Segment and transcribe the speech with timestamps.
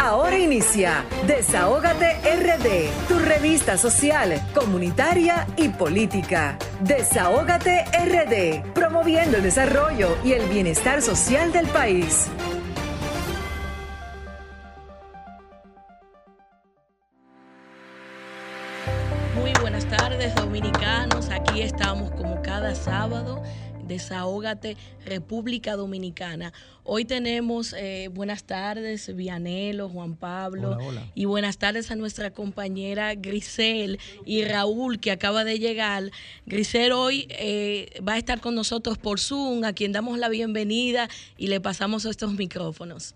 [0.00, 6.56] Ahora inicia Desahógate RD, tu revista social, comunitaria y política.
[6.80, 12.28] Desahógate RD, promoviendo el desarrollo y el bienestar social del país.
[19.34, 23.42] Muy buenas tardes dominicanos, aquí estamos como cada sábado
[23.88, 26.52] Desahógate República Dominicana.
[26.84, 30.78] Hoy tenemos eh, buenas tardes, Vianelo, Juan Pablo,
[31.14, 36.10] y buenas tardes a nuestra compañera Grisel y Raúl, que acaba de llegar.
[36.46, 41.08] Grisel hoy eh, va a estar con nosotros por Zoom, a quien damos la bienvenida
[41.36, 43.14] y le pasamos estos micrófonos.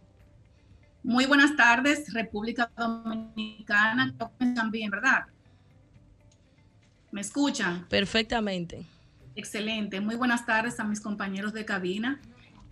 [1.02, 4.14] Muy buenas tardes, República Dominicana.
[4.54, 5.26] También, ¿verdad?
[7.10, 7.86] ¿Me escuchan?
[7.88, 8.86] Perfectamente.
[9.34, 10.00] Excelente.
[10.00, 12.20] Muy buenas tardes a mis compañeros de cabina.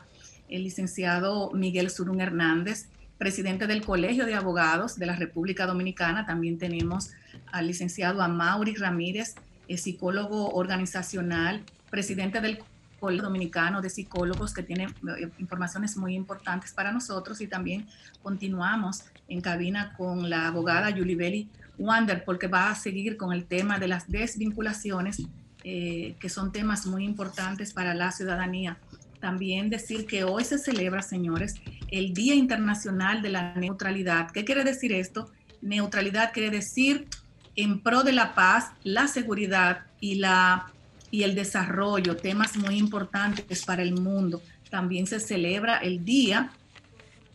[0.47, 6.25] el licenciado Miguel Surún Hernández, presidente del Colegio de Abogados de la República Dominicana.
[6.25, 7.11] También tenemos
[7.51, 9.35] al licenciado Amaury Ramírez,
[9.67, 12.59] psicólogo organizacional, presidente del
[12.99, 17.87] Colegio Dominicano de Psicólogos que tiene eh, informaciones muy importantes para nosotros y también
[18.21, 23.79] continuamos en cabina con la abogada Belli Wander porque va a seguir con el tema
[23.79, 25.21] de las desvinculaciones
[25.63, 28.77] eh, que son temas muy importantes para la ciudadanía.
[29.19, 31.55] También decir que hoy se celebra, señores,
[31.89, 34.31] el Día Internacional de la Neutralidad.
[34.31, 35.31] ¿Qué quiere decir esto?
[35.61, 37.07] Neutralidad quiere decir
[37.55, 40.71] en pro de la paz, la seguridad y la
[41.11, 44.41] y el desarrollo, temas muy importantes para el mundo.
[44.69, 46.51] También se celebra el Día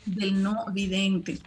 [0.04, 1.38] del No Vidente.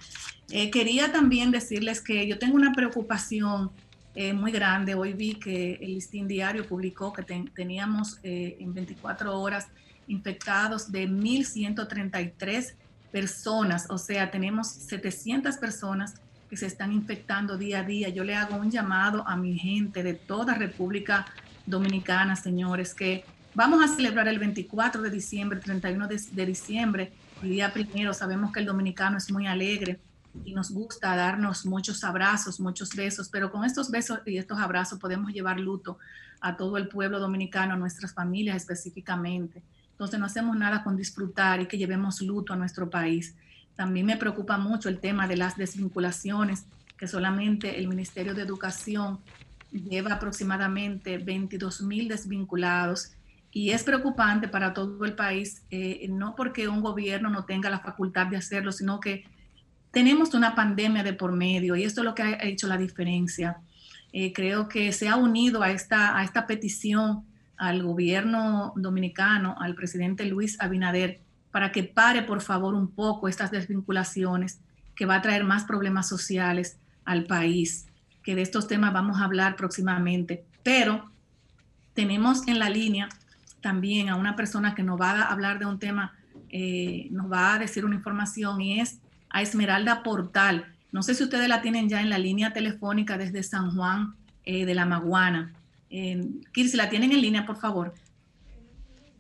[0.50, 3.72] Eh, quería también decirles que yo tengo una preocupación
[4.16, 4.96] eh, muy grande.
[4.96, 9.68] Hoy vi que el Listín Diario publicó que teníamos eh, en 24 horas
[10.08, 12.76] infectados de 1.133
[13.12, 16.16] personas, o sea, tenemos 700 personas
[16.50, 18.10] que se están infectando día a día.
[18.10, 21.26] Yo le hago un llamado a mi gente de toda República
[21.66, 27.74] Dominicana, señores, que vamos a celebrar el 24 de diciembre, 31 de, diciembre, el día
[27.74, 28.14] primero.
[28.14, 30.00] Sabemos que el dominicano es muy alegre
[30.44, 35.00] y nos gusta darnos muchos abrazos, muchos besos, pero con estos besos y estos abrazos
[35.00, 35.98] podemos llevar luto
[36.42, 39.64] a todo el pueblo dominicano, a nuestras familias específicamente.
[39.92, 43.36] Entonces no hacemos nada con disfrutar y que llevemos luto a nuestro país.
[43.76, 46.66] También me preocupa mucho el tema de las desvinculaciones,
[46.98, 49.20] que solamente el Ministerio de Educación
[49.82, 53.14] lleva aproximadamente 22 mil desvinculados
[53.52, 57.80] y es preocupante para todo el país, eh, no porque un gobierno no tenga la
[57.80, 59.26] facultad de hacerlo, sino que
[59.92, 63.58] tenemos una pandemia de por medio y esto es lo que ha hecho la diferencia.
[64.12, 67.24] Eh, creo que se ha unido a esta, a esta petición
[67.58, 71.22] al gobierno dominicano, al presidente Luis Abinader,
[71.52, 74.60] para que pare por favor un poco estas desvinculaciones
[74.96, 77.88] que va a traer más problemas sociales al país
[78.26, 81.12] que de estos temas vamos a hablar próximamente, pero
[81.94, 83.08] tenemos en la línea
[83.62, 86.14] también a una persona que nos va a hablar de un tema,
[86.50, 89.00] eh, nos va a decir una información y es
[89.30, 90.66] a Esmeralda Portal.
[90.92, 94.66] No sé si ustedes la tienen ya en la línea telefónica desde San Juan eh,
[94.66, 95.54] de la Maguana.
[95.92, 97.94] Eh, Kirsi, ¿la tienen en línea, por favor?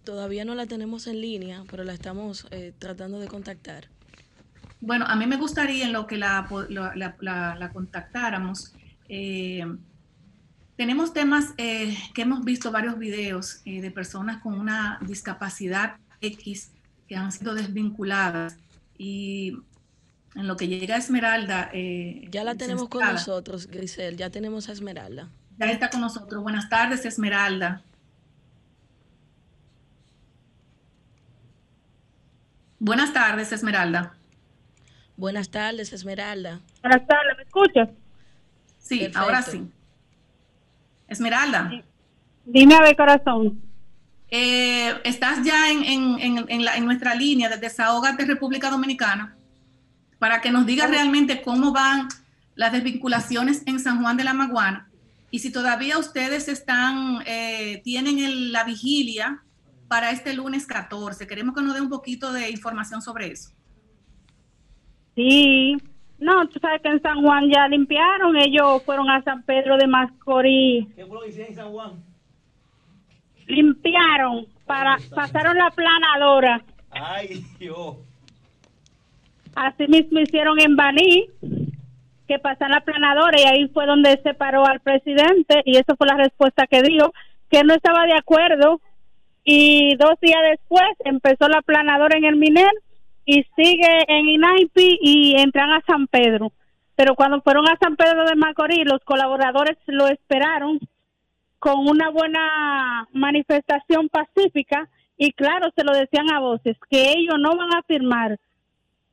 [0.04, 3.88] Todavía no la tenemos en línea, pero la estamos eh, tratando de contactar.
[4.82, 8.74] Bueno, a mí me gustaría en lo que la, la contactáramos,
[9.10, 9.66] eh,
[10.76, 16.72] tenemos temas eh, que hemos visto varios videos eh, de personas con una discapacidad X
[17.08, 18.58] que han sido desvinculadas
[18.98, 19.58] y
[20.36, 21.70] en lo que llega a Esmeralda.
[21.74, 25.30] Eh, ya la tenemos con nosotros, Grisel, ya tenemos a Esmeralda.
[25.58, 26.44] Ya está con nosotros.
[26.44, 27.82] Buenas tardes, Esmeralda.
[32.80, 34.14] Buenas tardes, Esmeralda.
[35.16, 36.60] Buenas tardes, Esmeralda.
[36.82, 37.90] Buenas tardes, ¿me escuchas?
[38.86, 39.64] Sí, ahora sí.
[41.08, 41.84] Esmeralda.
[42.46, 43.60] Dime a ver, corazón.
[44.30, 49.36] Eh, estás ya en, en, en, nuestra línea de Desahogate República Dominicana
[50.20, 52.08] para que nos digas realmente cómo van
[52.56, 54.90] las desvinculaciones en San Juan de la Maguana
[55.32, 59.44] y si todavía ustedes están, eh, tienen la vigilia
[59.88, 61.28] para este lunes 14.
[61.28, 63.50] Queremos que nos dé un poquito de información sobre eso.
[65.16, 65.76] Sí,
[66.20, 69.88] no, tú sabes que en San Juan ya limpiaron, ellos fueron a San Pedro de
[69.88, 70.88] Mascorís.
[70.96, 71.92] ¿Qué fue lo que hicieron en San Juan?
[73.48, 76.64] Limpiaron, para, pasaron la planadora.
[76.92, 77.98] Ay, Dios.
[79.56, 81.30] Así mismo hicieron en Baní,
[82.28, 86.08] que pasan la planadora y ahí fue donde se paró al presidente y eso fue
[86.08, 87.14] la respuesta que dio,
[87.50, 88.82] que no estaba de acuerdo
[89.44, 92.72] y dos días después empezó la planadora en el Miner
[93.26, 96.52] y sigue en Inaipi y entran a San Pedro.
[96.96, 100.80] Pero cuando fueron a San Pedro de Macorís, los colaboradores lo esperaron
[101.60, 104.88] con una buena manifestación pacífica
[105.18, 108.40] y claro, se lo decían a voces, que ellos no van a firmar,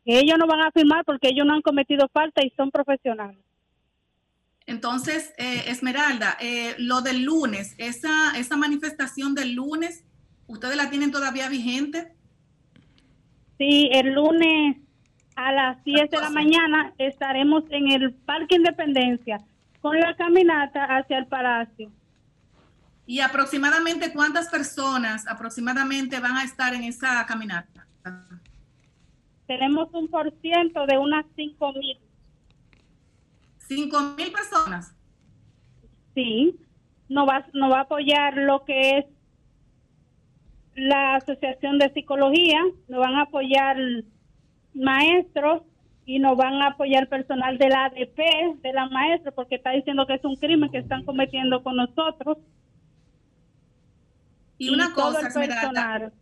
[0.04, 3.38] que ellos no van a firmar porque ellos no han cometido falta y son profesionales.
[4.66, 10.04] Entonces, eh, Esmeralda, eh, lo del lunes, esa, esa manifestación del lunes,
[10.46, 12.12] ¿ustedes la tienen todavía vigente?
[13.58, 14.76] Sí, el lunes
[15.36, 19.40] a las 10 de la mañana estaremos en el Parque Independencia
[19.80, 21.90] con la caminata hacia el Palacio.
[23.06, 27.86] ¿Y aproximadamente cuántas personas aproximadamente van a estar en esa caminata?
[29.46, 31.98] Tenemos un por ciento de unas 5 mil.
[33.68, 34.94] ¿5 mil personas?
[36.14, 36.56] Sí,
[37.08, 39.04] no va, no va a apoyar lo que es
[40.74, 43.76] la Asociación de Psicología, nos van a apoyar
[44.74, 45.62] maestros
[46.04, 50.06] y nos van a apoyar personal de la ADP, de la maestra, porque está diciendo
[50.06, 52.38] que es un crimen que están cometiendo con nosotros.
[54.58, 56.12] Y, una cosa, Esmeralda,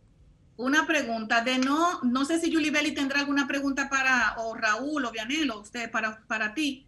[0.57, 5.05] una pregunta de no, no sé si Julie Belli tendrá alguna pregunta para, o Raúl
[5.05, 6.85] o Vianelo, usted, para, para ti,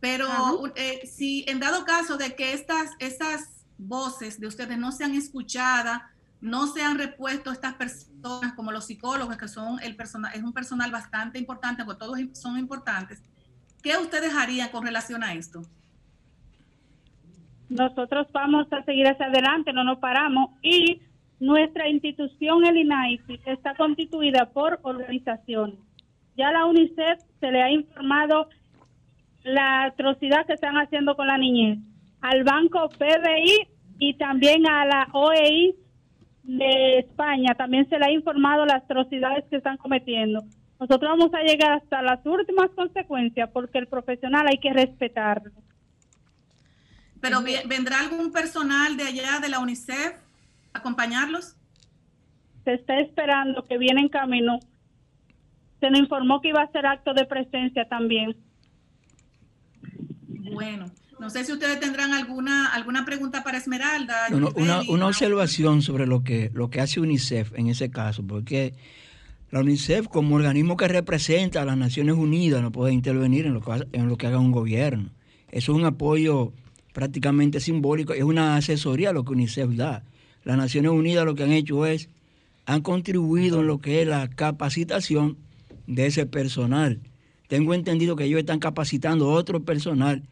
[0.00, 0.28] pero
[0.76, 6.02] eh, si en dado caso de que estas, estas voces de ustedes no sean escuchadas,
[6.40, 10.52] no se han repuesto estas personas como los psicólogos, que son el personal, es un
[10.52, 13.22] personal bastante importante, porque todos son importantes.
[13.82, 15.62] ¿Qué ustedes harían con relación a esto?
[17.68, 21.02] Nosotros vamos a seguir hacia adelante, no nos paramos y
[21.40, 25.78] nuestra institución, el INAIPI, está constituida por organizaciones.
[26.36, 28.48] Ya la UNICEF se le ha informado
[29.42, 31.78] la atrocidad que están haciendo con la niñez,
[32.20, 33.68] al Banco PBI
[33.98, 35.74] y también a la OEI
[36.46, 40.44] de España también se le ha informado las atrocidades que están cometiendo.
[40.78, 45.50] Nosotros vamos a llegar hasta las últimas consecuencias porque el profesional hay que respetarlo.
[47.20, 50.14] Pero ¿vendrá algún personal de allá de la UNICEF
[50.72, 51.56] a acompañarlos?
[52.64, 54.60] Se está esperando que viene en camino.
[55.80, 58.36] Se nos informó que iba a ser acto de presencia también.
[60.52, 60.86] Bueno,
[61.18, 64.28] no sé si ustedes tendrán alguna alguna pregunta para Esmeralda.
[64.54, 68.74] una, observación sobre lo que, lo que hace UNICEF en ese caso, porque
[69.50, 73.60] la UNICEF como organismo que representa a las Naciones Unidas no puede intervenir en lo
[73.60, 75.10] que, en lo que haga un gobierno.
[75.50, 76.52] Eso es un apoyo
[76.92, 80.02] prácticamente simbólico, es una asesoría lo que UNICEF da.
[80.44, 82.08] Las Naciones Unidas lo que han hecho es,
[82.66, 85.38] han contribuido en lo que es la capacitación
[85.86, 87.00] de ese personal.
[87.48, 90.24] Tengo entendido que ellos están capacitando otro personal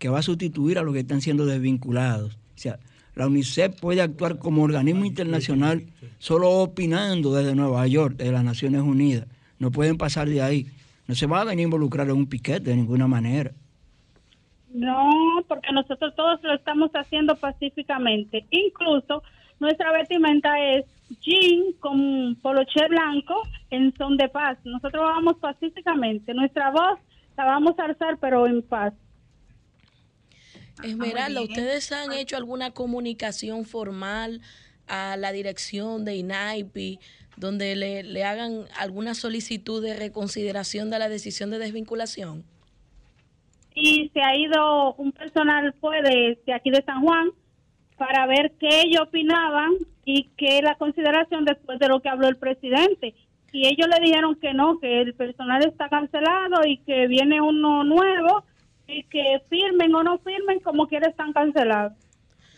[0.00, 2.34] que va a sustituir a los que están siendo desvinculados.
[2.34, 2.80] O sea,
[3.14, 5.84] la UNICEF puede actuar como organismo internacional
[6.18, 9.26] solo opinando desde Nueva York, de las Naciones Unidas.
[9.58, 10.66] No pueden pasar de ahí.
[11.06, 13.52] No se va a venir a involucrar en un piquete de ninguna manera.
[14.72, 15.10] No,
[15.46, 18.46] porque nosotros todos lo estamos haciendo pacíficamente.
[18.50, 19.22] Incluso
[19.58, 20.86] nuestra vestimenta es
[21.20, 23.34] jean con poloche blanco
[23.68, 24.56] en son de paz.
[24.64, 26.32] Nosotros vamos pacíficamente.
[26.32, 26.98] Nuestra voz
[27.36, 28.94] la vamos a alzar, pero en paz.
[30.82, 34.40] Esmeralda, ¿ustedes han hecho alguna comunicación formal
[34.86, 36.98] a la dirección de INAIPI
[37.36, 42.44] donde le, hagan alguna solicitud de reconsideración de la decisión de desvinculación?
[43.74, 47.30] Y se ha ido un personal pues, de, aquí de San Juan
[47.96, 49.70] para ver qué ellos opinaban
[50.04, 53.14] y qué la consideración después de lo que habló el presidente.
[53.52, 57.84] Y ellos le dijeron que no, que el personal está cancelado y que viene uno
[57.84, 58.44] nuevo
[59.10, 61.92] que firmen o no firmen, como quiera están cancelados.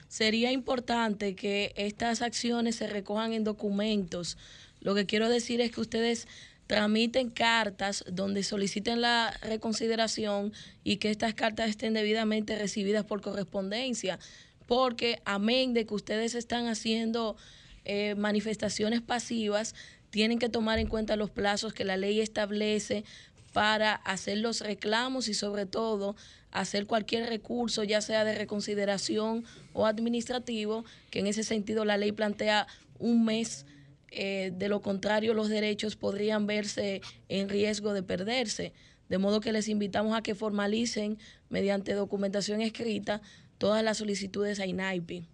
[0.08, 4.36] Sería importante que estas acciones se recojan en documentos.
[4.80, 6.28] Lo que quiero decir es que ustedes
[6.66, 10.52] tramiten cartas donde soliciten la reconsideración
[10.84, 14.18] y que estas cartas estén debidamente recibidas por correspondencia,
[14.66, 17.36] porque amén de que ustedes están haciendo
[17.84, 19.74] eh, manifestaciones pasivas,
[20.10, 23.04] tienen que tomar en cuenta los plazos que la ley establece
[23.52, 26.16] para hacer los reclamos y sobre todo
[26.50, 32.12] hacer cualquier recurso, ya sea de reconsideración o administrativo, que en ese sentido la ley
[32.12, 32.66] plantea
[32.98, 33.66] un mes.
[34.14, 38.74] Eh, de lo contrario, los derechos podrían verse en riesgo de perderse.
[39.08, 41.18] De modo que les invitamos a que formalicen
[41.48, 43.22] mediante documentación escrita
[43.58, 45.24] todas las solicitudes a INAIPI.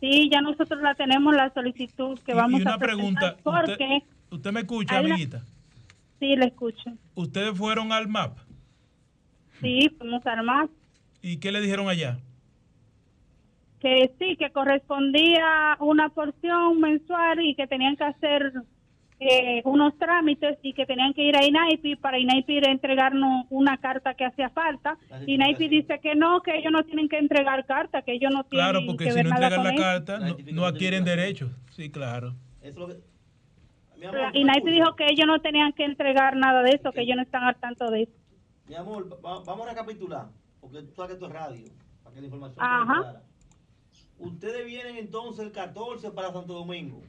[0.00, 4.02] Sí, ya nosotros la tenemos, la solicitud que vamos y una a pregunta, porque...
[4.30, 5.44] ¿Usted, me escucha, amiguita?
[6.22, 6.92] Sí, le escucho.
[7.16, 8.38] ¿Ustedes fueron al MAP?
[9.60, 10.70] Sí, fuimos al MAP.
[11.20, 12.20] ¿Y qué le dijeron allá?
[13.80, 18.52] Que sí, que correspondía una porción mensual y que tenían que hacer
[19.18, 24.14] eh, unos trámites y que tenían que ir a INAIPI para INAIPI entregarnos una carta
[24.14, 24.96] que hacía falta.
[25.26, 28.70] INAIPI dice que no, que ellos no tienen que entregar carta, que ellos no tienen
[28.70, 31.50] Claro, porque si no entregan la carta, no, no, adquieren derechos.
[31.72, 32.36] Sí, claro.
[32.62, 33.11] Eso lo que
[34.34, 37.22] y Naipi dijo que ellos no tenían que entregar nada de eso, que ellos no
[37.22, 38.12] están al tanto de eso.
[38.66, 40.28] Mi amor, vamos a recapitular,
[40.60, 41.66] porque tú sabes que esto es radio,
[42.02, 43.00] para que la información Ajá.
[43.00, 43.22] clara.
[44.18, 47.02] Ustedes vienen entonces el 14 para Santo Domingo.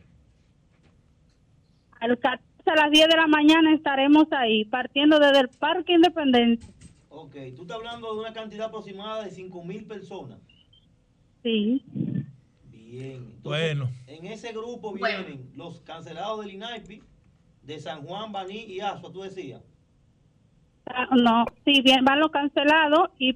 [2.01, 6.73] El 14 a las 10 de la mañana estaremos ahí, partiendo desde el Parque Independencia.
[7.09, 10.39] Ok, tú estás hablando de una cantidad aproximada de 5 mil personas.
[11.43, 11.83] Sí.
[12.93, 13.41] Bien.
[13.41, 13.89] bueno.
[14.05, 17.01] En ese grupo vienen los cancelados del INAIPI,
[17.63, 19.63] de San Juan, Baní y Asua, tú decías.
[20.85, 23.35] Ah, no, sí, bien, van los cancelados y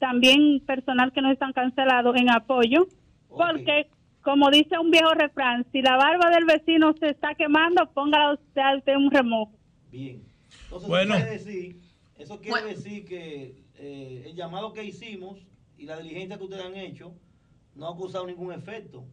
[0.00, 2.88] también personal que no están cancelados en apoyo,
[3.28, 3.88] porque
[4.20, 8.96] como dice un viejo refrán, si la barba del vecino se está quemando, póngala usted
[8.96, 9.52] un remojo.
[9.92, 10.24] Bien.
[10.64, 11.14] Entonces, bueno.
[11.14, 11.80] eso quiere decir,
[12.18, 15.38] eso quiere decir que eh, el llamado que hicimos
[15.78, 17.14] y la diligencia que ustedes han hecho
[17.74, 19.04] no ha causado ningún efecto.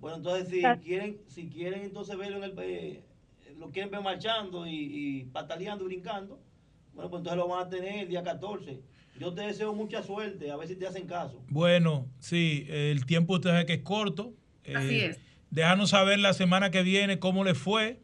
[0.00, 3.02] Bueno, entonces si quieren, si quieren entonces verlo en el eh,
[3.58, 6.38] lo quieren ver marchando y, pataleando y brincando,
[6.94, 8.80] bueno, pues entonces lo van a tener el día 14.
[9.18, 11.42] Yo te deseo mucha suerte, a ver si te hacen caso.
[11.48, 14.34] Bueno, sí, el tiempo usted sabe que es corto.
[14.74, 15.20] Así eh, es.
[15.50, 18.00] Déjanos saber la semana que viene cómo le fue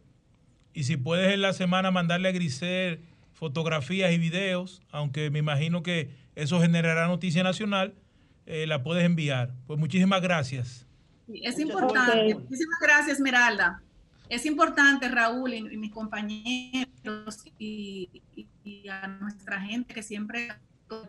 [0.73, 3.01] y si puedes en la semana mandarle a Grisel
[3.35, 7.95] fotografías y videos, aunque me imagino que eso generará noticia nacional
[8.47, 9.53] eh, la puedes enviar.
[9.67, 10.87] Pues muchísimas gracias.
[11.29, 12.35] es importante.
[12.35, 13.83] Muchísimas gracias, Esmeralda.
[14.29, 18.09] Es importante, Raúl y, mis compañeros y,
[18.91, 20.49] a nuestra gente que siempre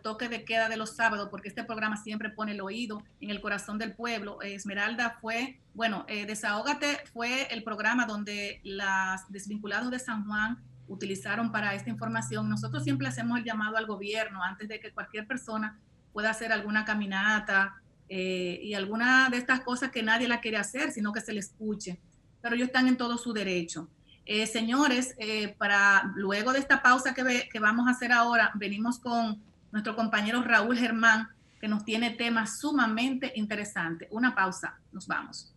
[0.02, 3.40] toque de queda de los sábados, porque este programa siempre pone el oído en el
[3.40, 4.40] corazón del pueblo.
[4.42, 11.52] Esmeralda fue, bueno, eh, Desahógate fue el programa donde las desvinculados de San Juan utilizaron
[11.52, 12.48] para esta información.
[12.48, 15.78] Nosotros siempre hacemos el llamado al gobierno antes de que cualquier persona
[16.14, 17.74] pueda hacer alguna caminata
[18.08, 21.40] eh, y alguna de estas cosas que nadie la quiere hacer, sino que se le
[21.40, 22.00] escuche.
[22.40, 23.90] Pero ellos están en todo su derecho.
[24.24, 29.42] Eh, señores, eh, para luego de esta pausa que, vamos a hacer ahora, venimos con
[29.72, 31.28] nuestro compañero Raúl Germán,
[31.60, 34.08] que nos tiene temas sumamente interesantes.
[34.10, 35.52] Una pausa, nos vamos.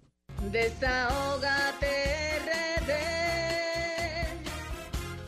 [0.51, 2.17] Desahógate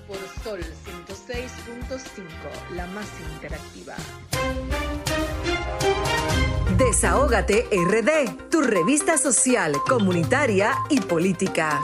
[0.09, 0.59] por Sol
[1.07, 3.95] 106.5, la más interactiva.
[6.77, 11.81] Desahógate RD, tu revista social, comunitaria y política.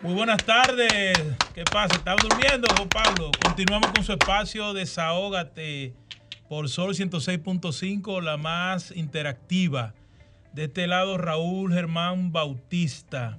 [0.00, 1.12] Muy buenas tardes.
[1.54, 1.96] ¿Qué pasa?
[1.96, 3.32] ¿Estás durmiendo, Pablo?
[3.42, 5.92] Continuamos con su espacio Desahógate
[6.48, 9.94] por Sol 106.5, la más interactiva.
[10.52, 13.38] De este lado, Raúl Germán Bautista.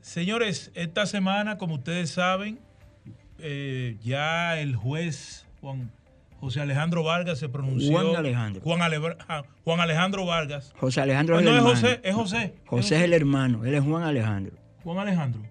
[0.00, 2.58] Señores, esta semana, como ustedes saben,
[3.38, 5.92] eh, ya el juez Juan
[6.40, 7.92] José Alejandro Vargas se pronunció.
[7.92, 8.62] Juan Alejandro.
[8.64, 10.72] Juan, Alejandro Vargas.
[10.76, 12.54] José Alejandro es el no es José, es José.
[12.66, 14.61] José es el hermano, él es Juan Alejandro.
[14.82, 15.42] Juan Alejandro.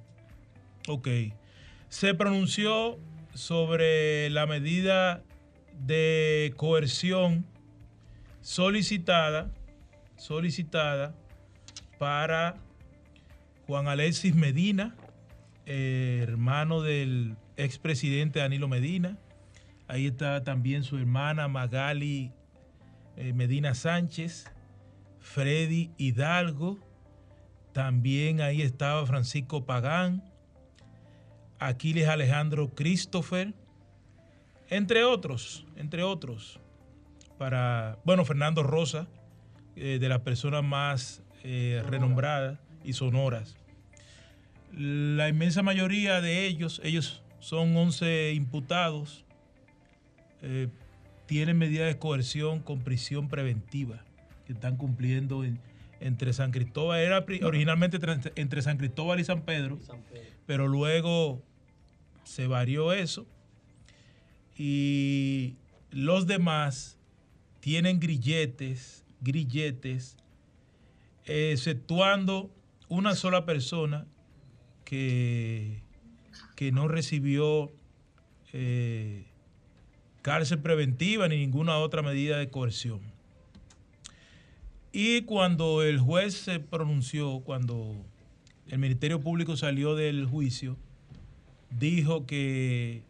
[0.87, 1.07] Ok.
[1.89, 2.99] Se pronunció
[3.33, 5.23] sobre la medida
[5.79, 7.45] de coerción
[8.41, 9.51] solicitada,
[10.17, 11.15] solicitada
[11.97, 12.55] para
[13.67, 14.95] Juan Alexis Medina,
[15.65, 19.17] hermano del expresidente Danilo Medina.
[19.87, 22.31] Ahí está también su hermana Magali
[23.17, 24.49] eh, Medina Sánchez,
[25.19, 26.79] Freddy Hidalgo,
[27.73, 30.23] también ahí estaba Francisco Pagán,
[31.59, 33.53] Aquiles Alejandro Christopher,
[34.69, 36.59] entre otros, entre otros.
[37.37, 39.07] Para, bueno, Fernando Rosa,
[39.75, 43.57] eh, de las personas más eh, renombradas y sonoras.
[44.73, 49.25] La inmensa mayoría de ellos, ellos son 11 imputados,
[50.41, 50.67] eh,
[51.25, 54.03] tienen medidas de coerción con prisión preventiva
[54.45, 55.59] que están cumpliendo en,
[56.01, 57.99] entre San Cristóbal, era originalmente
[58.35, 59.79] entre San Cristóbal y San Pedro,
[60.45, 61.41] pero luego
[62.23, 63.25] se varió eso
[64.57, 65.55] y
[65.91, 66.97] los demás
[67.59, 70.17] tienen grilletes, grilletes,
[71.25, 72.51] exceptuando
[72.89, 74.05] una sola persona
[74.83, 75.83] que,
[76.55, 77.71] que no recibió
[78.53, 79.25] eh,
[80.21, 83.10] cárcel preventiva ni ninguna otra medida de coerción.
[84.91, 87.95] Y cuando el juez se pronunció, cuando
[88.67, 90.77] el Ministerio Público salió del juicio,
[91.69, 93.03] dijo que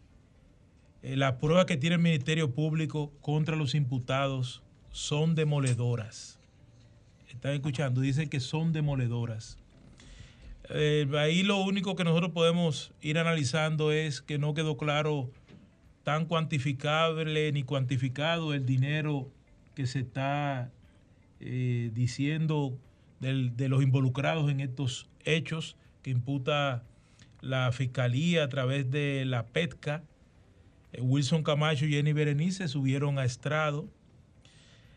[1.01, 6.39] eh, las pruebas que tiene el Ministerio Público contra los imputados son demoledoras.
[7.29, 9.57] Están escuchando, dicen que son demoledoras.
[10.69, 15.31] Eh, ahí lo único que nosotros podemos ir analizando es que no quedó claro
[16.03, 19.29] tan cuantificable ni cuantificado el dinero
[19.75, 20.71] que se está
[21.41, 22.77] eh, diciendo
[23.19, 26.83] de los involucrados en estos hechos que imputa
[27.41, 30.03] la Fiscalía a través de la PETCA.
[30.93, 33.89] Eh, Wilson Camacho y Jenny Berenice subieron a estrado.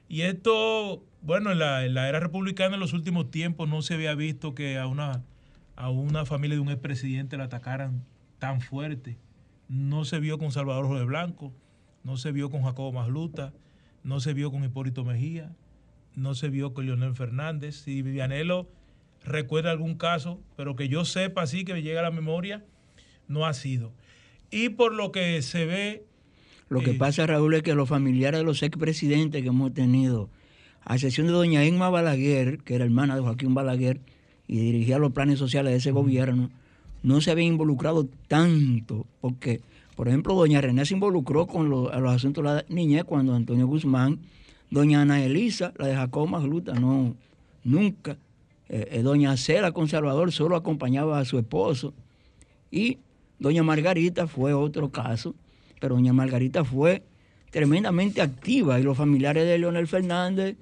[0.09, 4.54] Y esto, bueno, en la, era republicana en los últimos tiempos no se había visto
[4.54, 5.22] que a una,
[5.76, 8.04] a una familia de un expresidente la atacaran
[8.38, 9.16] tan fuerte.
[9.68, 11.52] No se vio con Salvador Jorge Blanco,
[12.02, 13.54] no se vio con Jacobo Masluta,
[14.02, 15.50] no se vio con Hipólito Mejía,
[16.16, 17.77] no se vio con Leonel Fernández.
[17.77, 18.68] Si Vivianelo
[19.24, 22.64] recuerda algún caso, pero que yo sepa así, que me llega a la memoria,
[23.29, 23.92] no ha sido.
[24.50, 26.05] Y por lo que se ve...
[26.68, 30.29] Lo que eh, pasa, Raúl, es que los familiares de los expresidentes que hemos tenido,
[30.85, 34.00] a excepción de doña Emma Balaguer, que era hermana de Joaquín Balaguer
[34.46, 36.50] y dirigía los planes sociales de ese gobierno,
[37.03, 39.61] no se habían involucrado tanto, porque,
[39.94, 44.20] por ejemplo, doña René se involucró con los asuntos de la niñez cuando Antonio Guzmán
[44.74, 47.14] Doña Ana Elisa, la de Jacob Magluta, no,
[47.62, 48.18] nunca.
[48.68, 51.94] Eh, eh, doña Cela Conservador solo acompañaba a su esposo.
[52.72, 52.98] Y
[53.38, 55.37] doña Margarita fue otro caso,
[55.80, 57.04] pero doña Margarita fue
[57.52, 60.56] tremendamente activa y los familiares de Leonel Fernández,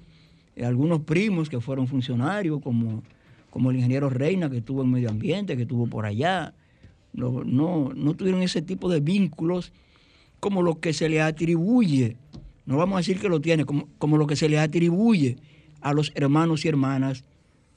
[0.55, 3.01] eh, algunos primos que fueron funcionarios, como,
[3.49, 6.53] como el ingeniero Reina, que estuvo en medio ambiente, que estuvo por allá,
[7.13, 9.73] no, no, no tuvieron ese tipo de vínculos
[10.39, 12.17] como lo que se le atribuye
[12.65, 15.37] no vamos a decir que lo tiene, como, lo que se le atribuye
[15.81, 17.25] a los hermanos y hermanas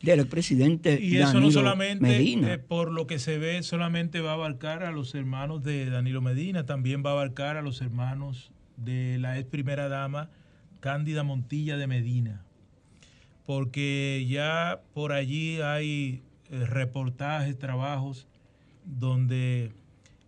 [0.00, 4.34] del expresidente y eso no solamente eh, por lo que se ve solamente va a
[4.34, 9.16] abarcar a los hermanos de Danilo Medina también va a abarcar a los hermanos de
[9.18, 10.28] la ex primera dama
[10.80, 12.42] Cándida Montilla de Medina.
[13.44, 18.26] Porque ya por allí hay eh, reportajes trabajos
[18.84, 19.72] donde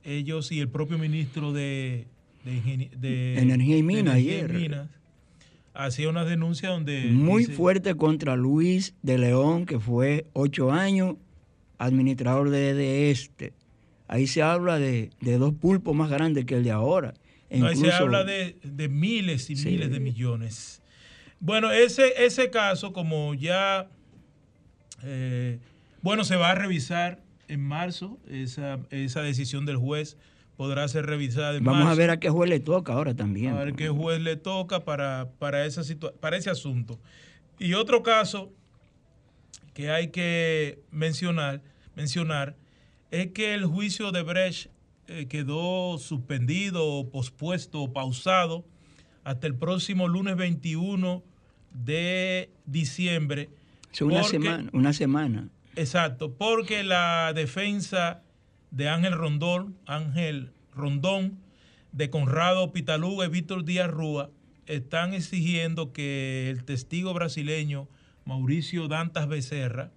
[0.04, 2.06] ellos y el propio ministro de
[2.44, 4.88] de, Energía y Minas ayer.
[5.74, 7.04] hacía una denuncia donde...
[7.06, 11.16] Muy fuerte contra Luis de León, que fue ocho años
[11.78, 13.52] administrador de, este.
[14.06, 17.14] Ahí se habla de, dos pulpos más grandes que el de ahora.
[17.50, 20.82] Ahí se habla de, miles y miles de millones.
[21.40, 23.88] Bueno, ese, ese caso, como ya,
[25.04, 25.60] eh,
[26.02, 30.16] bueno, se va a revisar en marzo esa, esa decisión del juez
[30.58, 31.56] podrá ser revisada.
[31.62, 33.54] Vamos a ver a qué juez le toca ahora también.
[33.54, 35.82] A ver qué juez le toca para, para, esa
[36.20, 36.98] para ese asunto.
[37.60, 38.52] Y otro caso
[39.72, 41.62] que hay que mencionar,
[41.94, 42.56] mencionar
[43.12, 44.66] es que el juicio de Brecht
[45.06, 48.64] eh, quedó suspendido, pospuesto, pausado
[49.22, 51.22] hasta el próximo lunes 21
[51.72, 53.48] de diciembre.
[54.00, 55.48] una semana, una semana.
[55.76, 58.24] Exacto, porque la defensa
[58.70, 61.38] de Ángel Rondón, Ángel Rondón,
[61.92, 64.30] de Conrado Pitaluga y Víctor Díaz Rúa,
[64.66, 67.88] están exigiendo que el testigo brasileño
[68.24, 69.90] Mauricio Dantas Becerra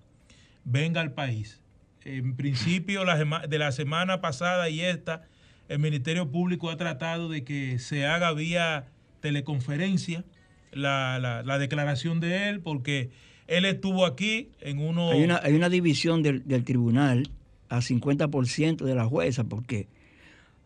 [0.63, 1.61] venga al país.
[2.03, 5.23] En principio de la semana pasada y esta,
[5.67, 8.87] el Ministerio Público ha tratado de que se haga vía
[9.19, 10.23] teleconferencia
[10.71, 13.11] la, declaración de él, porque
[13.47, 15.11] él estuvo aquí en uno...
[15.11, 17.29] Hay una, hay una división del, tribunal
[17.71, 19.87] a 50% de la jueza, porque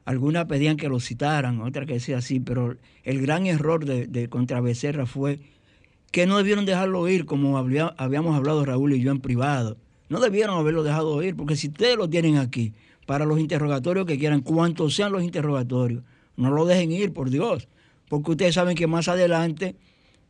[0.06, 4.60] algunas pedían que lo citaran, otras que decía así, pero el gran error de, contra
[4.60, 5.39] Becerra fue
[6.12, 9.78] que no debieron dejarlo ir, como habíamos hablado Raúl y yo en privado.
[10.10, 12.74] No debieron haberlo dejado ir, porque si ustedes lo tienen aquí,
[13.06, 16.04] para los interrogatorios que quieran, cuantos sean los interrogatorios,
[16.38, 17.68] no lo dejen ir, por Dios,
[18.10, 19.76] porque ustedes saben que más adelante,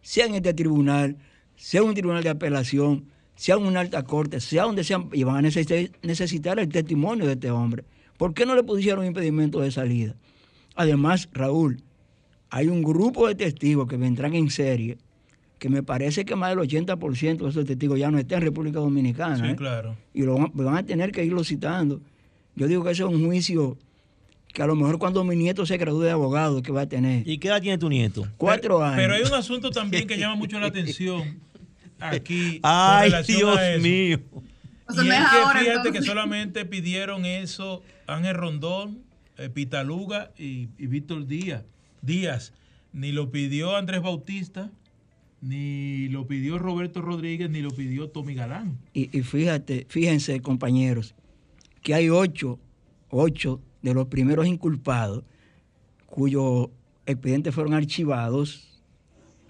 [0.01, 1.15] sea en este tribunal,
[1.55, 5.41] sea un tribunal de apelación, sea una alta corte, sea donde sean, y van a
[5.41, 7.83] necesitar el testimonio de este hombre.
[8.17, 10.15] ¿Por qué no le pusieron impedimento de salida?
[10.75, 11.81] Además, Raúl,
[12.49, 14.97] hay un grupo de testigos que vendrán en serie,
[15.59, 18.79] que me parece que más del 80% de esos testigos ya no están en República
[18.79, 19.37] Dominicana.
[19.37, 19.55] Sí, ¿eh?
[19.55, 19.97] claro.
[20.13, 22.01] Y lo van a tener que irlo citando.
[22.55, 23.77] Yo digo que ese es un juicio
[24.53, 27.27] que a lo mejor cuando mi nieto se gradúe de abogado, que va a tener.
[27.27, 28.25] ¿Y qué edad tiene tu nieto?
[28.37, 28.95] Cuatro años.
[28.95, 31.39] Pero hay un asunto también que llama mucho la atención
[32.11, 32.59] aquí.
[32.63, 34.19] Ay, Dios mío.
[34.89, 39.03] Y es que fíjate que solamente pidieron eso Ángel Rondón,
[39.37, 41.63] eh, Pitaluga y, Víctor Díaz.
[42.01, 42.53] Díaz.
[42.93, 44.71] Ni lo pidió Andrés Bautista,
[45.41, 48.77] ni lo pidió Roberto Rodríguez, ni lo pidió Tommy Galán.
[48.93, 51.13] Y, y fíjate, fíjense, compañeros,
[51.81, 52.59] que hay ocho,
[53.09, 55.23] ocho de los primeros inculpados
[56.15, 56.69] cuyos
[57.05, 58.81] expedientes fueron archivados,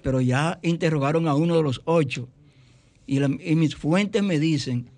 [0.02, 2.28] pero ya interrogaron a uno de los ocho.
[3.08, 3.20] Y,
[3.56, 4.89] mis fuentes me dicen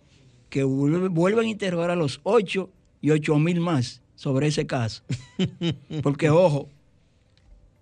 [0.50, 2.70] que vuelven a interrogar a los ocho
[3.02, 5.04] y ocho mil más sobre ese caso.
[6.04, 6.70] Porque, ojo,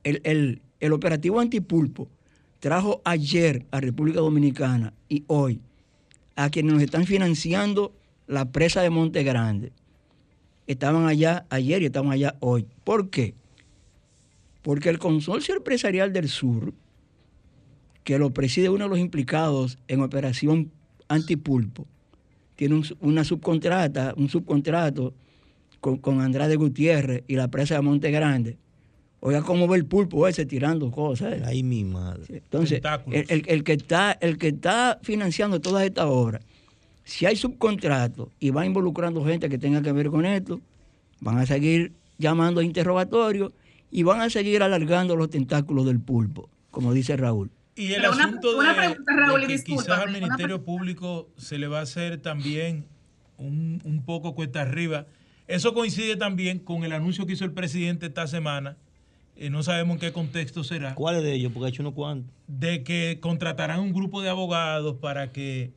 [0.03, 2.07] el, el operativo antipulpo
[2.59, 5.61] trajo ayer a República Dominicana y hoy
[6.35, 7.93] a quienes nos están financiando
[8.27, 9.71] la presa de Monte Grande.
[10.67, 12.65] Estaban allá ayer y estamos allá hoy.
[12.83, 13.35] ¿Por qué?
[14.61, 16.73] Porque el consorcio empresarial del sur,
[18.05, 20.71] que lo preside uno de los implicados en operación
[21.09, 21.85] antipulpo,
[22.55, 25.13] tiene una subcontrata, un subcontrato
[25.81, 28.57] con, con, Andrade Gutiérrez y la presa de Monte Grande.
[29.19, 31.41] Oiga cómo ve el pulpo ese tirando cosas.
[31.43, 32.25] Ahí mi madre.
[32.29, 36.41] Entonces, el, que está, el que está financiando todas estas obras
[37.05, 40.59] si hay subcontratos y va involucrando gente que tenga que ver con esto,
[41.21, 43.53] van a seguir llamando a interrogatorios
[43.91, 47.51] y van a seguir alargando los tentáculos del pulpo, como dice Raúl.
[47.75, 52.88] Y el asunto de, que quizás al Ministerio Público se le va a hacer también
[53.38, 55.07] un, un poco cuesta arriba.
[55.47, 58.77] Eso coincide también con el anuncio que hizo el presidente esta semana
[59.38, 60.95] eh, no sabemos en qué contexto será.
[60.95, 61.51] ¿Cuáles de ellos?
[61.51, 62.31] Porque ha hecho unos cuantos.
[62.47, 65.73] De que contratarán un grupo de abogados para que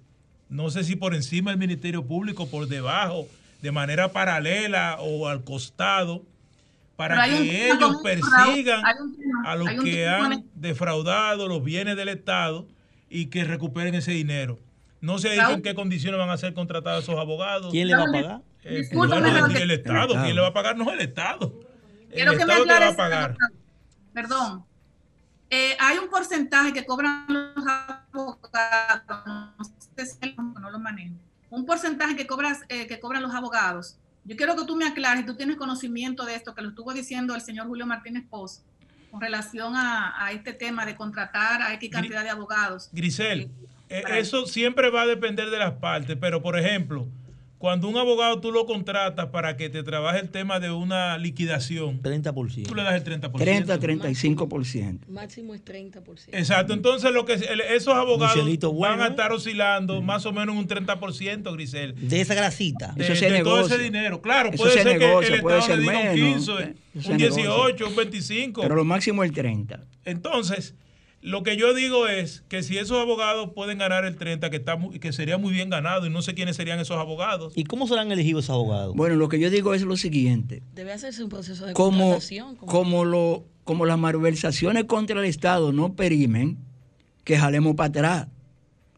[0.49, 3.27] no sé si por encima del Ministerio Público, por debajo,
[3.61, 6.25] de manera paralela o al costado,
[6.99, 8.83] para que ellos persigan
[9.45, 12.67] a los que han defraudado los bienes del Estado
[13.09, 14.59] y que recuperen ese dinero.
[15.01, 17.71] No se dice en qué condiciones van a ser contratados esos abogados.
[17.71, 18.41] ¿Quién le va a pagar?
[18.65, 20.21] Eh, el, Estado.
[20.25, 20.77] ¿Quién le va a pagar?
[20.77, 21.55] No el Estado.
[22.11, 23.37] El Estado te va a pagar.
[24.13, 24.65] Perdón.
[25.51, 28.39] Eh, hay un porcentaje que cobran los abogados,
[30.37, 31.15] no lo manejo,
[31.51, 33.99] un porcentaje que, cobras, eh, que cobran los abogados.
[34.29, 37.35] Yo quiero que tú me aclares, tú tienes conocimiento de esto, que lo estuvo diciendo
[37.35, 38.63] el señor Julio Martínez Poz,
[39.11, 42.91] con relación a, este tema de contratar a X cantidad de abogados.
[42.93, 43.51] Grisel,
[43.89, 47.09] eh, eso siempre va a depender de las partes, pero por ejemplo,
[47.59, 52.01] cuando un abogado tú lo contratas para que te trabaje el tema de una liquidación,
[52.01, 52.69] 30%.
[52.69, 53.37] Tú le das el 30%.
[53.37, 54.99] 30, 35%.
[55.09, 56.29] Máximo es 30%.
[56.33, 56.73] Exacto.
[56.73, 57.35] Entonces, lo que
[57.75, 58.39] esos abogados
[58.79, 62.09] van a estar oscilando más o menos un 30%, Grisel.
[62.09, 62.93] De esa grasita.
[62.97, 64.23] De, de todo ese dinero.
[64.23, 66.53] Claro, puede ser que el Estado le diga un 15,
[67.11, 68.63] un 18, un 25.
[68.63, 69.85] Pero lo máximo es el 30.
[70.05, 70.75] Entonces,
[71.21, 74.79] lo que yo digo es que si esos abogados pueden ganar el 30, que, está
[75.01, 77.53] que sería muy bien ganado, y no sé quiénes serían esos abogados.
[77.57, 78.95] ¿Y cómo serán elegidos esos abogados?
[78.95, 80.63] Bueno, lo que yo digo es lo siguiente.
[80.75, 82.57] Debe hacerse un proceso de como, contratación.
[82.57, 86.59] Como, lo, como las malversaciones contra el Estado no perimen,
[87.25, 88.29] que jalemos para atrás.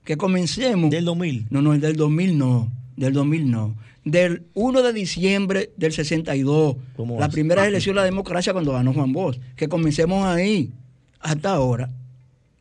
[0.04, 0.90] Que comencemos.
[0.90, 1.46] ¿Del 2000?
[1.50, 2.70] No, no, del 2000 no.
[2.96, 3.76] Del 2000 no.
[4.04, 6.76] Del 1 de diciembre del 62,
[7.18, 9.38] la primera elección de la democracia cuando ganó Juan Bosch.
[9.56, 10.72] Que comencemos ahí
[11.20, 11.90] hasta ahora.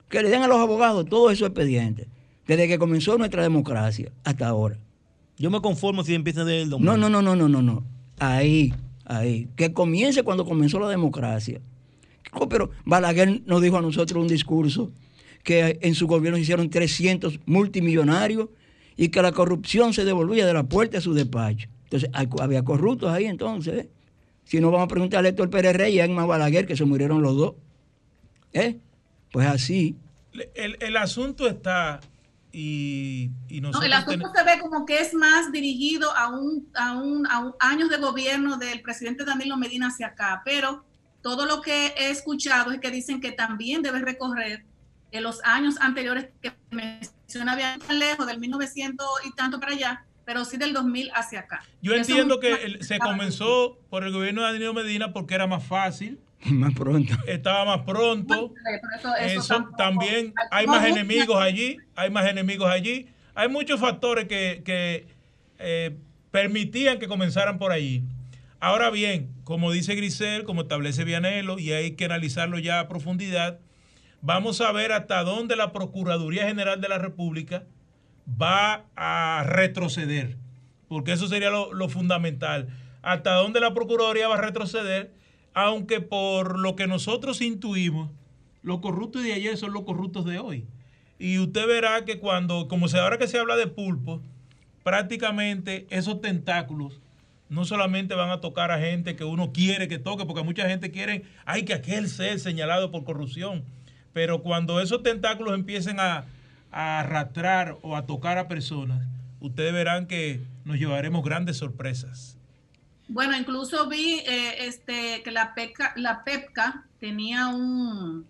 [0.10, 2.08] Que le den a los abogados todo esos expedientes.
[2.48, 4.78] Desde que comenzó nuestra democracia hasta ahora.
[5.38, 6.86] Yo me conformo si empieza desde el 2000.
[6.86, 7.84] No, no, no, no, no, no, no.
[8.18, 8.74] Ahí,
[9.06, 9.48] ahí.
[9.56, 11.62] Que comience cuando comenzó la democracia.
[12.34, 14.92] Oh, pero Balaguer nos dijo a nosotros un discurso
[15.44, 18.50] que en su gobierno se hicieron 300 multimillonarios
[18.98, 21.70] y que la corrupción se devolvía de la puerta a su despacho.
[21.86, 23.86] Entonces, había corruptos ahí entonces.
[23.86, 23.90] ¿eh?
[24.44, 26.86] Si no, vamos a preguntarle a Héctor Pérez Rey y a Emma Balaguer, que se
[26.86, 27.54] murieron los dos.
[28.54, 28.78] ¿Eh?
[29.32, 29.96] Pues así.
[30.54, 32.00] El, el asunto está
[32.52, 33.30] y,
[33.62, 37.52] no, el asunto se ve como que es más dirigido a un, a, un, a
[37.60, 40.84] años de gobierno del presidente Danilo Medina hacia acá, pero
[41.22, 44.66] todo lo que he escuchado es que dicen que también debe recorrer
[45.12, 50.06] en los años anteriores que menciona bien tan lejos, del 1900 y tanto para allá,
[50.26, 51.64] pero sí del 2000 hacia acá.
[51.84, 56.20] Yo entiendo que se comenzó por el gobierno de Danilo Medina porque era más fácil
[56.46, 57.14] Más pronto.
[57.28, 58.54] Estaba más pronto.
[59.20, 63.08] eso, también hay más enemigos allí, hay más enemigos allí.
[63.36, 65.08] Hay muchos factores que,
[65.60, 65.98] eh,
[66.32, 68.04] permitían que comenzaran por allí.
[68.60, 73.60] Ahora bien, como dice Grisel, como establece Vianelo, y hay que analizarlo ya a profundidad,
[74.22, 77.64] vamos a ver hasta dónde la Procuraduría General de la República
[78.42, 80.38] va a retroceder,
[80.88, 82.68] porque eso sería lo, lo fundamental.
[83.02, 85.19] Hasta dónde la Procuraduría va a retroceder
[85.54, 88.12] aunque por lo que nosotros intuimos,
[88.62, 90.66] los corruptos de ayer son los corruptos de hoy.
[91.18, 94.22] Y usted verá que cuando, como se ahora que se habla de pulpo,
[94.84, 97.02] prácticamente esos tentáculos
[97.50, 100.92] no solamente van a tocar a gente que uno quiere que toque, porque mucha gente
[100.92, 103.66] quiere, hay que aquel ser señalado por corrupción.
[104.14, 106.26] Pero cuando esos tentáculos empiecen a,
[106.72, 109.08] a arrastrar o a tocar a personas,
[109.40, 112.39] ustedes verán que nos llevaremos grandes sorpresas.
[113.10, 118.26] Bueno, incluso vi eh, este, que la PEPCA, la PEPCA tenía un,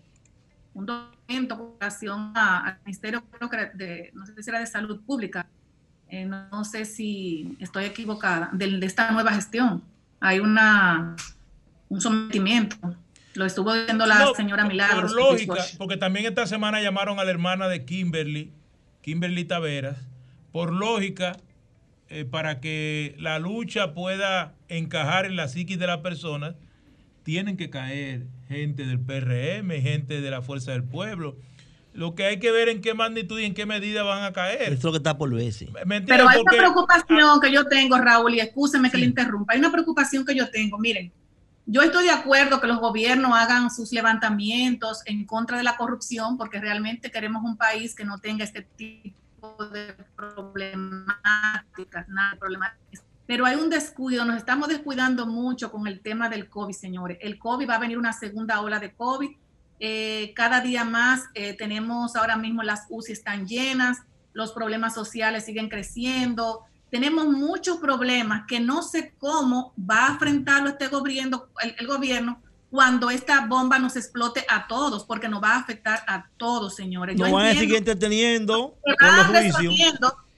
[0.73, 3.23] un documento con relación al Ministerio
[3.75, 5.45] de, no sé si era de Salud Pública,
[6.07, 9.83] eh, no, sé si estoy equivocada, de, de, esta nueva gestión.
[10.19, 11.15] Hay una
[11.89, 12.77] un sometimiento.
[13.35, 15.13] Lo estuvo diciendo la señora Milagros.
[15.13, 18.51] Por lógica, porque también esta semana llamaron a la hermana de Kimberly,
[19.01, 19.97] Kimberly Taveras.
[20.51, 21.37] Por lógica,
[22.11, 26.55] eh, para que la lucha pueda encajar en la psiquis de las personas,
[27.21, 31.37] tienen que caer gente del PRM, gente de la Fuerza del Pueblo.
[31.93, 34.63] Lo que hay que ver en qué magnitud y en qué medida van a caer.
[34.63, 35.69] Eso es lo que está por verse.
[36.07, 39.53] Pero hay una preocupación que yo tengo, Raúl, y escúcheme que le interrumpa.
[39.53, 40.79] Hay una preocupación que yo tengo.
[40.79, 41.11] Miren,
[41.67, 46.37] yo estoy de acuerdo que los gobiernos hagan sus levantamientos en contra de la corrupción,
[46.37, 49.15] porque realmente queremos un país que no tenga este tipo
[49.71, 53.03] de problemáticas, nada de problemáticas.
[53.25, 57.17] Pero hay un descuido, nos estamos descuidando mucho con el tema del COVID, señores.
[57.21, 59.29] El COVID va a venir una segunda ola de COVID.
[59.79, 63.99] Eh, cada día más eh, tenemos ahora mismo las UCI están llenas,
[64.33, 66.65] los problemas sociales siguen creciendo.
[66.89, 73.09] Tenemos muchos problemas que no sé cómo va a enfrentarlo este gobierno, el gobierno cuando
[73.09, 77.17] esta bomba nos explote a todos, porque nos va a afectar a todos, señores.
[77.17, 78.77] No van a seguir entreteniendo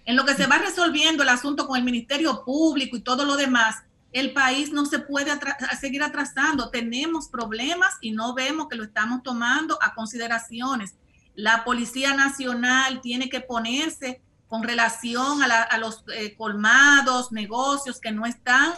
[0.06, 3.36] En lo que se va resolviendo el asunto con el Ministerio Público y todo lo
[3.36, 5.32] demás, el país no se puede
[5.80, 6.70] seguir atrasando.
[6.70, 10.96] Tenemos problemas y no vemos que lo estamos tomando a consideraciones.
[11.36, 18.26] La Policía Nacional tiene que ponerse con relación a, los eh, colmados, negocios que no
[18.26, 18.74] están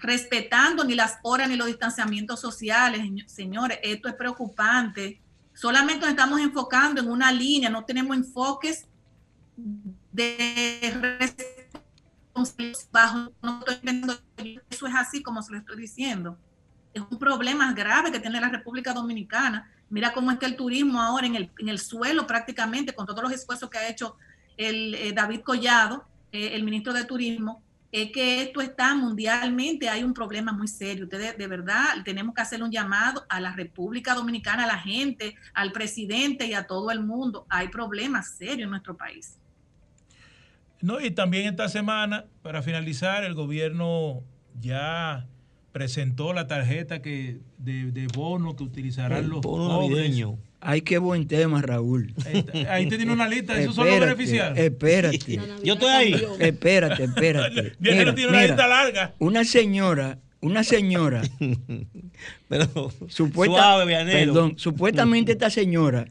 [0.00, 3.02] respetando ni las horas ni los distanciamientos sociales.
[3.26, 5.20] Señores, esto es preocupante.
[5.54, 8.86] Solamente nos estamos enfocando en una línea, no tenemos enfoques
[10.12, 10.94] de
[12.90, 13.30] bajo.
[14.70, 16.38] Eso es así como se lo estoy diciendo.
[16.94, 19.70] Es un problema grave que tiene la República Dominicana.
[19.90, 23.32] Mira cómo está el turismo ahora en el, en el suelo prácticamente, con todos los
[23.32, 24.16] esfuerzos que ha hecho
[24.56, 30.04] el eh, David Collado, eh, el ministro de Turismo, es que esto está mundialmente, hay
[30.04, 31.04] un problema muy serio.
[31.04, 35.34] Ustedes de verdad tenemos que hacer un llamado a la República Dominicana, a la gente,
[35.54, 37.46] al presidente y a todo el mundo.
[37.48, 39.38] Hay problemas serios en nuestro país.
[40.80, 44.22] No, y también esta semana, para finalizar, el gobierno
[44.58, 45.26] ya
[45.72, 49.88] presentó la tarjeta que de, bono que utilizarán los bono
[50.60, 52.12] Ay, qué buen tema, Raúl.
[52.68, 54.58] Ahí te tiene una lista, esos son los beneficiarios.
[54.58, 55.40] Espérate.
[55.64, 56.22] Yo estoy ahí.
[56.38, 57.72] Espérate, espérate.
[57.78, 59.14] Viene tiene una lista larga.
[59.18, 61.22] Una señora, una señora.
[62.48, 66.06] Pero suave, Perdón, supuestamente esta señora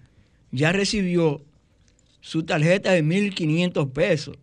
[0.51, 1.43] ya recibió
[2.21, 4.37] su tarjeta de 1.500 pesos.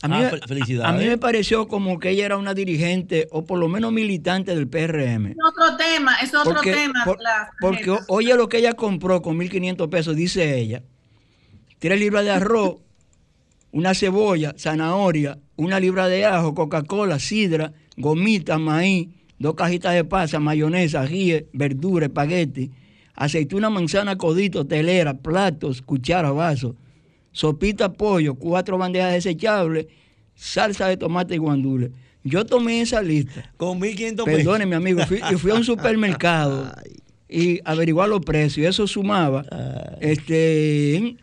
[0.00, 3.58] A mí, Ah, a mí me pareció como que ella era una dirigente o por
[3.58, 5.32] lo menos militante del PRM.
[5.32, 7.04] Es otro tema, es otro Porque, tema.
[7.04, 10.82] por- las porque oye lo que ella compró con 1.500 pesos, dice ella.
[11.80, 12.76] Tres libras de arroz,
[13.72, 19.08] una cebolla, zanahoria, una libra de ajo, Coca-Cola, sidra, gomita, maíz,
[19.40, 22.70] dos cajitas de pasa, mayonesa, ají, verdura, espagueti,
[23.14, 26.76] aceituna, manzana, codito, telera, platos, cuchara, vaso,
[27.38, 29.86] sopita, pollo, cuatro bandejas desechables,
[30.34, 31.92] salsa de tomate y guandule.
[32.24, 33.52] Yo tomé esa lista.
[33.56, 34.24] Con 1.500 pesos.
[34.24, 36.74] Perdóneme, amigo, fui, y fui a un supermercado
[37.28, 38.58] y averiguar los precios.
[38.58, 39.44] y Eso sumaba
[40.00, 41.18] este, en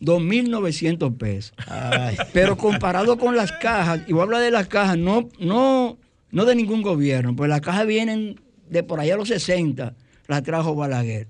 [0.00, 1.52] 2.900 pesos.
[1.66, 2.16] Ay.
[2.32, 5.98] Pero comparado con las cajas, y voy a hablar de las cajas, no, no,
[6.30, 9.94] no de ningún gobierno, pues las cajas vienen de por allá a los 60,
[10.26, 11.28] las trajo Balaguer.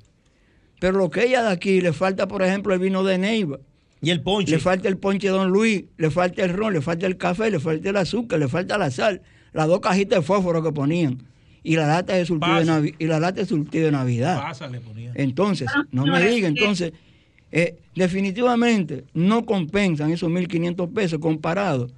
[0.78, 3.58] Pero lo que ella de aquí, le falta, por ejemplo, el vino de Neiva.
[4.02, 4.52] Y el ponche.
[4.52, 7.60] Le falta el ponche Don Luis, le falta el ron, le falta el café, le
[7.60, 9.20] falta el azúcar, le falta la sal,
[9.52, 11.22] las dos cajitas de fósforo que ponían
[11.62, 12.64] y la lata de surtido de.
[12.64, 14.40] Navi- y la lata de surtido de Navidad.
[14.40, 15.12] Pasa, le ponía.
[15.14, 16.92] Entonces, no me diga, entonces,
[17.52, 21.92] eh, definitivamente no compensan esos 1.500 pesos comparados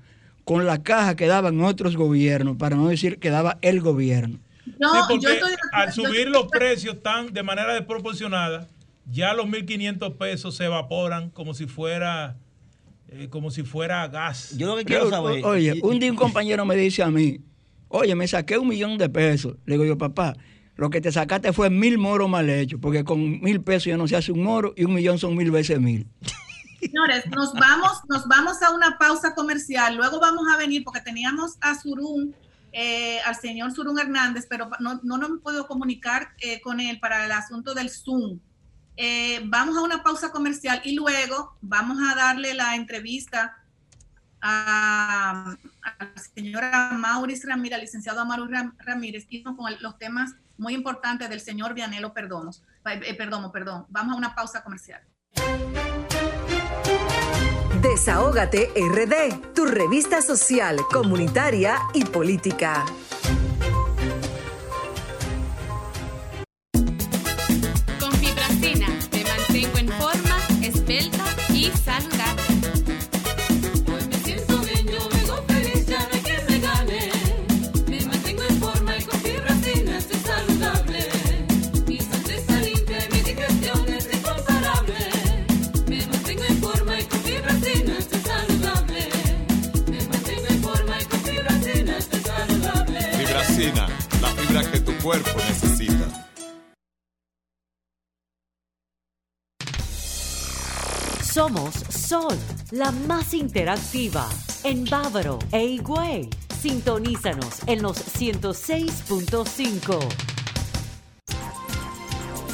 [0.44, 4.38] con la caja que daban otros gobiernos, para no decir que daba el gobierno.
[4.80, 8.68] No, Sí, yo porque estoy de al subir los precios tan de manera desproporcionada,
[9.06, 12.36] ya los 1.500 pesos se evaporan como si fuera
[13.14, 14.56] eh, como si fuera gas.
[14.56, 15.44] Yo lo que quiero Pero, saber.
[15.44, 17.40] Oye, un día un compañero me dice a mí,
[17.88, 19.56] oye, me saqué un millón de pesos.
[19.66, 20.34] Le digo yo, papá,
[20.76, 24.08] lo que te sacaste fue mil moros mal hechos, porque con mil pesos ya no
[24.08, 26.08] se hace un moro y un millón son mil veces mil.
[26.80, 29.94] Señores, nos vamos, nos vamos a una pausa comercial.
[29.94, 32.34] Luego vamos a venir porque teníamos a Surún,
[32.72, 36.98] eh, al señor Surún Hernández, pero no, no nos hemos podido comunicar eh, con él
[36.98, 38.40] para el asunto del Zoom.
[38.96, 43.56] Eh, vamos a una pausa comercial y luego vamos a darle la entrevista
[44.40, 45.54] a,
[45.98, 51.28] la señora Maurice Ramírez, al licenciado Amaru Ram- Ramírez, y con los temas muy importantes
[51.30, 52.62] del señor Vianelo Perdomos.
[52.84, 53.86] Eh, Perdomo, perdón.
[53.88, 55.00] Vamos a una pausa comercial.
[57.80, 62.84] Desahógate RD, tu revista social, comunitaria y política.
[102.72, 104.28] La más interactiva
[104.64, 106.28] en Bávaro e Higüey.
[106.58, 109.98] Sintonízanos en los 106.5.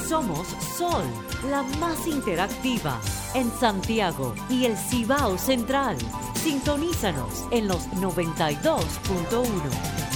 [0.09, 1.04] Somos Sol,
[1.50, 3.00] la más interactiva
[3.35, 5.96] en Santiago y el Cibao Central.
[6.35, 10.08] Sintonízanos en los 92.1.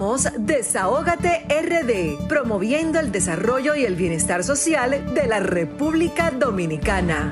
[0.00, 7.30] Somos Desahógate RD, promoviendo el desarrollo y el bienestar social de la República Dominicana.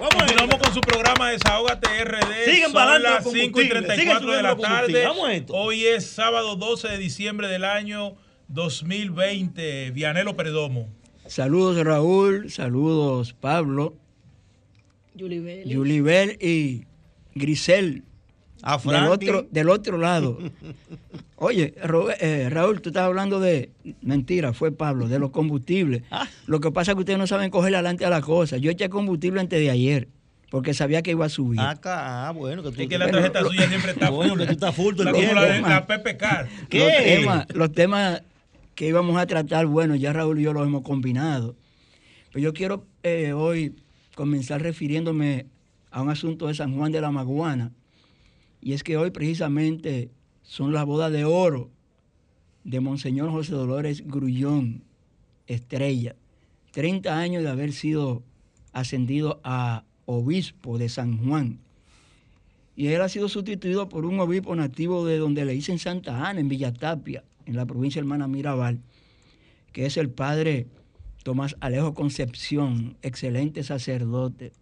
[0.00, 2.44] Vamos Continuamos con su programa Desahógate RD.
[2.46, 5.04] Sigan Son las los 5 y combustibles, 34 sigan de la tarde.
[5.04, 5.52] Vamos a esto.
[5.52, 8.16] Hoy es sábado 12 de diciembre del año
[8.48, 9.90] 2020.
[9.90, 10.88] Vianelo Perdomo.
[11.26, 13.94] Saludos Raúl, saludos Pablo.
[15.14, 16.86] Yulibel y
[17.34, 18.02] Grisel.
[18.68, 20.38] A Del otro, del otro lado.
[21.36, 21.74] Oye,
[22.20, 23.70] eh, Raúl, tú estás hablando de,
[24.02, 26.02] mentira, fue Pablo, de los combustibles.
[26.10, 26.26] Ah.
[26.46, 28.56] Lo que pasa es que ustedes no saben coger adelante a la cosa.
[28.56, 30.08] Yo eché combustible antes de ayer,
[30.50, 31.60] porque sabía que iba a subir.
[31.60, 32.82] Acá, ah, bueno, que tú.
[32.82, 35.04] Es que la Bueno, tarjeta lo- suya siempre está Bueno, que tú estás full el
[35.04, 35.40] La- como tiempo.
[35.40, 36.48] la, de- la Pepe Car.
[36.68, 36.78] ¿Qué?
[36.80, 38.22] Los temas, los temas
[38.74, 41.54] que íbamos a tratar, bueno, ya Raúl y yo los hemos combinado.
[42.32, 43.76] Pero yo quiero eh, hoy
[44.16, 45.46] comenzar refiriéndome
[45.92, 47.70] a un asunto de San Juan de la Maguana.
[48.60, 50.10] Y es que hoy precisamente
[50.42, 51.70] son las bodas de oro
[52.64, 54.82] de Monseñor José Dolores Grullón,
[55.46, 56.16] estrella.
[56.72, 58.22] 30 años de haber sido
[58.72, 61.60] ascendido a obispo de San Juan.
[62.74, 66.40] Y él ha sido sustituido por un obispo nativo de donde le dicen Santa Ana,
[66.40, 68.80] en Villatapia, en la provincia hermana Mirabal,
[69.72, 70.66] que es el padre
[71.22, 74.52] Tomás Alejo Concepción, excelente sacerdote.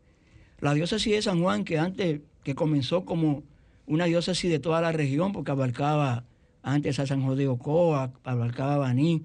[0.60, 3.42] La diócesis de San Juan, que antes, que comenzó como
[3.86, 6.24] una diócesis de toda la región, porque abarcaba
[6.62, 9.22] antes a San José de Ocoa, abarcaba Baní,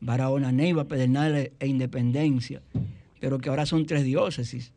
[0.00, 2.62] Barahona, Neiva, Pedernales e Independencia,
[3.20, 4.72] pero que ahora son tres diócesis.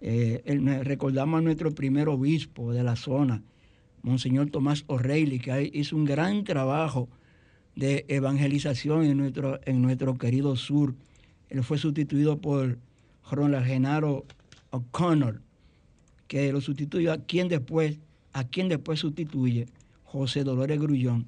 [0.00, 0.42] Eh,
[0.84, 3.42] recordamos a nuestro primer obispo de la zona,
[4.02, 7.08] Monseñor Tomás O'Reilly, que hizo un gran trabajo
[7.74, 10.94] de evangelización en nuestro, en nuestro querido sur.
[11.48, 12.78] Él fue sustituido por
[13.30, 14.24] Ronald Genaro
[14.70, 15.40] O'Connor,
[16.28, 17.98] que lo sustituyó a quien después,
[18.34, 19.66] a quien después sustituye
[20.04, 21.26] José Dolores Grullón,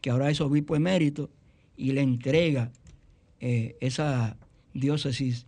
[0.00, 1.30] que ahora es obispo emérito
[1.76, 2.72] y le entrega
[3.38, 4.36] eh, esa
[4.74, 5.46] diócesis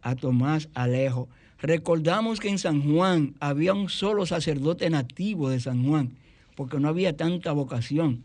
[0.00, 1.28] a Tomás Alejo.
[1.60, 6.16] Recordamos que en San Juan había un solo sacerdote nativo de San Juan,
[6.56, 8.22] porque no había tanta vocación.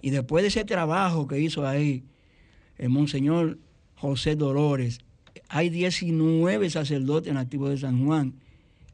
[0.00, 2.02] Y después de ese trabajo que hizo ahí
[2.78, 3.58] el Monseñor
[3.96, 5.00] José Dolores,
[5.48, 8.34] hay 19 sacerdotes nativos de San Juan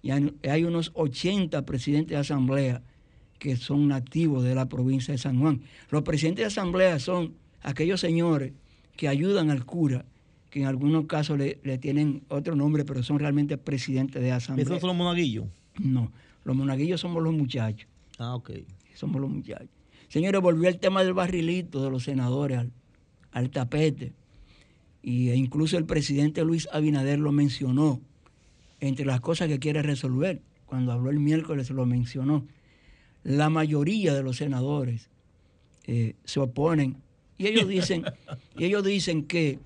[0.02, 2.82] y hay, unos 80 presidentes de asamblea
[3.38, 5.62] que son nativos de la provincia de San Juan.
[5.90, 8.52] Los presidentes de asamblea son aquellos señores
[8.96, 10.04] que ayudan al cura,
[10.50, 14.64] que en algunos casos le, le tienen otro nombre, pero son realmente presidentes de asamblea.
[14.64, 15.46] ¿Esos son los monaguillos?
[15.78, 16.12] No,
[16.44, 17.88] los monaguillos somos los muchachos.
[18.18, 18.50] Ah, ok.
[18.94, 19.68] Somos los muchachos.
[20.08, 22.72] Señores, volvió el tema del barrilito de los senadores al,
[23.32, 24.12] al tapete.
[25.02, 28.00] Y, e incluso el presidente Luis Abinader lo mencionó
[28.80, 30.42] entre las cosas que quiere resolver.
[30.66, 32.46] Cuando habló el miércoles lo mencionó.
[33.22, 35.10] La mayoría de los senadores
[35.86, 36.96] eh, se oponen
[37.36, 38.04] y ellos dicen,
[38.56, 39.58] y ellos dicen que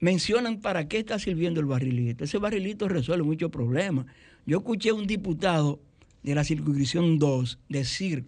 [0.00, 2.24] mencionan para qué está sirviendo el barrilito.
[2.24, 4.06] Ese barrilito resuelve muchos problemas.
[4.46, 5.80] Yo escuché a un diputado
[6.22, 8.24] de la circunscripción 2 decir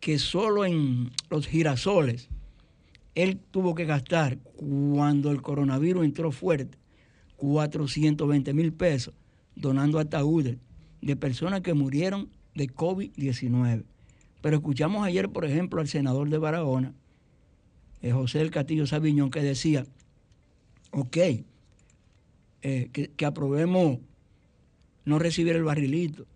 [0.00, 2.28] que solo en los girasoles
[3.14, 6.77] él tuvo que gastar cuando el coronavirus entró fuerte
[7.38, 9.14] 420 mil pesos
[9.56, 10.58] donando ataúdes
[11.00, 13.84] de personas que murieron de COVID-19.
[14.40, 16.92] Pero escuchamos ayer, por ejemplo, al senador de Barahona,
[18.02, 19.86] eh, José del Castillo Sabiñón, que decía,
[20.92, 23.98] ok, eh, que, que aprobemos
[25.04, 26.26] no recibir el barrilito,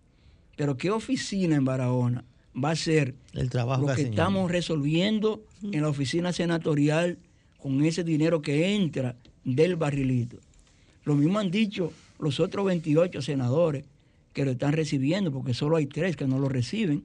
[0.55, 2.25] pero ¿qué oficina en Barahona
[2.55, 7.17] va a ser El trabajo lo que estamos resolviendo en la oficina senatorial
[7.57, 10.37] con ese dinero que entra del barrilito?
[11.03, 13.85] Lo mismo han dicho los otros 28 senadores
[14.33, 17.03] que lo están recibiendo, porque solo hay tres que no lo reciben,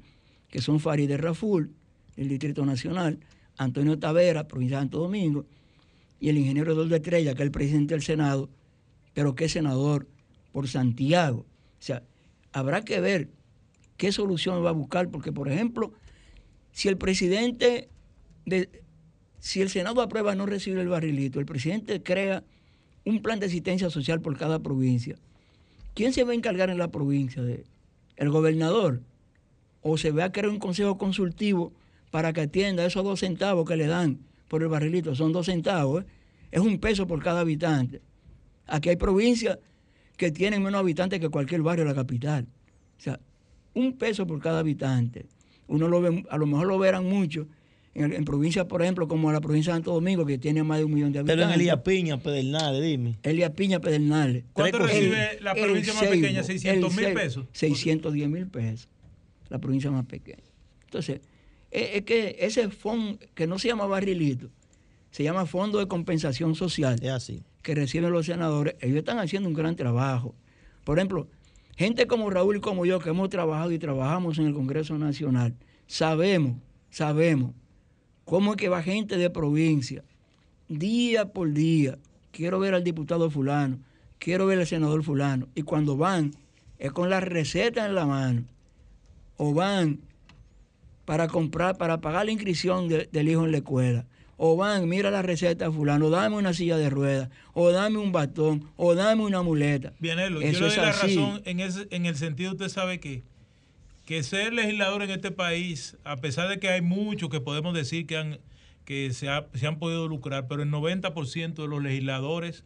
[0.51, 1.73] que son Farideh Raful,
[2.17, 3.19] del Distrito Nacional,
[3.57, 5.45] Antonio Tavera, provincia de Santo Domingo,
[6.21, 8.49] y el ingeniero Eduardo Estrella, que es el presidente del Senado,
[9.15, 10.07] pero que es senador
[10.53, 11.41] por Santiago.
[11.41, 12.03] O sea,
[12.53, 13.29] habrá que ver
[13.97, 15.93] qué solución va a buscar, porque, por ejemplo,
[16.73, 17.89] si el presidente,
[18.47, 18.83] de,
[19.39, 22.43] si el Senado aprueba no recibir el barrilito, el presidente crea
[23.09, 25.17] un plan de asistencia social por cada provincia.
[25.95, 27.43] ¿Quién se va a encargar en la provincia?
[27.43, 27.65] De,
[28.17, 29.01] ¿El gobernador?
[29.81, 31.73] ¿O se va a crear un consejo consultivo
[32.11, 35.15] para que atienda esos dos centavos que le dan por el barrilito?
[35.15, 36.07] Son dos centavos, ¿eh?
[36.51, 38.03] es un peso por cada habitante.
[38.67, 39.59] Aquí hay provincias
[40.19, 42.47] que tienen menos habitantes que cualquier barrio de la capital.
[42.99, 43.19] O sea,
[43.73, 45.25] un peso por cada habitante.
[45.67, 47.47] Uno lo ve, a lo mejor lo verán mucho
[48.05, 50.85] en, en provincias, por ejemplo, como la provincia de Santo Domingo, que tiene más de
[50.85, 51.55] un millón de Pero habitantes.
[51.55, 53.19] en Elías Piña, Pedernales, dime.
[53.23, 54.45] Elías Piña Pedernales.
[54.53, 56.43] ¿Cuánto recibe la provincia más pequeña?
[56.43, 56.67] ¿600
[56.99, 57.47] el mil pesos?
[57.53, 58.89] 610 mil pesos.
[59.49, 60.43] La provincia más pequeña.
[60.85, 61.21] Entonces,
[61.71, 64.49] es, es que ese fondo, que no se llama barrilito,
[65.11, 67.43] se llama Fondo de Compensación Social, Es así.
[67.63, 70.35] que reciben los senadores, ellos están haciendo un gran trabajo.
[70.85, 71.29] Por ejemplo,
[71.77, 75.55] gente como Raúl y como yo, que hemos trabajado y trabajamos en el Congreso Nacional,
[75.87, 76.57] sabemos,
[76.91, 77.53] sabemos
[78.29, 80.05] cómo es que va gente de provincia,
[80.69, 81.97] día por día,
[82.31, 83.79] quiero ver al diputado fulano,
[84.19, 86.35] quiero ver al senador fulano, y cuando van,
[86.79, 88.45] es con la receta en la mano,
[89.39, 90.01] o van
[91.07, 94.05] para comprar, para pagar la inscripción de- del hijo en la escuela,
[94.37, 98.13] o van, mira la receta de fulano, dame una silla de ruedas, o dame un
[98.13, 99.95] batón, o dame una muleta.
[100.01, 101.17] Bienelo, yo Eso le doy es la así.
[101.17, 103.23] razón en, ese, en el sentido, usted sabe que,
[104.09, 108.07] que ser legislador en este país, a pesar de que hay muchos que podemos decir
[108.07, 108.39] que, han,
[108.87, 112.65] que se, ha- se han podido lucrar, pero el 90% de los legisladores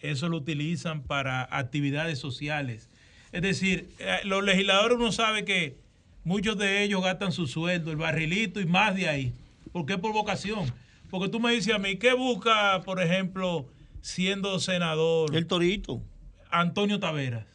[0.00, 2.90] eso lo utilizan para actividades sociales.
[3.32, 5.78] Es decir, eh, los legisladores uno sabe que
[6.22, 9.32] muchos de ellos gastan su sueldo, el barrilito y más de ahí.
[9.72, 10.70] ¿Por qué por vocación?
[11.08, 13.66] Porque tú me dices a mí, ¿qué busca, por ejemplo,
[14.02, 15.34] siendo senador?
[15.34, 16.02] El torito.
[16.50, 17.46] Antonio Taveras.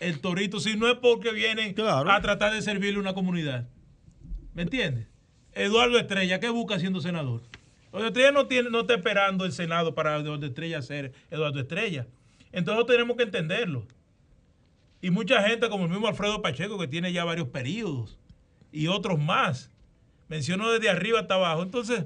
[0.00, 3.68] El torito, si no es porque vienen a tratar de servirle a una comunidad.
[4.54, 5.06] ¿Me entiendes?
[5.52, 7.42] Eduardo Estrella, ¿qué busca siendo senador?
[7.90, 12.06] Eduardo Estrella no, tiene, no está esperando el Senado para Eduardo Estrella ser Eduardo Estrella.
[12.50, 13.86] Entonces tenemos que entenderlo.
[15.02, 18.18] Y mucha gente, como el mismo Alfredo Pacheco, que tiene ya varios periodos,
[18.72, 19.70] y otros más.
[20.28, 21.62] Mencionó desde arriba hasta abajo.
[21.62, 22.04] Entonces,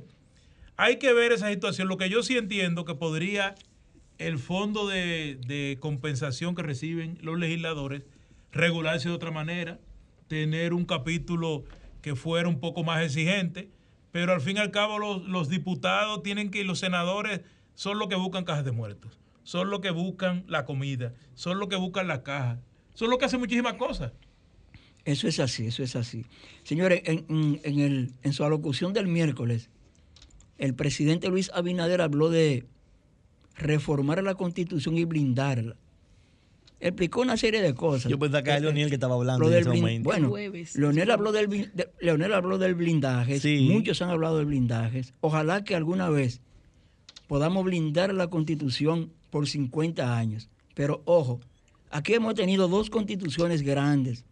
[0.77, 1.89] hay que ver esa situación.
[1.89, 3.55] Lo que yo sí entiendo que podría
[4.19, 8.05] el fondo de, de compensación que reciben los legisladores
[8.53, 9.81] regularse de otra manera,
[10.29, 11.65] tener un capítulo
[12.03, 13.71] que fuera un poco más exigente,
[14.13, 17.41] pero al fin y al cabo los, los diputados tienen que, los senadores
[17.75, 21.69] son los que buscan cajas de muertos, son los que buscan la comida, son los
[21.69, 22.61] que buscan la caja,
[22.95, 24.13] son los que hacen muchísimas cosas.
[25.05, 26.25] Eso es así, eso es así.
[26.63, 29.69] Señores, en- en el, en su alocución del miércoles,
[30.57, 32.65] el presidente Luis Abinader habló de
[33.57, 35.77] reformar la constitución y blindarla.
[36.81, 38.11] Explicó una serie de cosas.
[38.11, 40.05] Yo pensaba que era Leonel que estaba hablando en ese blin- momento.
[40.29, 40.33] Bueno.
[40.75, 43.41] Leonel habló del, blin- de- Leonel habló del blindaje.
[43.41, 43.69] Sí.
[43.71, 45.03] Muchos han hablado del blindaje.
[45.21, 46.41] Ojalá que alguna vez
[47.27, 50.51] podamos blindar la constitución por 50 años.
[50.75, 51.41] Pero ojo,
[51.91, 54.25] aquí hemos tenido dos constituciones grandes,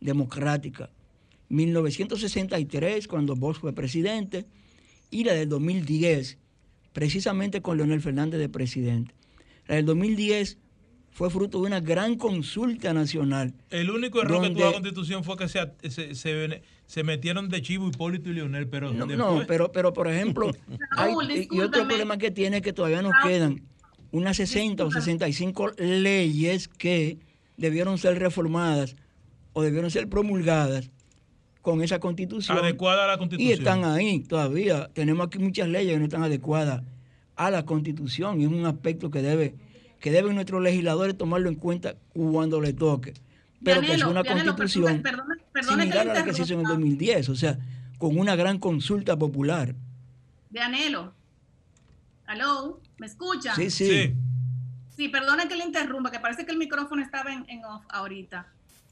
[0.00, 0.90] democráticas.
[1.48, 4.44] 1963, cuando Bosch fue presidente,
[5.10, 6.38] y la del 2010,
[6.94, 9.12] precisamente con Leonel Fernández de presidente.
[9.66, 10.56] La del 2010
[11.10, 13.52] fue fruto de una gran consulta nacional.
[13.70, 17.62] El único error que tuvo la constitución fue que se, se, se- se metieron de
[17.62, 20.50] chivo Hipólito y Leonel, pero No, después- no, pero, pero por ejemplo,
[20.96, 23.28] hay- Raúl, y- otro problema que tiene es que todavía nos Raúl.
[23.30, 23.62] quedan
[24.12, 27.18] unas 60 o 65 leyes que
[27.56, 28.96] debieron ser reformadas
[29.52, 30.90] o debieron ser promulgadas
[31.64, 32.58] con esa constitución.
[32.58, 33.52] adecuada a la Y constitución.
[33.58, 34.90] están ahí todavía.
[34.92, 36.82] Tenemos aquí muchas leyes que no están adecuadas
[37.36, 39.54] a la constitución y es un aspecto que debe
[39.98, 43.14] que deben nuestros legisladores tomarlo en cuenta cuando le toque.
[43.64, 46.60] Pero que es una constitución perdona- perdona que similar a la que se hizo en
[46.60, 46.72] el interrumpa.
[46.90, 47.58] 2010, o sea,
[47.96, 49.74] con una gran consulta popular.
[50.50, 51.14] De anhelo.
[52.26, 52.80] ¿Aló?
[52.98, 53.54] ¿Me escucha?
[53.54, 54.12] Sí, sí.
[54.94, 58.46] Sí, perdone que le interrumpa, que parece que el micrófono estaba en, en off ahorita.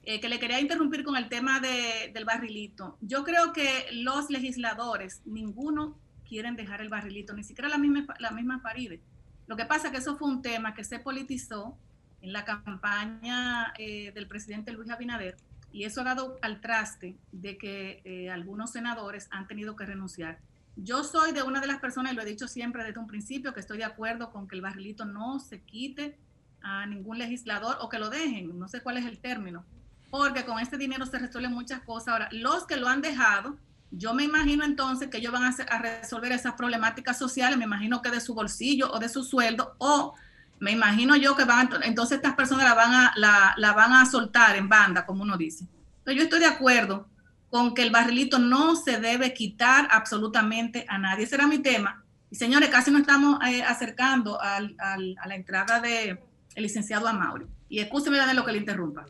[0.05, 2.98] Eh, que le quería interrumpir con el tema de- del barrilito.
[3.00, 5.96] Yo creo que los legisladores, ninguno
[6.28, 9.00] quieren dejar el barrilito, ni siquiera la misma, la misma Faride.
[9.46, 11.78] Lo que pasa es que eso fue un tema que se politizó
[12.20, 15.36] en la campaña eh, del presidente Luis Abinader
[15.72, 20.38] y eso ha dado al traste de que eh, algunos senadores han tenido que renunciar.
[20.74, 23.53] Yo soy de una de las personas, y lo he dicho siempre desde un principio,
[23.55, 26.18] que estoy de acuerdo con que el barrilito no se quite
[26.62, 29.64] a ningún legislador o que lo dejen, no sé cuál es el término,
[30.12, 32.08] porque con este dinero se resuelven muchas cosas.
[32.08, 33.56] Ahora, los que lo han dejado,
[33.90, 38.10] yo me imagino entonces que ellos van a, resolver esas problemáticas sociales, me imagino que
[38.10, 40.14] de su bolsillo o de su sueldo, o
[40.60, 44.68] me imagino yo que van, entonces estas personas la van a, van a soltar en
[44.68, 45.64] banda, como uno dice.
[46.00, 47.08] Entonces yo estoy de acuerdo
[47.48, 51.24] con que el barrilito no se debe quitar absolutamente a nadie.
[51.24, 52.04] Ese era mi tema.
[52.30, 56.18] Y señores, casi nos estamos eh, acercando al- a la entrada del
[56.54, 57.46] licenciado Amaury.
[57.70, 59.06] Y escúcheme de lo que le interrumpa.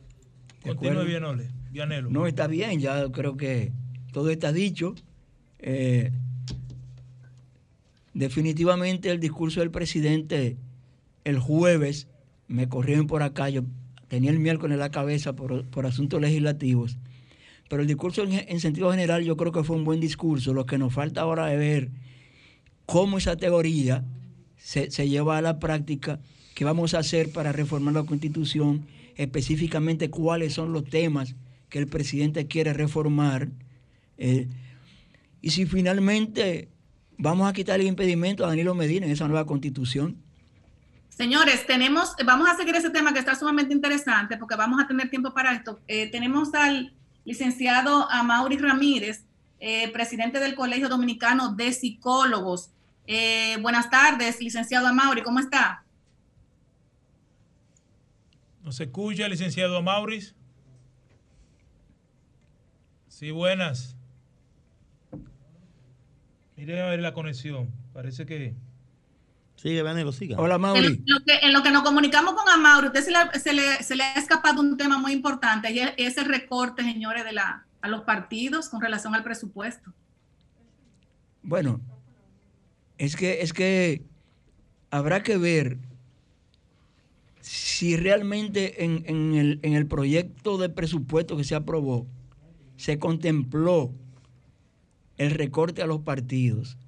[0.62, 2.10] Continúe, Vianole, Vianelo.
[2.10, 3.72] No, está bien, ya creo que
[4.12, 4.94] todo está dicho.
[5.58, 6.10] Eh,
[8.14, 10.56] definitivamente el discurso del presidente
[11.24, 12.08] el jueves,
[12.48, 13.62] me corrieron por acá, yo
[14.08, 16.98] tenía el miércoles en la cabeza por, por asuntos legislativos,
[17.68, 20.52] pero el discurso en, en sentido general yo creo que fue un buen discurso.
[20.52, 21.90] Lo que nos falta ahora es ver
[22.84, 24.04] cómo esa teoría
[24.56, 26.20] se, se lleva a la práctica,
[26.54, 28.86] qué vamos a hacer para reformar la constitución,
[29.16, 31.34] específicamente cuáles son los temas
[31.68, 33.48] que el presidente quiere reformar.
[34.18, 34.48] eh,
[35.40, 36.68] y si finalmente
[37.18, 40.22] vamos a quitar el impedimento a Danilo Medina en esa nueva constitución.
[41.08, 45.10] Señores, tenemos, vamos a seguir ese tema que está sumamente interesante porque vamos a tener
[45.10, 45.80] tiempo para esto.
[45.88, 46.94] Eh, tenemos al
[47.24, 49.24] licenciado Amaury Ramírez,
[49.58, 52.70] eh, presidente del Colegio Dominicano de Psicólogos.
[53.60, 55.84] Buenas tardes, licenciado Amaury, ¿cómo está?
[58.62, 60.34] ¿Nos escucha, licenciado Amauris?
[63.08, 63.96] Sí, buenas.
[66.56, 67.70] Mire a ver la conexión.
[67.92, 68.54] Parece que.
[69.56, 70.38] Sigue, Vanelo, siga.
[70.38, 73.52] Hola, En lo, que, en lo que nos comunicamos con Amaury, usted se le, se
[73.52, 77.32] le- se le ha escapado un tema muy importante y es ese recorte, señores, de
[77.32, 79.92] la, a los partidos con relación al presupuesto.
[81.44, 81.80] Bueno,
[82.98, 84.02] es que, es que
[84.90, 85.78] habrá que ver
[87.42, 92.06] si realmente en, en el, en el proyecto de presupuesto que se aprobó
[92.76, 93.92] se contempló
[95.18, 96.78] el recorte a los partidos.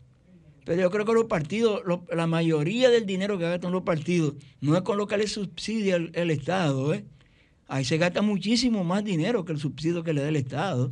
[0.64, 4.76] Pero yo creo que los partidos, la mayoría del dinero que gastan los partidos no
[4.76, 6.94] es con lo que le subsidia el, Estado.
[6.94, 7.04] ¿eh?
[7.68, 10.90] Ahí se gasta muchísimo más dinero que el subsidio que le da el Estado.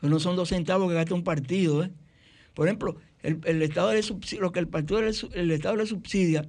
[0.00, 1.84] No son dos centavos que gasta un partido.
[1.84, 1.90] ¿eh?
[2.54, 5.86] Por ejemplo, el, el Estado le subsidia, lo que el, partido le el Estado le
[5.86, 6.48] subsidia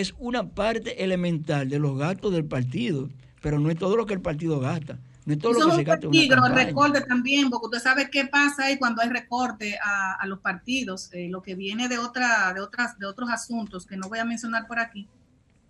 [0.00, 3.08] es una parte elemental de los gastos del partido,
[3.42, 4.98] pero no es todo lo que el partido gasta.
[5.26, 6.66] No es todo Eso lo que es se gasta una peligro, el campaña.
[6.66, 11.10] recorte también, porque usted sabe qué pasa ahí cuando hay recorte a, a los partidos,
[11.12, 14.24] eh, lo que viene de otra, de otras, de otros asuntos que no voy a
[14.24, 15.08] mencionar por aquí.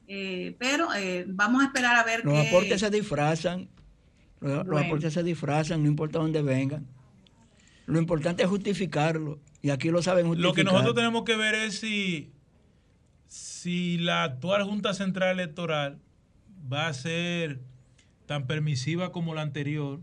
[0.06, 3.68] Eh, pero eh, vamos a esperar a ver Los aportes se disfrazan,
[4.40, 6.86] los, los aportes se disfrazan, no importa dónde vengan.
[7.86, 10.50] Lo importante es justificarlo, y aquí lo saben justificar.
[10.50, 12.30] Lo que nosotros tenemos que ver es si,
[13.62, 15.98] si la actual Junta Central Electoral
[16.72, 17.60] va a ser
[18.26, 20.00] tan permisiva como la anterior,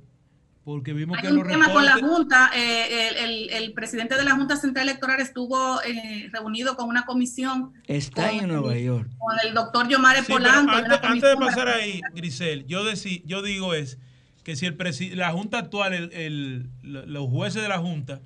[0.65, 2.17] porque vimos que Hay un los tema con la reportes...
[2.17, 2.51] Junta.
[2.55, 7.05] eh, el, el- el presidente de la Junta Central Electoral estuvo eh, reunido con una
[7.05, 9.07] comisión Está en Nueva York.
[9.19, 10.71] con el doctor Yomare Sí, Polanco.
[11.03, 13.99] antes, de pasar ahí, Grisel, yo, deci- yo digo es
[14.43, 18.21] que si el presi- la Junta actual, el- el- lo- los jueces de la Junta,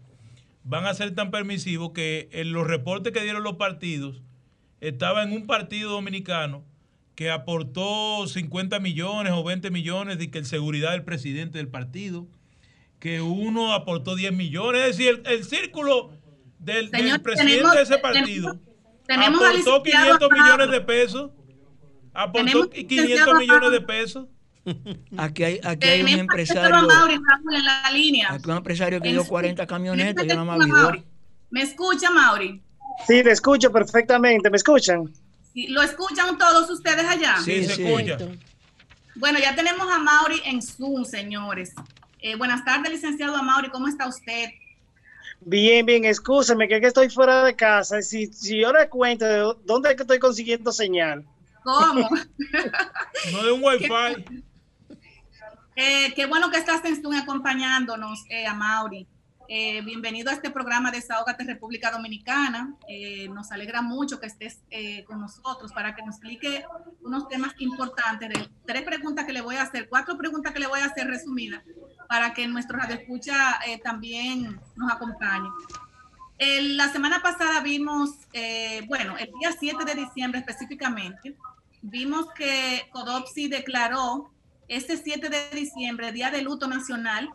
[0.64, 4.22] van a ser tan permisivos que en los reportes que dieron los partidos,
[4.82, 6.64] estaba en un partido dominicano
[7.16, 12.28] que aportó 50 millones o 20 millones de que el seguridad del presidente del partido,
[13.00, 16.12] que uno aportó 10 millones, es decir, el, el círculo
[16.60, 18.60] del, del Señor, presidente tenemos- de ese tenemos- partido
[19.06, 20.44] tenemos al aportó licenciado 500 Amado.
[20.44, 21.32] millones de pesos,
[22.14, 24.28] aportó Tenemos 500 licenciado millones de pesos.
[25.18, 28.34] Aquí hay, aquí hay un Tenemos empresario, en la línea.
[28.34, 30.94] aquí un empresario que dio su- 40 camionetas, yo vi dos.
[31.50, 32.62] ¿Me escucha, Mauri?
[33.08, 34.50] Sí, te escucho perfectamente.
[34.50, 35.12] ¿Me escuchan?
[35.54, 37.38] Sí, ¿Lo escuchan todos ustedes allá?
[37.44, 38.18] Sí, se escucha.
[39.16, 41.74] Bueno, ya tenemos a Mauri en Zoom, señores.
[42.22, 44.50] Eh, buenas tardes, licenciado Amaury, ¿cómo está usted?
[45.42, 48.02] Bien, bien, excúseme que, que estoy fuera de casa.
[48.02, 51.26] Si, si yo le cuento de dónde es que estoy consiguiendo señal.
[51.64, 52.10] ¿Cómo?
[53.32, 53.88] No de un wifi.
[55.76, 59.08] Eh, qué bueno que estás en Zoom acompañándonos, eh, a Mauri.
[59.52, 62.76] Eh, bienvenido a este programa Desahógate República Dominicana.
[62.88, 66.64] Eh, nos alegra mucho que estés eh, con nosotros para que nos explique
[67.02, 68.30] unos temas importantes.
[68.30, 71.08] De tres preguntas que le voy a hacer, cuatro preguntas que le voy a hacer
[71.08, 71.64] resumidas
[72.08, 75.50] para que nuestro radio escucha eh, también nos acompañe.
[76.38, 81.36] El- la semana pasada vimos, eh, bueno, el día 7 de diciembre específicamente,
[81.82, 84.30] vimos que Codopsi declaró
[84.68, 87.32] este 7 de diciembre, Día de Luto Nacional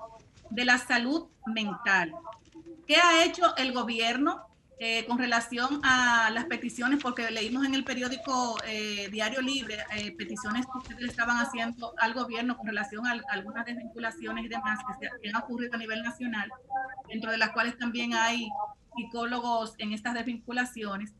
[0.51, 2.12] de la Salud Mental.
[2.86, 4.42] ¿Qué ha hecho el gobierno
[4.78, 7.01] eh, con relación a las peticiones?
[7.03, 12.12] Porque leímos en el periódico eh, Diario Libre eh, peticiones que ustedes estaban haciendo al
[12.14, 16.03] gobierno con relación a, algunas desvinculaciones y demás que, se- que han ocurrido a nivel
[16.03, 16.51] nacional,
[17.09, 18.49] dentro de las cuales también hay
[18.97, 21.12] psicólogos en estas desvinculaciones.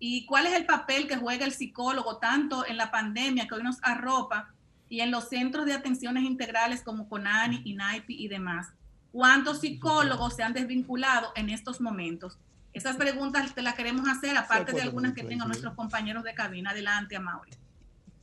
[0.00, 3.62] ¿Y cuál es el papel que juega el psicólogo tanto en la pandemia que hoy
[3.62, 4.52] nos arropa
[4.94, 8.68] y en los centros de atenciones integrales como CONANI, INAIPI y demás?
[9.10, 12.38] ¿Cuántos psicólogos se han desvinculado en estos momentos?
[12.72, 16.70] Esas preguntas te las queremos hacer, aparte de algunas que tengan nuestros compañeros de cabina.
[16.70, 17.50] Adelante, Amaury.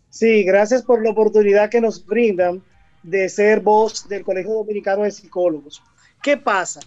[0.10, 2.64] Sí, gracias por la oportunidad que nos brindan
[3.04, 5.84] de ser voz del Colegio Dominicano de Psicólogos.
[6.24, 6.80] ¿Qué pasa?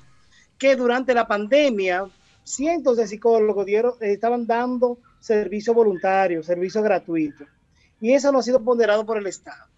[0.56, 2.06] Que durante la pandemia,
[2.42, 7.44] cientos de psicólogos dieron, eh, estaban dando servicio voluntario, servicio gratuito.
[8.00, 9.73] Y eso no ha sido ponderado por el Estado.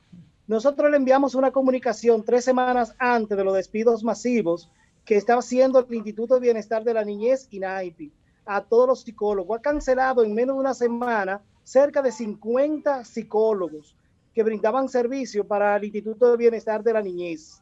[0.49, 4.71] Nosotros le enviamos una comunicación tres semanas antes de los despidos masivos
[5.05, 8.13] que estaba haciendo el Instituto de Bienestar de la Niñez, INAIPI,
[8.45, 9.59] a todos los psicólogos.
[9.59, 13.97] Ha cancelado en menos de una semana cerca de 50 psicólogos
[14.33, 17.61] que brindaban servicio para el Instituto de Bienestar de la Niñez.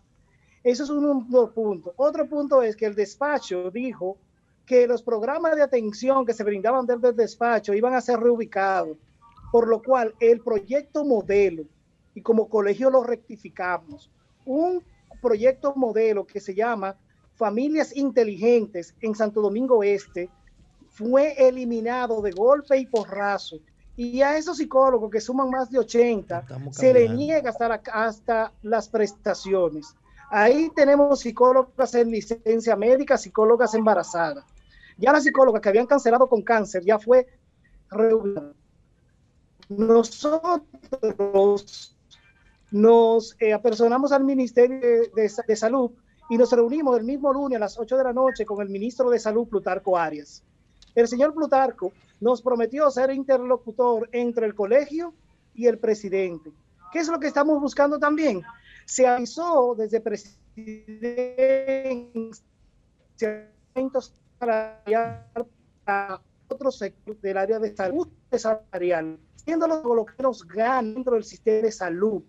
[0.62, 1.94] Eso es un, un punto.
[1.96, 4.18] Otro punto es que el despacho dijo
[4.66, 8.98] que los programas de atención que se brindaban desde el despacho iban a ser reubicados,
[9.50, 11.64] por lo cual el proyecto modelo,
[12.14, 14.10] y como colegio lo rectificamos,
[14.46, 14.82] un
[15.20, 16.96] proyecto modelo que se llama
[17.34, 20.30] Familias Inteligentes en Santo Domingo Este,
[20.90, 23.56] fue eliminado de golpe y porrazo.
[23.96, 26.40] Y a esos psicólogos que suman más de 80,
[26.72, 29.94] se le niega hasta, la- hasta las prestaciones.
[30.30, 34.44] Ahí tenemos psicólogas en licencia médica, psicólogas embarazadas.
[34.98, 37.26] Ya las psicólogas que habían cancelado con cáncer ya fue
[37.90, 38.52] reubicada.
[39.68, 41.93] Nosotros
[42.74, 45.92] nos eh, apersonamos al Ministerio de, de de Salud
[46.28, 49.10] y nos reunimos el mismo lunes a las 8 de la noche con el ministro
[49.10, 50.42] de Salud, Plutarco Arias.
[50.96, 55.14] El señor Plutarco nos prometió ser interlocutor entre el colegio
[55.54, 56.50] y el presidente.
[56.92, 58.42] ¿Qué es lo que estamos buscando también?
[58.86, 60.36] Se avisó desde presidencia
[64.40, 71.22] para otros sectores del área de salud salarial, siendo lo que nos gana dentro del
[71.22, 72.24] sistema de salud.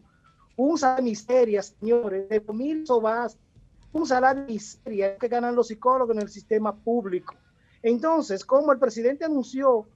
[0.57, 3.37] Un salario de miseria, señores, de mil sobas,
[3.91, 7.35] un salario de miseria que ganan los psicólogos en el sistema público.
[7.81, 9.87] Entonces, como el presidente anunció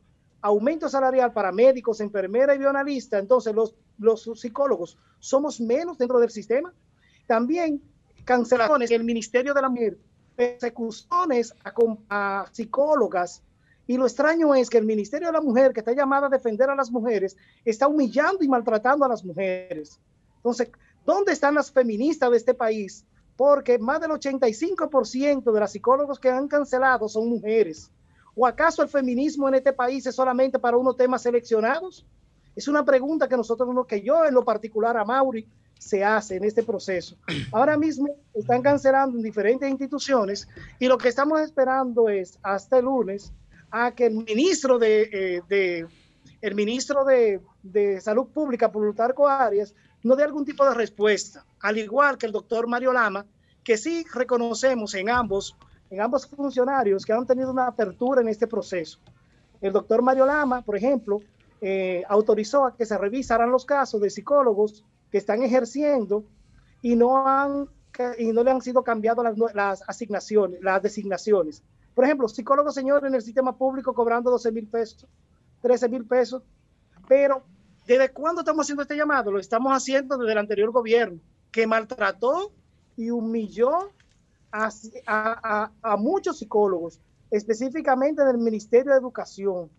[0.42, 6.30] aumento salarial para médicos, enfermeras y bioanalistas, entonces los, los psicólogos somos menos dentro del
[6.30, 6.74] sistema.
[7.28, 7.82] También
[8.26, 9.98] cancelaciones en el Ministerio de la Mujer,
[10.36, 11.74] persecuciones a,
[12.10, 13.44] a psicólogas.
[13.88, 16.70] Y lo extraño es que el Ministerio de la Mujer, que está llamada a defender
[16.70, 17.36] a las mujeres,
[17.66, 20.00] está humillando y maltratando a las mujeres.
[20.40, 20.70] Entonces,
[21.06, 23.06] ¿dónde están las feministas de este país?
[23.38, 27.92] Porque más del 85% de las psicólogos que han cancelado son mujeres.
[28.36, 32.06] ¿O acaso el feminismo en este país es solamente para unos temas seleccionados?
[32.56, 36.36] Es una pregunta que nosotros, no- que yo en lo particular a Mauri, se hace
[36.36, 37.16] en este proceso.
[37.54, 42.86] Ahora mismo están cancelando en diferentes instituciones y lo que estamos esperando es hasta el
[42.86, 43.32] lunes
[43.72, 45.02] a que el ministro de,
[45.38, 45.88] eh, de-
[46.42, 49.74] el ministro de, de Salud Pública, Plutarco Arias,
[50.04, 53.26] no dé algún tipo de respuesta, al igual que el doctor Mario Lama,
[53.64, 55.56] que sí reconocemos en ambos,
[55.90, 59.00] en ambos funcionarios que han tenido una apertura en este proceso.
[59.62, 61.20] El doctor Mario Lama, por ejemplo,
[61.62, 66.24] eh, autorizó a que se revisaran los casos de psicólogos que están ejerciendo
[66.82, 67.68] y no han
[68.18, 71.64] y no le han sido cambiadas las, las asignaciones, las designaciones.
[71.94, 75.06] Por ejemplo, psicólogo señor en el sistema público cobrando 12 mil pesos,
[75.62, 76.42] 13 mil pesos,
[77.10, 77.44] pero
[77.90, 79.32] ¿desde cuándo estamos haciendo este llamado?
[79.32, 81.20] Lo estamos haciendo desde el anterior gobierno,
[81.52, 82.52] que maltrató
[82.96, 83.92] y humilló
[84.52, 87.00] a, muchos psicólogos,
[87.32, 89.72] específicamente del Ministerio de Educación.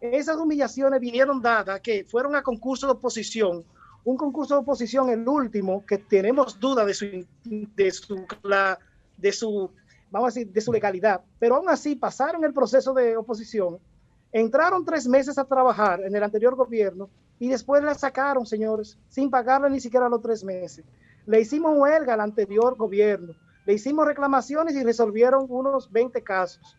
[0.00, 3.62] Esas humillaciones vinieron dadas que fueron a concurso de oposición,
[4.02, 9.70] un concurso de oposición, el último, que tenemos duda de su, de su,
[10.10, 13.78] vamos a decir, de su legalidad, pero aún así pasaron el proceso de oposición,
[14.32, 19.30] entraron tres meses a trabajar en el anterior gobierno y después la sacaron, señores, sin
[19.30, 20.84] pagarle ni siquiera los tres meses.
[21.26, 23.34] Le hicimos huelga al anterior gobierno,
[23.66, 26.76] le hicimos reclamaciones y resolvieron unos 20 casos.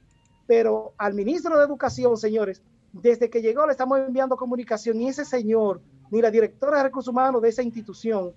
[0.47, 5.23] Pero al ministro de Educación, señores, desde que llegó le estamos enviando comunicación y ese
[5.23, 8.33] señor, ni la directora de recursos humanos de esa institución,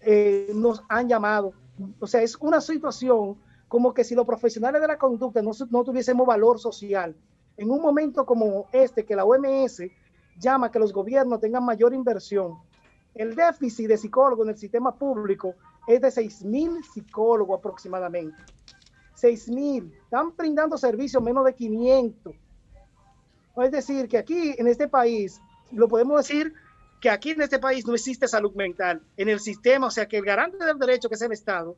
[0.00, 1.52] eh, nos han llamado.
[1.98, 3.36] O sea, es una situación
[3.68, 7.14] como que si los profesionales de la conducta no, no tuviésemos valor social.
[7.56, 9.82] En un momento como este, que la OMS
[10.40, 12.58] llama a que los gobiernos tengan mayor inversión,
[13.14, 15.54] el déficit de psicólogos en el sistema público
[15.86, 18.42] es de 6 mil psicólogos aproximadamente.
[19.14, 19.92] 6 mil.
[20.04, 22.34] Están brindando servicios menos de 500.
[23.56, 25.40] Es decir, que aquí en este país,
[25.72, 26.54] lo podemos decir
[27.00, 29.02] que aquí en este país no existe salud mental.
[29.16, 31.76] En el sistema, o sea, que el garante del derecho, que es el Estado,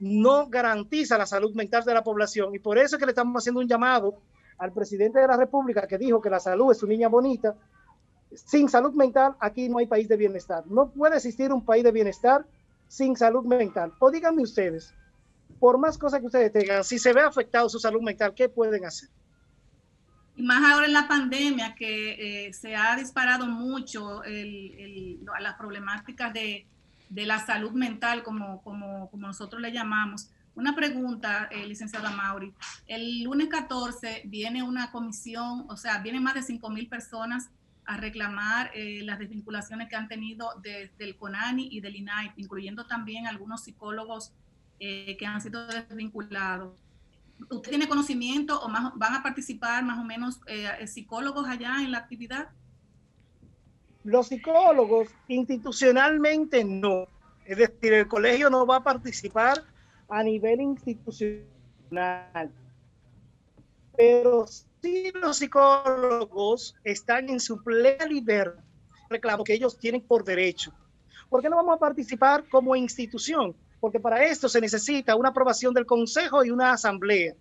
[0.00, 2.54] no garantiza la salud mental de la población.
[2.54, 4.14] Y por eso es que le estamos haciendo un llamado
[4.58, 7.54] al presidente de la República que dijo que la salud es su niña bonita.
[8.34, 10.64] Sin salud mental, aquí no hay país de bienestar.
[10.66, 12.46] No puede existir un país de bienestar
[12.88, 13.92] sin salud mental.
[13.98, 14.94] O díganme ustedes,
[15.58, 18.84] por más cosas que ustedes tengan, si se ve afectado su salud mental, ¿qué pueden
[18.84, 19.08] hacer?
[20.36, 25.54] Y más ahora en la pandemia que eh, se ha disparado mucho el, el, las
[25.54, 26.66] problemáticas de,
[27.10, 30.30] de, la salud mental, como, como, como nosotros le llamamos.
[30.54, 32.52] Una pregunta, eh, licenciada Mauri.
[32.86, 37.50] El lunes 14 viene una comisión, o sea, vienen más de 5 mil personas
[37.84, 42.86] a reclamar eh, las desvinculaciones que han tenido desde el CONANI y del INAI, incluyendo
[42.86, 44.32] también algunos psicólogos
[44.78, 46.78] eh, que han sido desvinculados.
[47.50, 51.90] ¿Usted tiene conocimiento o más, van a participar más o menos eh, psicólogos allá en
[51.90, 52.50] la actividad?
[54.04, 57.06] Los psicólogos institucionalmente no.
[57.44, 59.64] Es decir, el colegio no va a participar
[60.08, 61.48] a nivel institucional.
[63.96, 64.46] Pero
[64.82, 68.62] sí los psicólogos están en su plena libertad,
[69.08, 70.72] reclamo que ellos tienen por derecho.
[71.28, 73.54] ¿Por qué no vamos a participar como institución?
[73.80, 77.34] Porque para esto se necesita una aprobación del Consejo y una asamblea.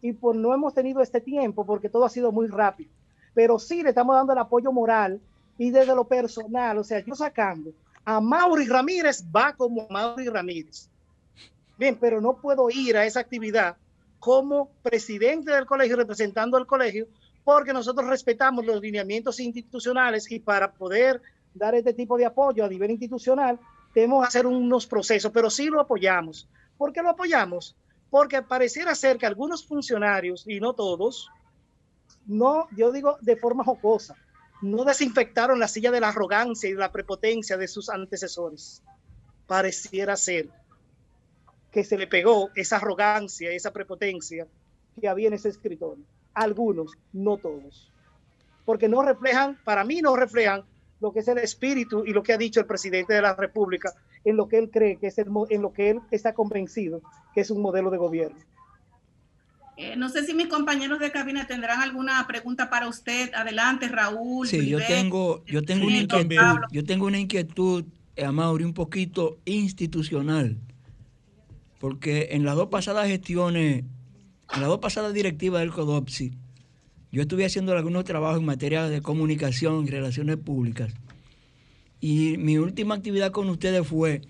[0.00, 2.90] Y pues no hemos tenido este tiempo porque todo ha sido muy rápido.
[3.34, 5.20] Pero sí le estamos dando el apoyo moral
[5.58, 7.72] y desde lo personal, o sea, yo sacando
[8.04, 10.88] a Mauri Ramírez va como Mauri Ramírez.
[11.76, 13.76] Bien, pero no puedo ir a esa actividad
[14.26, 17.06] como presidente del colegio, representando al colegio,
[17.44, 21.22] porque nosotros respetamos los lineamientos institucionales y para poder
[21.54, 23.56] dar este tipo de apoyo a nivel institucional,
[23.94, 26.48] tenemos que hacer unos procesos, pero sí lo apoyamos.
[26.76, 27.76] ¿Por qué lo apoyamos?
[28.10, 31.30] Porque pareciera ser que algunos funcionarios, y no todos,
[32.26, 34.16] no, yo digo de forma jocosa,
[34.60, 38.82] no desinfectaron la silla de la arrogancia y la prepotencia de sus antecesores.
[39.46, 40.50] Pareciera ser
[41.76, 44.46] que se le pegó esa arrogancia, esa prepotencia
[44.98, 46.02] que había en ese escritorio.
[46.32, 47.92] Algunos, no todos.
[48.64, 50.62] Porque no reflejan, para mí no reflejan
[51.02, 53.92] lo que es el espíritu y lo que ha dicho el presidente de la República
[54.24, 57.02] en lo que él cree que es el, en lo que él está convencido
[57.34, 58.38] que es un modelo de gobierno.
[59.76, 63.34] Eh, no sé si mis compañeros de cabina tendrán alguna pregunta para usted.
[63.34, 64.48] Adelante, Raúl.
[64.48, 67.84] Sí, yo tengo, yo tengo una inquietud, yo tengo una inquietud
[68.16, 70.56] a Mauri, un poquito institucional,
[71.86, 73.84] porque en las dos pasadas gestiones,
[74.52, 76.32] en las dos pasadas directivas del CODOPSI,
[77.12, 80.92] yo estuve haciendo algunos trabajos en materia de comunicación y relaciones públicas.
[82.00, 84.22] Y mi última actividad con ustedes fue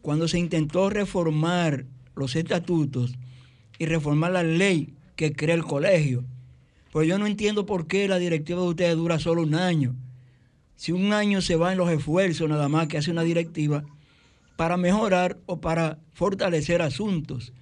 [0.00, 1.84] cuando se intentó reformar
[2.14, 3.18] los estatutos
[3.78, 6.24] y reformar la ley que crea el colegio.
[6.90, 9.94] Pues yo no entiendo por qué la directiva de ustedes dura solo un año.
[10.76, 13.84] Si un año se va en los esfuerzos nada más que hace una directiva
[14.56, 17.52] para mejorar o para fortalecer asuntos.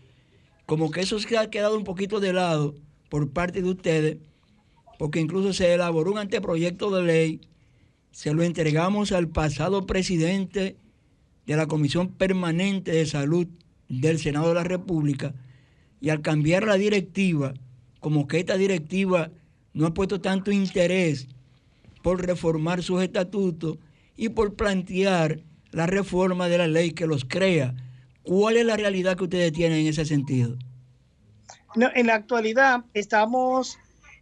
[0.66, 2.74] Como que eso se ha quedado un poquito de lado
[3.10, 4.16] por parte de ustedes,
[4.98, 7.40] porque incluso se elaboró un anteproyecto de ley,
[8.12, 10.76] se lo entregamos al pasado presidente
[11.46, 13.46] de la Comisión Permanente de Salud
[13.88, 15.34] del Senado de la República,
[16.00, 17.54] y al cambiar la directiva,
[18.00, 19.30] como que esta directiva
[19.72, 21.28] no ha puesto tanto interés
[22.02, 23.78] por reformar sus estatutos
[24.16, 25.40] y por plantear
[25.74, 27.74] la reforma de la ley que los crea.
[28.22, 30.56] ¿Cuál es la realidad que ustedes tienen en ese sentido?
[31.74, 33.76] No, en la actualidad estamos,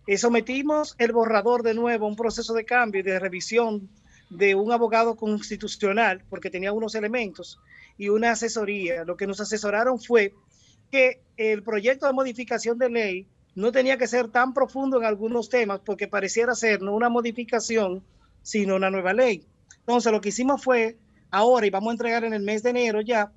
[0.07, 3.89] eh, sometimos el borrador de nuevo a un proceso de cambio y de revisión
[4.31, 7.61] de un abogado constitucional, porque tenía unos elementos
[7.99, 9.05] y una asesoría.
[9.05, 10.33] Lo que nos asesoraron fue
[10.91, 15.51] que el proyecto de modificación de ley no tenía que ser tan profundo en algunos
[15.51, 18.03] temas, porque pareciera ser no una modificación,
[18.43, 19.45] sino una nueva ley.
[19.81, 20.97] Entonces, lo que hicimos fue
[21.33, 23.33] ahora, y vamos a entregar en el mes de enero ya,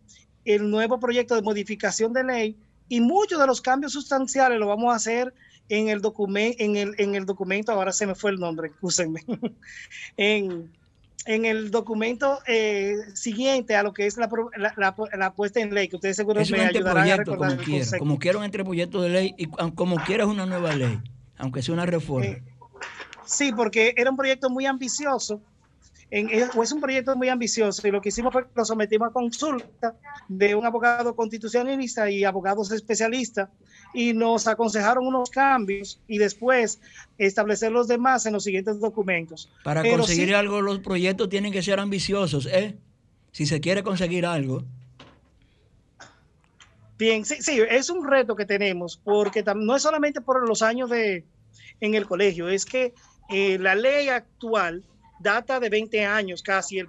[0.45, 2.55] el nuevo proyecto de modificación de ley
[2.87, 5.33] y muchos de los cambios sustanciales lo vamos a hacer
[5.69, 9.21] en el documento, en el, en el documento, ahora se me fue el nombre, excúsenme,
[10.17, 10.71] en,
[11.25, 15.73] en el documento eh, siguiente a lo que es la, la, la- la puesta en
[15.73, 17.97] ley, que ustedes seguro Es me ayudarán a recordar como quiera.
[17.97, 20.99] Como quiera un anteproyecto de ley y como quiera es una nueva ley,
[21.37, 22.25] aunque sea una reforma.
[22.27, 22.43] Eh,
[23.27, 25.41] Sí, porque era un proyecto muy ambicioso.
[26.11, 29.09] En, es, es un proyecto muy ambicioso y lo que hicimos fue que lo sometimos
[29.09, 29.95] a consulta
[30.27, 33.49] de un abogado constitucionalista y abogados especialistas
[33.93, 36.79] y nos aconsejaron unos cambios y después
[37.17, 39.51] establecer los demás en los siguientes documentos.
[39.63, 42.77] Para Pero conseguir sí- algo, los proyectos tienen que ser ambiciosos, ¿eh?
[43.31, 44.63] Si se quiere conseguir algo.
[46.97, 50.89] Bien, sí, sí, es un reto que tenemos, porque no es solamente por los años
[50.89, 51.25] de
[51.81, 52.93] en el colegio, es que
[53.29, 54.83] eh, la ley actual
[55.19, 56.79] data de 20 años casi.
[56.79, 56.87] El,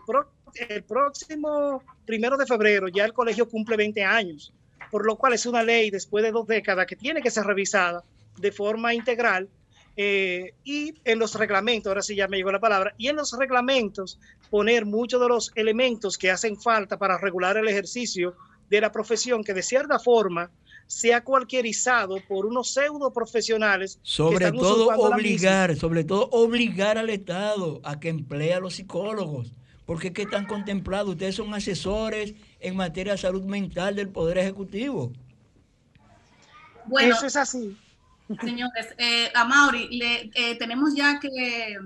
[0.69, 4.53] el próximo primero de febrero ya el colegio cumple 20 años,
[4.91, 8.03] por lo cual es una ley después de dos décadas que tiene que ser revisada
[8.39, 9.49] de forma integral.
[9.99, 13.33] eh, y en los reglamentos, ahora sí ya me llegó la palabra, y en los
[13.39, 14.19] reglamentos
[14.51, 18.35] poner muchos de los elementos que hacen falta para regular el ejercicio
[18.69, 20.51] de la profesión que de cierta forma
[20.87, 23.99] sea cualquierizado por unos pseudo profesionales.
[24.03, 29.53] Sobre todo obligar, sobre todo obligar al Estado a que emplee a los psicólogos.
[29.85, 34.39] Porque es que están contemplados, ustedes son asesores en materia de salud mental del Poder
[34.39, 35.13] Ejecutivo.
[36.87, 37.77] Bueno, Eso es así.
[38.41, 41.79] Señores, eh, a Mauri, le, eh, tenemos ya que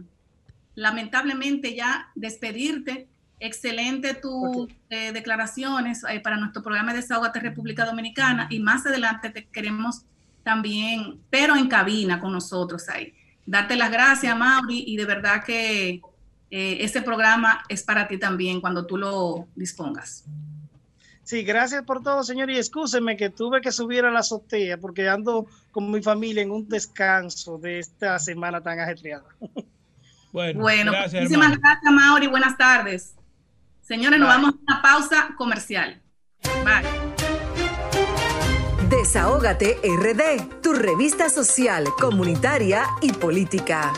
[0.75, 3.10] lamentablemente ya despedirte.
[3.41, 9.31] Excelente tus eh, declaraciones eh, para nuestro programa de Desahogate República Dominicana y más adelante
[9.31, 10.03] te queremos
[10.43, 13.15] también, pero en cabina con nosotros ahí.
[13.47, 16.03] Darte las gracias, Mauri, y de verdad que
[16.51, 20.25] eh, este programa es para ti también cuando tú lo dispongas.
[21.23, 22.51] Sí, gracias por todo, señor.
[22.51, 26.51] Y excúsenme que tuve que subir a la azotea porque ando con mi familia en
[26.51, 29.25] un descanso de esta semana tan ajetreada.
[30.33, 31.63] Bueno, Bueno, gracias, muchísimas hermano.
[31.63, 32.27] gracias, Mauri.
[32.29, 33.15] Buenas tardes.
[33.91, 36.01] Señores, nos vamos a una pausa comercial.
[36.65, 36.87] Bye.
[38.89, 43.93] Desahógate RD, tu revista social, comunitaria y política.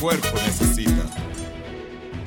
[0.00, 1.04] Cuerpo necesita.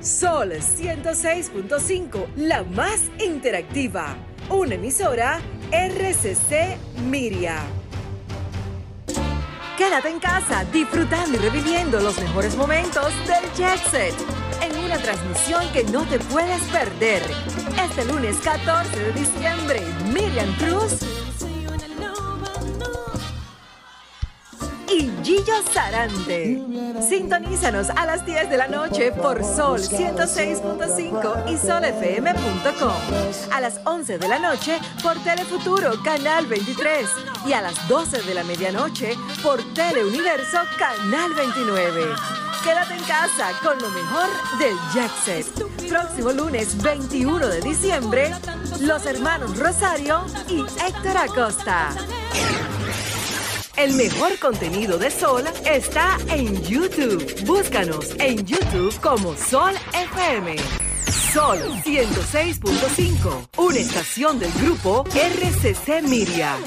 [0.02, 4.16] Sol 106.5, la más interactiva.
[4.50, 5.40] Una emisora
[5.72, 6.78] RCC
[7.10, 7.62] Miria.
[9.78, 14.14] Quédate en casa disfrutando y reviviendo los mejores momentos del Jet Set
[14.62, 17.22] en una transmisión que no te puedes perder.
[17.84, 19.82] Este lunes 14 de diciembre,
[20.14, 21.21] Miriam Cruz
[24.92, 26.62] y Gillo Sarante.
[27.08, 32.92] Sintonízanos a las 10 de la noche por Sol 106.5 y solfm.com.
[33.54, 37.10] A las 11 de la noche por Telefuturo Canal 23
[37.48, 42.04] y a las 12 de la medianoche por Teleuniverso Canal 29.
[42.64, 44.30] Quédate en casa con lo mejor
[44.60, 45.48] del Jackset.
[45.90, 48.32] Próximo lunes 21 de diciembre,
[48.82, 51.90] los hermanos Rosario y Héctor Acosta.
[53.82, 57.26] El mejor contenido de Sol está en YouTube.
[57.48, 60.56] Búscanos en YouTube como Sol FM.
[61.34, 66.58] Sol 106.5, una estación del grupo RCC Miria.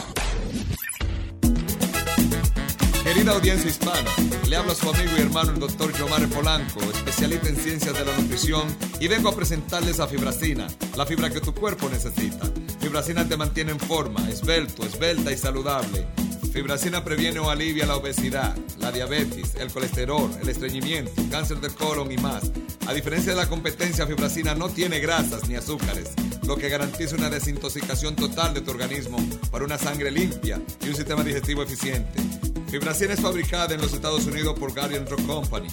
[3.05, 4.11] Querida audiencia hispana,
[4.49, 8.17] le habla su amigo y hermano el doctor Giovanni Polanco, especialista en ciencias de la
[8.17, 8.67] nutrición,
[8.99, 12.51] y vengo a presentarles a Fibracina, la fibra que tu cuerpo necesita.
[12.81, 16.09] Fibracina te mantiene en forma, esbelto, esbelta y saludable.
[16.53, 22.11] Fibracina previene o alivia la obesidad, la diabetes, el colesterol, el estreñimiento, cáncer de colon
[22.13, 22.51] y más.
[22.87, 26.13] A diferencia de la competencia, Fibracina no tiene grasas ni azúcares,
[26.47, 29.19] lo que garantiza una desintoxicación total de tu organismo
[29.51, 32.21] para una sangre limpia y un sistema digestivo eficiente.
[32.69, 35.69] Fibracina es fabricada en los Estados Unidos por Guardian Drug Company,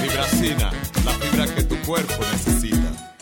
[0.00, 0.72] Fibracina,
[1.04, 3.16] la fibra que tu cuerpo necesita.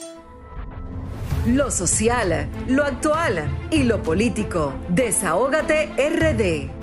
[1.47, 4.75] Lo social, lo actual y lo político.
[4.91, 6.78] Desahógate RD.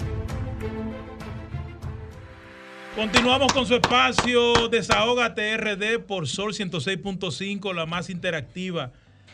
[2.95, 8.93] Continuamos con su espacio Desahógate RD por Sol 106.5, la más interactiva.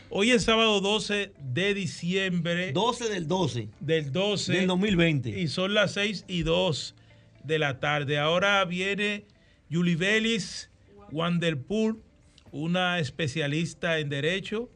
[0.09, 2.72] Hoy es sábado 12 de diciembre.
[2.72, 3.70] 12 del 12.
[3.80, 4.51] Del 12.
[4.51, 5.39] Del 2020.
[5.39, 6.95] Y son las 6 y 2
[7.43, 8.18] de la tarde.
[8.18, 9.26] Ahora viene
[9.72, 10.72] Julie Vélez
[11.12, 12.01] Wanderpool,
[12.51, 14.72] una especialista en Derecho,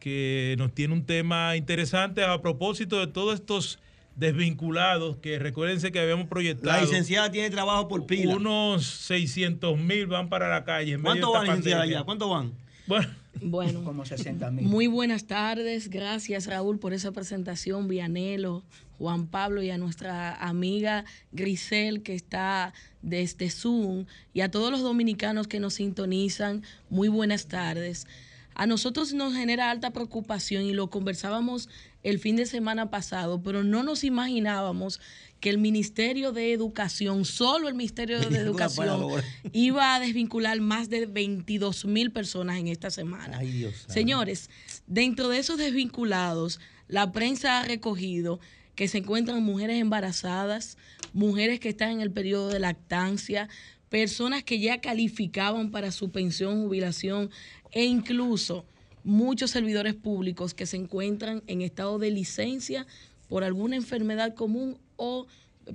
[0.00, 3.78] que nos tiene un tema interesante a propósito de todos estos
[4.16, 6.76] desvinculados que recuérdense que habíamos proyectado.
[6.76, 8.36] La licenciada tiene trabajo por pila.
[8.36, 10.98] Unos 600 mil van para la calle.
[11.00, 12.04] ¿Cuánto van, licenciada, ya?
[12.04, 12.52] ¿Cuánto van?
[12.86, 13.08] Bueno,
[13.40, 14.64] Bueno, como 60 mil.
[14.66, 15.88] muy buenas tardes.
[15.88, 17.88] Gracias, Raúl, por esa presentación.
[17.88, 18.62] Vianelo,
[18.98, 24.82] Juan Pablo y a nuestra amiga Grisel, que está desde Zoom, y a todos los
[24.82, 26.62] dominicanos que nos sintonizan.
[26.90, 28.06] Muy buenas tardes.
[28.54, 31.68] A nosotros nos genera alta preocupación y lo conversábamos
[32.04, 35.00] el fin de semana pasado, pero no nos imaginábamos
[35.40, 39.10] que el Ministerio de Educación, solo el Ministerio de Educación,
[39.52, 43.38] iba a desvincular más de 22 mil personas en esta semana.
[43.38, 43.86] Ay, Dios.
[43.88, 44.50] Señores,
[44.86, 48.38] dentro de esos desvinculados, la prensa ha recogido
[48.74, 50.76] que se encuentran mujeres embarazadas,
[51.12, 53.48] mujeres que están en el periodo de lactancia,
[53.88, 57.30] personas que ya calificaban para su pensión, jubilación
[57.70, 58.66] e incluso
[59.04, 62.86] muchos servidores públicos que se encuentran en estado de licencia
[63.28, 65.26] por alguna enfermedad común o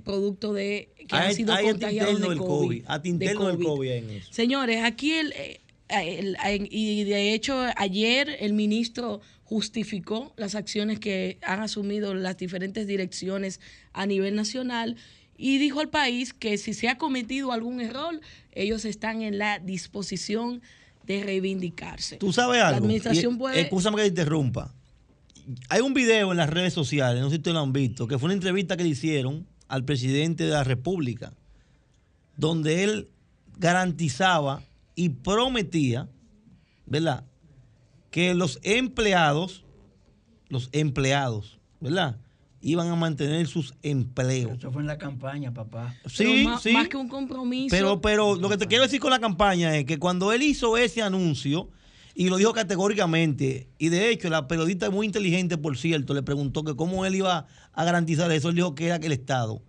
[0.04, 2.84] producto de que han sido hay contagiados de COVID.
[2.84, 3.64] COVID, de del COVID.
[3.66, 4.32] COVID en eso.
[4.32, 11.00] Señores, aquí el, eh, el- el- y de hecho ayer el ministro justificó las acciones
[11.00, 13.58] que han asumido las diferentes direcciones
[13.92, 14.94] a nivel nacional
[15.36, 18.20] y dijo al país que si se ha cometido algún error,
[18.52, 20.62] ellos están en la disposición
[21.18, 22.16] de reivindicarse.
[22.16, 22.70] ¿Tú sabes algo?
[22.72, 23.60] La administración Y- puede...
[23.60, 24.74] Excúsame que te interrumpa.
[25.68, 28.18] Hay un video en las redes sociales, no sé si ustedes lo han visto, que
[28.18, 31.32] fue una entrevista que le hicieron al presidente de la República,
[32.36, 33.08] donde él
[33.58, 34.62] garantizaba
[34.94, 36.08] y prometía,
[36.86, 37.24] ¿verdad?
[38.10, 39.64] Que los empleados,
[40.48, 42.18] los empleados, ¿verdad?
[42.62, 44.58] Iban a mantener sus empleos.
[44.58, 45.94] Eso fue en la campaña, papá.
[46.06, 46.72] Sí, pero sí.
[46.72, 47.74] más que un compromiso.
[47.74, 50.76] Pero, pero lo que te quiero decir con la campaña es que cuando él hizo
[50.76, 51.70] ese anuncio,
[52.14, 56.64] y lo dijo categóricamente, y de hecho la periodista muy inteligente, por cierto, le preguntó
[56.64, 59.62] que cómo él iba a garantizar eso, él dijo que era que el Estado,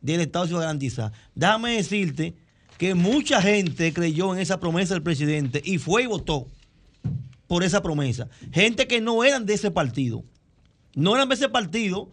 [0.00, 1.12] del Estado se iba a garantizar.
[1.34, 2.34] Déjame decirte
[2.76, 6.46] que mucha gente creyó en esa promesa del presidente y fue y votó
[7.46, 8.28] por esa promesa.
[8.52, 10.24] Gente que no eran de ese partido,
[10.94, 12.12] no eran de ese partido,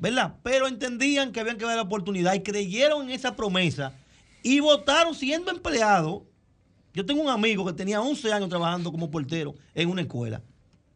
[0.00, 0.34] ¿verdad?
[0.42, 3.92] Pero entendían que habían que dar la oportunidad y creyeron en esa promesa
[4.42, 6.22] y votaron siendo empleados.
[6.92, 10.42] Yo tengo un amigo que tenía 11 años trabajando como portero en una escuela.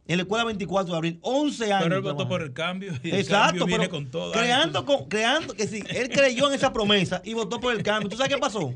[0.07, 1.84] En la escuela 24 de abril, 11 años.
[1.84, 4.32] pero él votó por el cambio y el Exacto, cambio viene pero con todo.
[4.32, 8.11] creando, con- creando que sí, él creyó en esa promesa y votó por el cambio.
[8.11, 8.74] ¿Tú sabes qué pasó?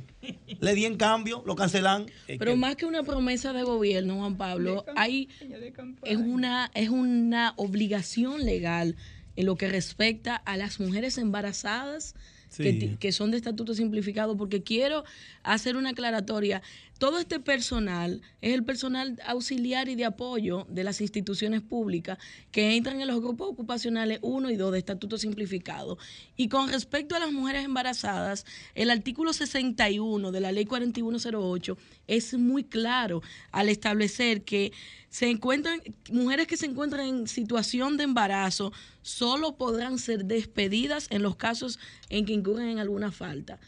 [0.60, 2.06] Le di en cambio, lo cancelan.
[2.26, 5.28] Pero más que una promesa de gobierno, Juan Pablo, hay
[6.04, 8.96] es una es una obligación legal
[9.38, 12.14] en lo que respecta a las mujeres embarazadas
[12.50, 12.62] Sí.
[12.62, 15.04] que, que son de estatuto simplificado, porque quiero
[15.42, 16.62] hacer una aclaratoria.
[16.98, 22.18] Todo este personal es el personal auxiliar y de apoyo de las instituciones públicas
[22.50, 25.96] que entran en los grupos ocupacionales 1 y 2 de estatuto simplificado.
[26.36, 28.44] Y con respecto a las mujeres embarazadas,
[28.74, 31.78] el artículo 61 de la ley 4108
[32.08, 33.22] es muy claro
[33.52, 34.72] al establecer que
[35.08, 35.80] se encuentran
[36.10, 38.72] mujeres que se encuentran en situación de embarazo
[39.02, 41.78] solo podrán ser despedidas en los casos
[42.08, 43.60] en que incurren en alguna falta.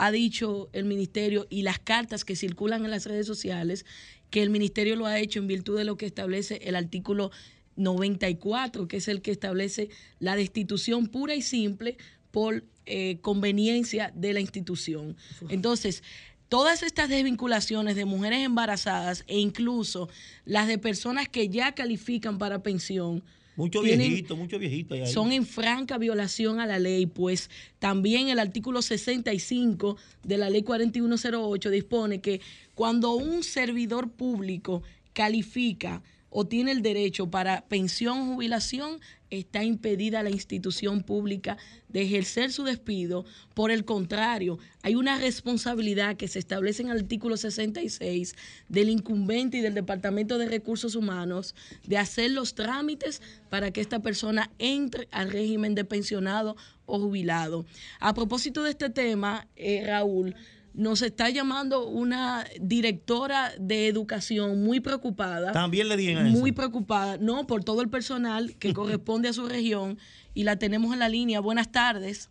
[0.00, 3.84] Ha dicho el ministerio y las cartas que circulan en las redes sociales
[4.30, 7.32] que el ministerio lo ha hecho en virtud de lo que establece el artículo
[7.74, 9.88] 94, que es el que establece
[10.20, 11.96] la destitución pura y simple
[12.30, 15.16] por eh, conveniencia de la institución.
[15.48, 16.04] Entonces,
[16.48, 20.08] todas estas desvinculaciones de mujeres embarazadas e incluso
[20.44, 23.24] las de personas que ya califican para pensión,
[23.58, 25.06] Mucho tienen- viejito, mucho viejito ahí.
[25.12, 27.50] son en franca violación a la ley, pues
[27.80, 32.40] también el artículo 65 de la ley 4108 dispone que
[32.74, 34.82] cuando un servidor público
[35.12, 39.00] califica o tiene el derecho para pensión jubilación,
[39.30, 41.58] está impedida la institución pública
[41.88, 43.24] de ejercer su despido.
[43.54, 48.34] Por el contrario, hay una responsabilidad que se establece en el artículo 66
[48.68, 51.54] del incumbente y del Departamento de Recursos Humanos
[51.84, 56.56] de hacer los trámites para que esta persona entre al régimen de pensionado
[56.86, 57.66] o jubilado.
[58.00, 60.34] A propósito de este tema, eh, Raúl,
[60.74, 65.52] nos está llamando una directora de educación muy preocupada.
[65.52, 66.38] También le digan eso.
[66.38, 69.98] Muy preocupada, no, por todo el personal que corresponde a su región
[70.34, 71.40] y la tenemos en la línea.
[71.40, 72.30] Buenas tardes.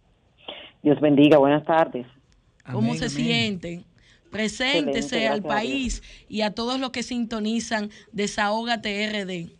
[0.83, 2.05] Dios bendiga, buenas tardes.
[2.71, 3.85] ¿Cómo se sienten?
[4.29, 9.57] Preséntese Excelente, al país y a todos los que sintonizan Desahógate RD.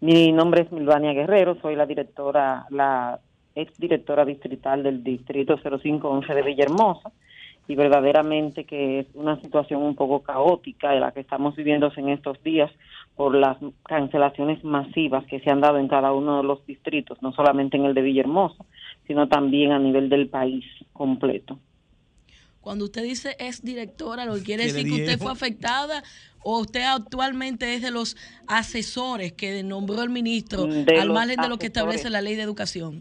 [0.00, 3.20] Mi nombre es Milvania Guerrero, soy la directora, la
[3.54, 7.12] ex directora distrital del distrito 0511 de Villahermosa
[7.68, 12.10] y verdaderamente que es una situación un poco caótica de la que estamos viviendo en
[12.10, 12.70] estos días
[13.16, 17.32] por las cancelaciones masivas que se han dado en cada uno de los distritos, no
[17.32, 18.64] solamente en el de Villahermosa,
[19.06, 21.58] sino también a nivel del país completo.
[22.60, 26.02] Cuando usted dice ex directora, lo que quiere ¿Qué le decir que usted fue afectada
[26.42, 28.16] o usted actualmente es de los
[28.48, 32.42] asesores que nombró el ministro De al margen de lo que establece la ley de
[32.42, 32.98] educación.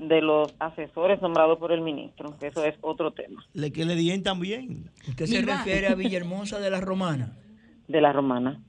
[0.00, 3.44] De los asesores nombrados por el ministro, que eso es otro tema.
[3.52, 4.90] Le que le digan también.
[5.08, 7.36] ¿Usted se refiere a Villahermosa de la Romana?
[7.88, 8.60] De la Romana.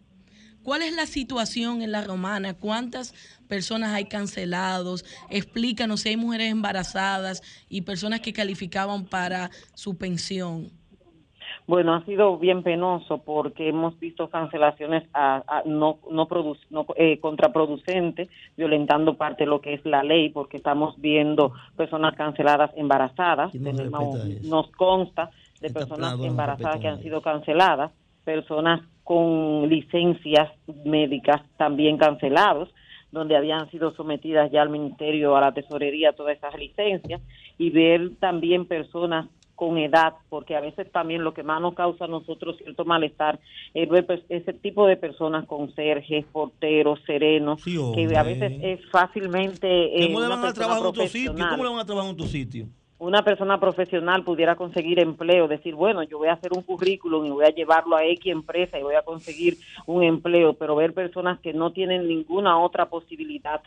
[0.67, 2.53] ¿Cuál es la situación en la romana?
[2.53, 3.13] ¿Cuántas
[3.47, 5.05] personas hay cancelados?
[5.29, 10.69] Explícanos si hay mujeres embarazadas y personas que calificaban para su pensión.
[11.67, 16.85] Bueno, ha sido bien penoso porque hemos visto cancelaciones a- a- no, no, produ- no,
[16.95, 22.71] eh, contraproducentes, violentando parte de lo que es la ley, porque estamos viendo personas canceladas
[22.77, 23.51] embarazadas.
[23.73, 24.17] Tenemos-
[24.49, 27.91] nos consta de personas embarazadas que han sido canceladas,
[28.23, 30.49] personas con licencias
[30.85, 32.69] médicas también cancelados
[33.11, 37.21] donde habían sido sometidas ya al ministerio, a la tesorería, todas esas licencias,
[37.57, 39.27] y ver también personas
[39.57, 43.39] con edad, porque a veces también lo que más nos causa a nosotros cierto malestar
[43.73, 48.79] es ver pues, ese tipo de personas con serges, porteros, serenos, que a veces es
[48.91, 49.67] fácilmente...
[49.67, 51.33] eh, ¿Cómo le van a trabajar en otro sitio?
[51.49, 52.67] ¿Cómo le van a trabajar en otro sitio?
[52.99, 57.29] una persona profesional pudiera conseguir empleo, decir, bueno, yo voy a hacer un currículum y
[57.29, 61.39] voy a llevarlo a X empresa y voy a conseguir un empleo, pero ver personas
[61.39, 63.61] que no tienen ninguna otra posibilidad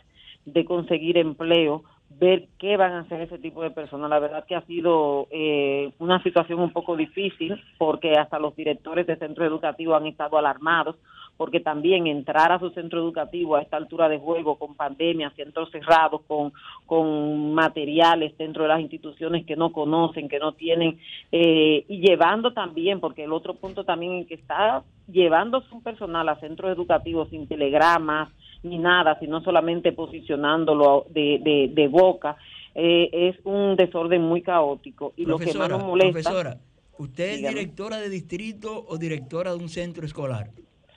[0.45, 1.83] de conseguir empleo,
[2.19, 4.09] ver qué van a hacer ese tipo de personas.
[4.09, 9.07] La verdad que ha sido eh, una situación un poco difícil porque hasta los directores
[9.07, 10.95] de centro educativo han estado alarmados
[11.41, 15.71] porque también entrar a su centro educativo a esta altura de juego con pandemia, centros
[15.71, 16.53] cerrados, con,
[16.85, 20.99] con materiales dentro de las instituciones que no conocen, que no tienen,
[21.31, 26.29] eh, y llevando también, porque el otro punto también en que está llevando su personal
[26.29, 28.29] a centros educativos sin telegramas
[28.63, 32.37] ni nada, sino solamente posicionándolo de, de, de boca,
[32.75, 35.13] eh, es un desorden muy caótico.
[35.17, 36.11] Y lo que más Profesora, nos molesta...
[36.11, 36.57] profesora,
[36.97, 37.55] ¿usted es Dígame.
[37.55, 40.51] directora de distrito o directora de un centro escolar?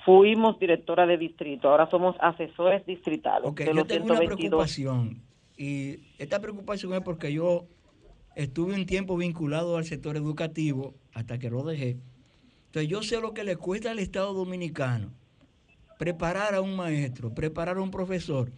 [0.05, 3.49] Fuimos directora de distrito, ahora somos asesores distritales.
[3.49, 4.27] Ok, de yo tengo una 122.
[4.39, 5.23] preocupación
[5.57, 7.65] y esta preocupación es porque yo
[8.37, 11.97] estuve un tiempo vinculado al sector educativo hasta que lo dejé.
[12.67, 15.11] Entonces yo sé lo que le cuesta al Estado Dominicano
[16.05, 18.53] preparar a un maestro, preparar a un profesor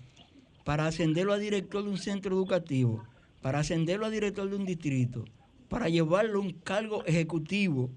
[0.65, 3.05] para ascenderlo a director de un centro educativo,
[3.41, 5.25] para ascenderlo a director de un distrito,
[5.69, 7.93] para llevarlo a un cargo ejecutivo.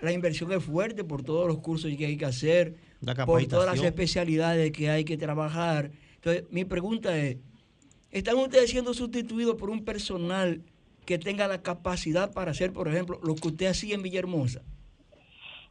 [0.00, 2.76] La inversión es fuerte por todos los cursos que hay que hacer,
[3.26, 5.90] por todas las especialidades que hay que trabajar.
[6.14, 7.36] Entonces, mi pregunta es,
[8.10, 10.62] ¿Están ustedes siendo sustituidos por un personal
[11.04, 14.62] que tenga la capacidad para hacer, por ejemplo, lo que usted hacía en Villahermosa?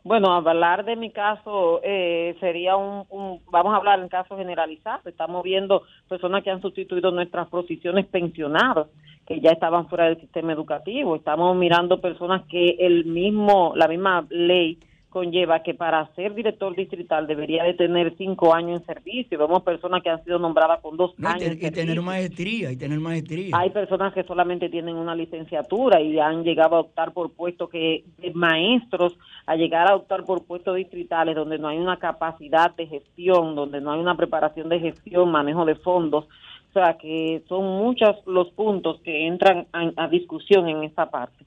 [0.07, 5.01] Bueno, hablar de mi caso eh, sería un, un- vamos a hablar en caso generalizado.
[5.09, 8.87] Estamos viendo personas que han sustituido nuestras posiciones pensionadas,
[9.27, 11.17] que ya estaban fuera del sistema educativo.
[11.17, 14.79] Estamos mirando personas que el mismo, la misma ley
[15.17, 19.39] conlleva que para ser director distrital debería de tener cinco años en servicio.
[19.39, 21.57] Vemos personas que han sido nombradas con dos No, y, años.
[21.59, 23.57] te- en y tener maestría, y tener maestría.
[23.57, 28.03] Hay personas que solamente tienen una licenciatura y han llegado a optar por puestos que
[28.19, 29.17] de maestros
[29.47, 33.81] a llegar a optar por puestos distritales donde no hay una capacidad de gestión, donde
[33.81, 36.25] no hay una preparación de gestión, manejo de fondos.
[36.69, 41.43] O sea que son muchos los puntos que entran a, a discusión en esta parte.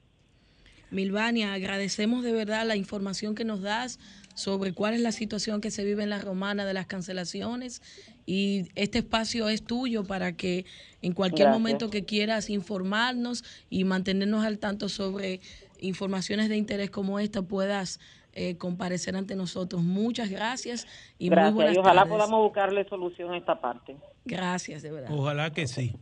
[0.91, 3.99] Milvania, agradecemos de verdad la información que nos das
[4.35, 7.81] sobre cuál es la situación que se vive en la romana de las cancelaciones
[8.25, 10.65] y este espacio es tuyo para que
[11.01, 11.61] en cualquier Gracias.
[11.61, 15.41] momento que quieras informarnos y mantenernos al tanto sobre
[15.79, 17.99] informaciones de interés como esta puedas
[18.33, 19.81] eh, comparecer ante nosotros.
[19.81, 20.87] Muchas gracias
[21.19, 22.11] y muy Gracias buenas y ojalá tardes.
[22.13, 23.97] podamos buscarle solución a esta parte.
[24.23, 25.11] Gracias, de verdad.
[25.11, 25.95] Ojalá que sí.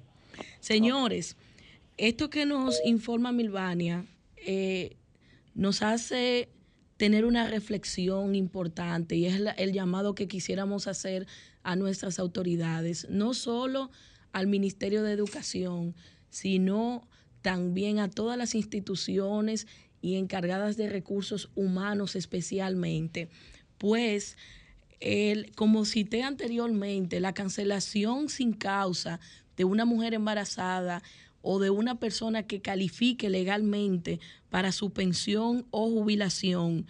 [0.59, 1.37] Señores,
[1.97, 4.05] esto que nos informa Milvania
[4.45, 4.97] eh,
[5.53, 6.49] nos hace
[6.97, 11.27] tener una reflexión importante y es el llamado que quisiéramos hacer
[11.63, 13.89] a nuestras autoridades, no solo
[14.33, 15.95] al Ministerio de Educación,
[16.29, 17.07] sino
[17.41, 19.65] también a todas las instituciones
[20.01, 23.29] y encargadas de recursos humanos especialmente,
[23.77, 24.37] pues
[24.99, 29.19] el, como cité anteriormente, la cancelación sin causa
[29.55, 31.01] de una mujer embarazada
[31.41, 36.85] o de una persona que califique legalmente para su pensión o jubilación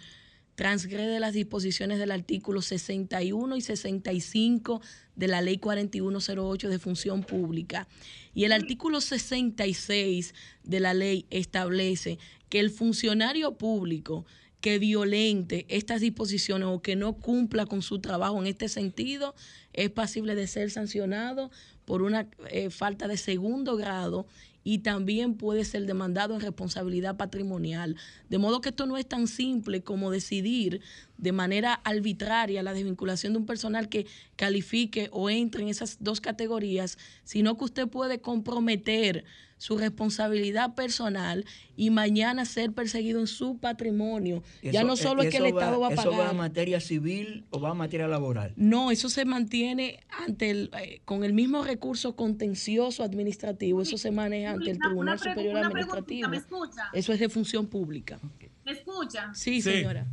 [0.60, 4.82] transgrede las disposiciones del artículo 61 y 65
[5.16, 7.88] de la Ley 4108 de Función Pública.
[8.34, 12.18] Y el artículo 66 de la ley establece
[12.50, 14.26] que el funcionario público
[14.60, 19.34] que violente estas disposiciones o que no cumpla con su trabajo en este sentido
[19.72, 21.50] es pasible de ser sancionado
[21.84, 24.26] por una eh, falta de segundo grado
[24.62, 27.96] y también puede ser demandado en responsabilidad patrimonial.
[28.28, 30.82] De modo que esto no es tan simple como decidir
[31.16, 34.06] de manera arbitraria la desvinculación de un personal que
[34.36, 39.24] califique o entre en esas dos categorías, sino que usted puede comprometer
[39.60, 41.44] su responsabilidad personal
[41.76, 44.42] y mañana ser perseguido en su patrimonio.
[44.62, 46.34] ya no solo es que el Estado va a ¿Eso va a pagar.
[46.34, 48.54] materia civil o va a materia laboral?
[48.56, 54.10] No, eso se mantiene ante el, eh, con el mismo recurso contencioso administrativo, eso se
[54.10, 56.28] maneja ante el Una- Tribunal Superior una Administrativo.
[56.30, 56.82] ¿me escucha?
[56.94, 58.18] Eso es de función pública.
[58.64, 59.30] ¿Me escucha?
[59.34, 60.06] Sí, señora.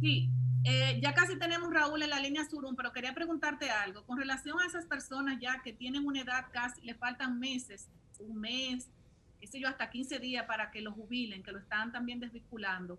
[0.00, 0.30] Sí.
[0.64, 4.02] Eh, ya casi tenemos Raúl en la línea Surum, pero quería preguntarte algo.
[4.06, 7.90] Con relación a esas personas ya que tienen una edad casi, le faltan meses,
[8.24, 8.88] un mes,
[9.40, 12.98] qué sé yo, hasta 15 días para que lo jubilen, que lo están también desvinculando.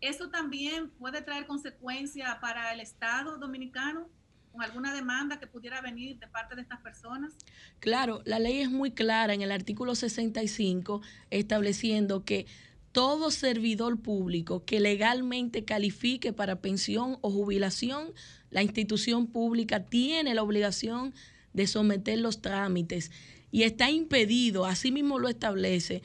[0.00, 4.08] ¿Eso también puede traer consecuencias para el Estado dominicano?
[4.52, 7.34] ¿Con alguna demanda que pudiera venir de parte de estas personas?
[7.78, 12.46] Claro, la ley es muy clara en el artículo 65 estableciendo que
[12.92, 18.14] todo servidor público que legalmente califique para pensión o jubilación,
[18.50, 21.12] la institución pública tiene la obligación
[21.52, 23.10] de someter los trámites
[23.50, 26.02] y está impedido, así mismo lo establece,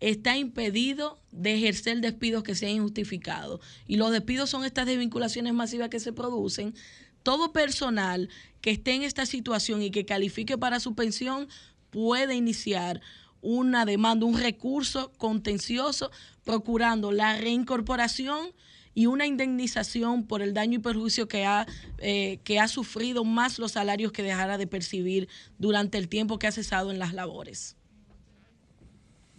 [0.00, 3.60] está impedido de ejercer despidos que sean injustificados.
[3.86, 6.74] Y los despidos son estas desvinculaciones masivas que se producen.
[7.22, 8.28] Todo personal
[8.60, 11.48] que esté en esta situación y que califique para su pensión
[11.90, 13.00] puede iniciar
[13.42, 16.10] una demanda, un recurso contencioso
[16.44, 18.52] procurando la reincorporación
[18.94, 21.66] y una indemnización por el daño y perjuicio que ha,
[21.98, 25.28] eh, que ha sufrido más los salarios que dejara de percibir
[25.58, 27.76] durante el tiempo que ha cesado en las labores.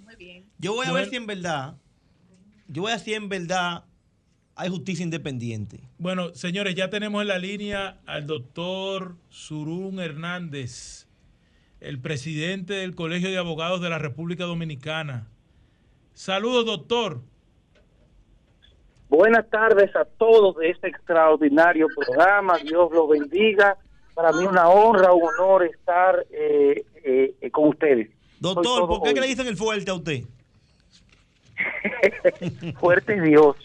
[0.03, 0.45] Muy bien.
[0.57, 1.75] Yo voy a ver si en verdad,
[2.67, 3.85] yo voy a ver si en verdad
[4.55, 5.81] hay justicia independiente.
[5.97, 11.07] Bueno, señores, ya tenemos en la línea al doctor Surún Hernández,
[11.79, 15.27] el presidente del Colegio de Abogados de la República Dominicana.
[16.13, 17.23] Saludos, doctor.
[19.15, 22.57] Buenas tardes a todos de este extraordinario programa.
[22.57, 23.77] Dios los bendiga.
[24.15, 28.09] Para mí una honra, un honor estar eh, eh, con ustedes.
[28.39, 30.21] Doctor, ¿por qué que le dicen el fuerte a usted?
[32.79, 33.55] Fuerte es Dios.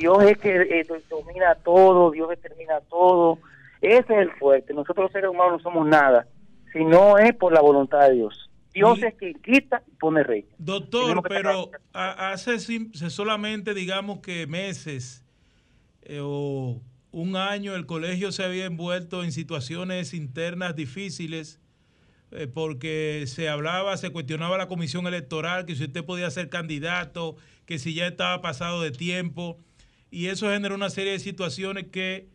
[0.00, 3.38] Dios es que eh, domina todo, Dios determina todo.
[3.80, 4.74] Ese es el fuerte.
[4.74, 6.26] Nosotros los seres humanos no somos nada,
[6.72, 8.50] si no es por la voluntad de Dios.
[8.74, 10.46] Dios es quien quita y pone rey.
[10.58, 12.58] Doctor, pero a- hace
[13.10, 15.24] solamente, digamos que meses
[16.02, 16.82] eh, o
[17.12, 21.60] un año el colegio se había envuelto en situaciones internas difíciles
[22.32, 27.36] eh, porque se hablaba, se cuestionaba la comisión electoral, que si usted podía ser candidato,
[27.66, 29.58] que si ya estaba pasado de tiempo,
[30.10, 32.28] y eso generó una serie de situaciones que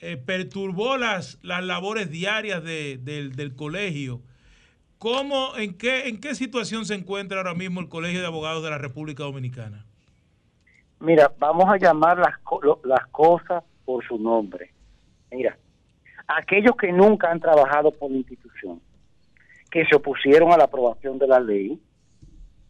[0.00, 4.22] eh, perturbó las, las labores diarias de- del, del colegio.
[4.98, 8.70] ¿Cómo, en, qué, ¿En qué situación se encuentra ahora mismo el Colegio de Abogados de
[8.70, 9.86] la República Dominicana?
[10.98, 12.34] Mira, vamos a llamar las,
[12.84, 14.72] las cosas por su nombre.
[15.30, 15.56] Mira,
[16.26, 18.80] aquellos que nunca han trabajado por la institución,
[19.70, 21.80] que se opusieron a la aprobación de la ley,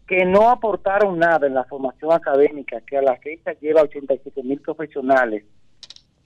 [0.07, 4.61] que no aportaron nada en la formación académica, que a la fecha lleva 87 mil
[4.61, 5.45] profesionales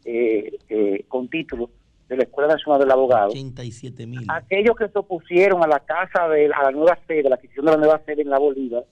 [0.05, 1.71] eh, eh, con títulos
[2.13, 4.27] de la Escuela Nacional del Abogado, 87 mil.
[4.29, 7.67] aquellos que se opusieron a la casa de a la nueva sede, a la adquisición
[7.67, 8.85] de la nueva sede en la Bolívar,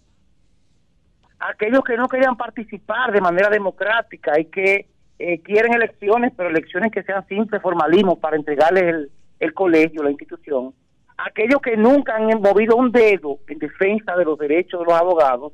[1.39, 4.87] aquellos que no querían participar de manera democrática y que
[5.19, 10.11] eh, quieren elecciones, pero elecciones que sean simples formalismos para entregarles el, el colegio, la
[10.11, 10.75] institución,
[11.19, 15.53] aquellos que nunca han movido un dedo en defensa de los derechos de los abogados,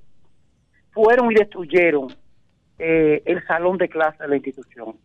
[0.93, 2.09] fueron y destruyeron
[2.79, 4.97] eh, el salón de clase de la institución.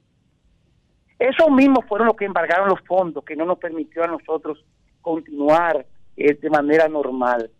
[1.22, 4.66] Esos mismos fueron los que embargaron los fondos, que no nos permitió a nosotros
[5.02, 5.86] continuar
[6.18, 7.52] eh, de manera normal.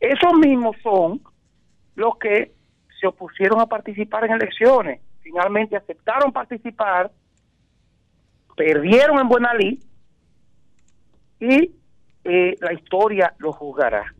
[0.00, 1.20] Esos mismos son
[1.94, 2.52] los que
[3.00, 5.00] se opusieron a participar en elecciones.
[5.20, 7.12] Finalmente aceptaron participar,
[8.56, 9.78] perdieron en Buena Lid
[11.38, 11.70] y
[12.24, 14.12] eh, la historia lo juzgará.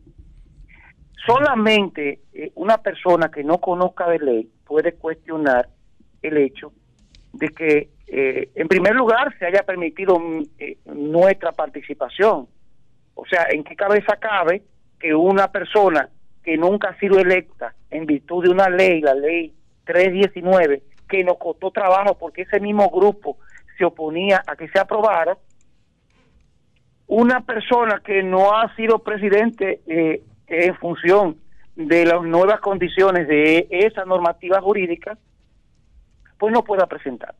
[1.27, 5.67] Solamente eh, una persona que no conozca de ley puede cuestionar
[6.21, 6.71] el hecho
[7.35, 12.47] de que, eh, en primer lugar, se haya permitido mm, eh, nuestra participación.
[13.13, 14.63] O sea, ¿en qué cabeza cabe
[14.99, 16.09] que una persona
[16.43, 19.53] que nunca ha sido electa en virtud de una ley, la ley
[19.85, 23.37] 319, que nos costó trabajo porque ese mismo grupo
[23.77, 25.37] se oponía a que se aprobara,
[27.07, 31.37] una persona que no ha sido presidente eh, en función
[31.75, 35.17] de las nuevas condiciones de esa normativa jurídica,
[36.37, 37.35] pues no pueda presentar.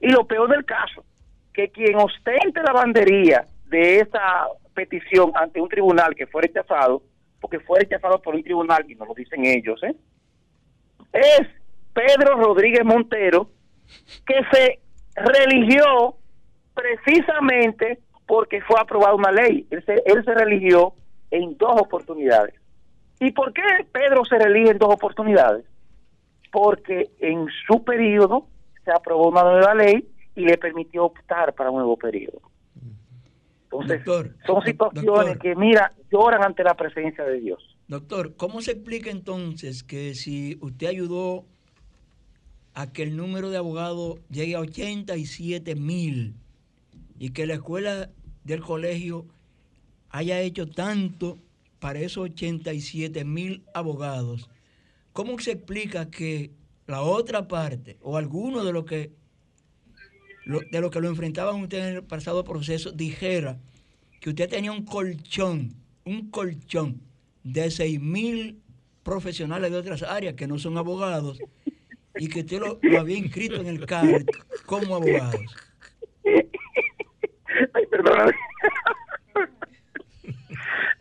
[0.00, 1.04] Y lo peor del caso,
[1.52, 7.02] que quien ostente la bandería de esa petición ante un tribunal que fue rechazado,
[7.40, 9.94] porque fue rechazado por un tribunal, y no lo dicen ellos, ¿eh?
[11.12, 11.46] es
[11.92, 13.50] Pedro Rodríguez Montero,
[14.26, 14.78] que se
[15.14, 16.16] religió
[16.74, 19.66] precisamente porque fue aprobada una ley.
[19.70, 20.94] Él se, él se religió
[21.30, 22.54] en dos oportunidades.
[23.18, 23.62] ¿Y por qué
[23.92, 25.64] Pedro se relige en dos oportunidades?
[26.50, 28.46] Porque en su periodo
[28.84, 32.40] se aprobó una nueva ley y le permitió optar para un nuevo periodo.
[33.64, 34.02] Entonces,
[34.46, 35.38] son situaciones doctor.
[35.38, 37.76] que, mira, lloran ante la presencia de Dios.
[37.86, 41.44] Doctor, ¿cómo se explica entonces que si usted ayudó
[42.74, 46.34] a que el número de abogados llegue a 87 mil
[47.18, 48.10] y que la escuela
[48.44, 49.26] del colegio
[50.10, 51.38] haya hecho tanto
[51.78, 54.48] para esos 87 mil abogados,
[55.12, 56.50] ¿cómo se explica que
[56.86, 59.10] la otra parte o alguno de los que
[60.44, 63.58] lo- de los que lo enfrentaban ustedes en el pasado proceso dijera
[64.20, 65.74] que usted tenía un colchón,
[66.04, 67.00] un colchón
[67.44, 68.60] de 6 mil
[69.02, 71.38] profesionales de otras áreas que no son abogados
[72.16, 74.24] y que usted lo, había inscrito en el CAR
[74.66, 75.40] como abogados.
[77.74, 78.32] Ay, perdóname.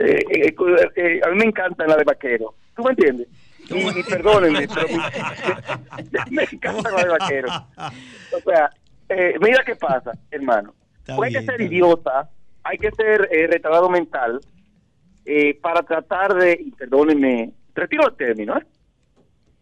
[0.01, 0.55] Eh, eh,
[0.95, 2.55] eh, a mí me encanta la de vaquero.
[2.73, 3.27] ¿Tú me entiendes?
[3.69, 4.87] Y, y perdónenme, pero
[6.11, 7.49] me, me encanta la de vaquero.
[8.35, 8.69] O sea,
[9.09, 10.73] eh, mira qué pasa, hermano.
[11.01, 12.29] Está hay bien, que ser idiota,
[12.63, 14.39] hay que ser eh, retardado mental
[15.25, 18.65] eh, para tratar de, y perdónenme, retiro el término, ¿eh?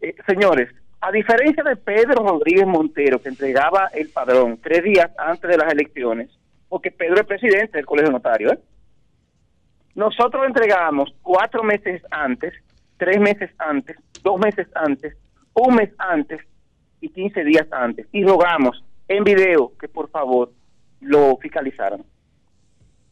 [0.00, 0.70] Eh, señores,
[1.00, 5.72] a diferencia de Pedro Rodríguez Montero, que entregaba el padrón tres días antes de las
[5.72, 6.30] elecciones,
[6.68, 8.58] porque Pedro es presidente del Colegio Notario, ¿eh?
[9.94, 12.54] nosotros entregamos cuatro meses antes,
[12.98, 15.16] tres meses antes, dos meses antes,
[15.54, 16.40] un mes antes
[17.00, 18.06] y 15 días antes.
[18.12, 20.52] Y rogamos en video que por favor
[21.00, 22.04] lo fiscalizaran.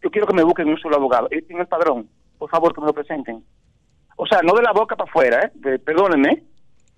[0.02, 1.28] Yo quiero que me busquen un solo abogado.
[1.30, 2.08] Ellos tienen el padrón.
[2.38, 3.42] Por favor, que me lo presenten.
[4.16, 5.50] O sea, no de la boca para afuera, ¿eh?
[5.54, 6.28] De- perdónenme.
[6.30, 6.42] ¿eh?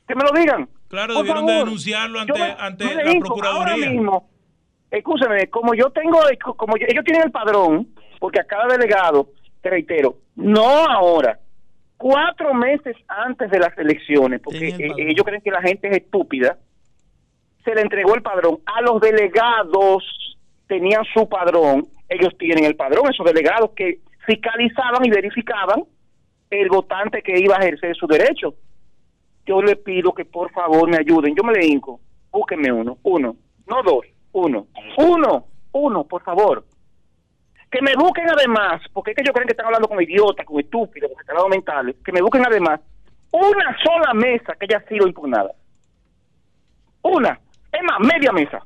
[0.06, 0.68] Que me lo digan.
[0.88, 3.60] Claro, Por debieron de denunciarlo ante, me- ante la digo, Procuraduría.
[3.74, 4.28] Ahora mismo,
[4.90, 6.18] escúcheme, como yo tengo,
[6.56, 7.88] como yo- ellos tienen el padrón,
[8.18, 9.28] porque a cada delegado,
[9.60, 11.38] te reitero, no ahora,
[11.98, 15.96] cuatro meses antes de las elecciones, porque el eh, ellos creen que la gente es
[15.98, 16.56] estúpida,
[17.64, 18.60] se le entregó el padrón.
[18.64, 20.04] A los delegados
[20.66, 25.84] tenían su padrón, ellos tienen el padrón, esos delegados que fiscalizaban y verificaban
[26.50, 28.54] el votante que iba a ejercer su derecho.
[29.44, 32.00] Yo le pido que por favor me ayuden, yo me le hinco,
[32.30, 34.66] búsquenme uno, uno, no dos, uno,
[34.98, 36.64] uno, uno, por favor.
[37.70, 40.58] Que me busquen además, porque es que ellos creen que están hablando con idiotas, con
[40.60, 42.80] estúpidos, con retardados mentales, que me busquen además
[43.30, 45.52] una sola mesa que haya sido impugnada.
[47.02, 47.38] Una,
[47.72, 48.64] es más, media mesa.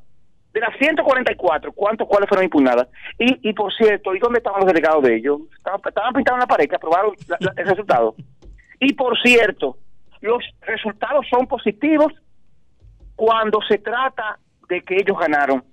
[0.53, 2.87] De las 144, ¿cuántos cuáles fueron impugnadas?
[3.17, 5.41] Y, y por cierto, ¿y dónde estaban los delegados de ellos?
[5.57, 7.13] Estaban, estaban pintados en la pared que aprobaron
[7.57, 8.15] el resultado.
[8.79, 9.77] Y por cierto,
[10.21, 12.13] los resultados son positivos
[13.15, 14.37] cuando se trata
[14.69, 15.63] de que ellos ganaron,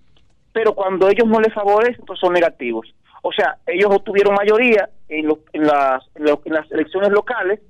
[0.53, 2.93] pero cuando ellos no les favorecen, pues son negativos.
[3.23, 7.61] O sea, ellos obtuvieron mayoría en, los- en, las, en, lo- en las elecciones locales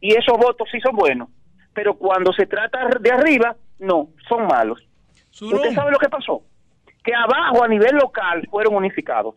[0.00, 1.28] y esos votos sí son buenos,
[1.74, 4.80] pero cuando se trata de arriba, no, son malos.
[5.56, 6.42] ¿Usted sabe lo que pasó?
[7.04, 9.34] Que abajo a nivel local fueron unificados,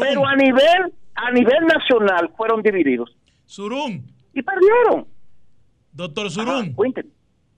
[0.00, 3.14] pero a nivel a nivel nacional fueron divididos.
[3.46, 4.06] Surún.
[4.32, 5.06] Y perdieron.
[5.92, 6.74] Doctor Surún.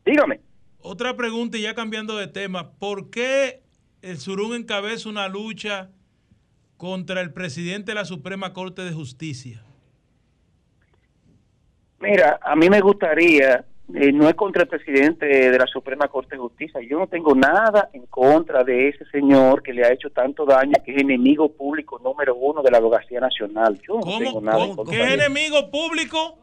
[0.05, 0.41] Dígame.
[0.81, 2.73] Otra pregunta y ya cambiando de tema.
[2.73, 3.63] ¿Por qué
[4.01, 5.91] el Surún encabeza una lucha
[6.83, 9.63] contra el presidente de la Suprema Corte de Justicia?
[12.01, 13.65] Mira, a mí me gustaría,
[13.95, 17.37] eh, no es contra el presidente de la Suprema Corte de Justicia, yo no tengo
[17.37, 21.53] nada en contra de ese señor que le ha hecho tanto daño, que es enemigo
[21.53, 23.81] público número uno de la abogacía nacional.
[23.87, 26.37] Yo no tengo nada en contra ¿Qué de enemigo público?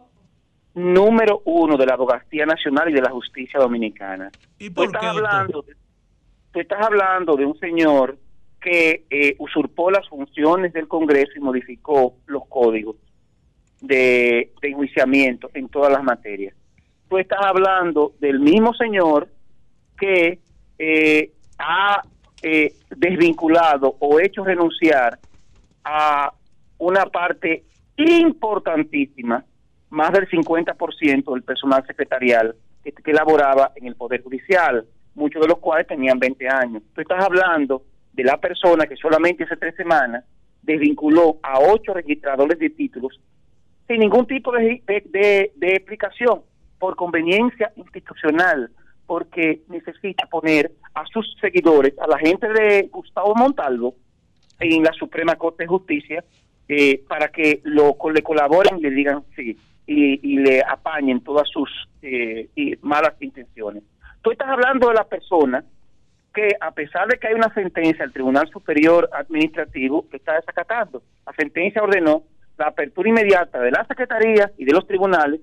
[0.74, 4.32] número uno de la abogacía nacional y de la justicia dominicana.
[4.58, 5.76] ¿Y tú, estás hablando, de-
[6.54, 8.18] tú estás hablando de un señor
[8.60, 12.98] que eh, usurpó las funciones del Congreso y modificó los códigos
[13.82, 16.54] de, de enjuiciamiento en todas las materias.
[17.08, 19.30] Tú estás hablando del mismo señor
[19.98, 20.40] que
[20.78, 22.02] eh, ha
[22.42, 25.20] eh, desvinculado o hecho renunciar
[25.84, 26.32] a
[26.78, 27.64] una parte
[27.98, 29.44] importantísima,
[29.90, 35.48] más del 50% del personal secretarial que, que laboraba en el Poder Judicial, muchos de
[35.48, 36.84] los cuales tenían 20 años.
[36.94, 37.84] Tú estás hablando
[38.14, 40.24] de la persona que solamente hace tres semanas
[40.62, 43.20] desvinculó a ocho registradores de títulos
[43.88, 46.42] sin ningún tipo de, de- explicación,
[46.78, 48.70] por conveniencia institucional,
[49.08, 53.96] porque necesita poner a sus seguidores, a la gente de Gustavo Montalvo,
[54.60, 56.24] en la Suprema Corte de Justicia,
[56.68, 59.58] eh, para que lo, le colaboren le digan sí,
[59.88, 61.70] y, y le apañen todas sus
[62.04, 63.82] eh, y malas intenciones.
[64.22, 65.64] Tú estás hablando de la persona
[66.60, 71.34] a pesar de que hay una sentencia del Tribunal Superior Administrativo que está desacatando, la
[71.34, 72.24] sentencia ordenó
[72.58, 75.40] la apertura inmediata de las secretarías y de los tribunales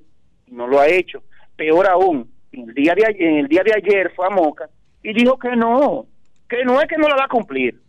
[0.47, 1.23] y no lo ha hecho.
[1.57, 4.69] Peor aún, el día de ayer, en el día de ayer fue a Moca
[5.03, 6.07] y dijo que no,
[6.49, 7.81] que no es que no la va a cumplir.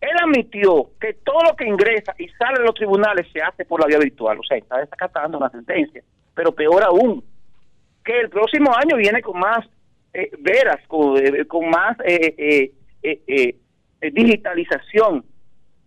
[0.00, 3.80] Él admitió que todo lo que ingresa y sale de los tribunales se hace por
[3.80, 6.02] la vía virtual, o sea, está desacatando una sentencia.
[6.34, 7.24] Pero peor aún,
[8.04, 9.66] que el próximo año viene con más
[10.16, 12.72] eh, veras, con, eh, con más eh,
[13.02, 13.56] eh,
[14.12, 15.22] digitalización,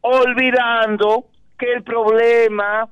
[0.02, 1.26] olvidando
[1.58, 2.88] que el problema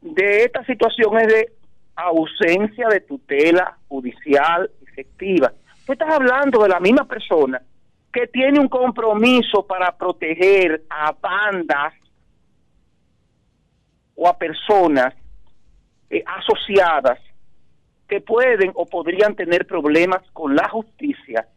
[0.00, 1.52] de esta situación es de
[1.94, 5.52] ausencia de tutela judicial efectiva.
[5.86, 7.62] Tú estás hablando de la misma persona
[8.12, 11.94] que tiene un compromiso para proteger a bandas
[14.16, 15.14] o a personas
[16.26, 17.18] asociadas
[18.12, 21.48] que pueden o podrían tener problemas con la justicia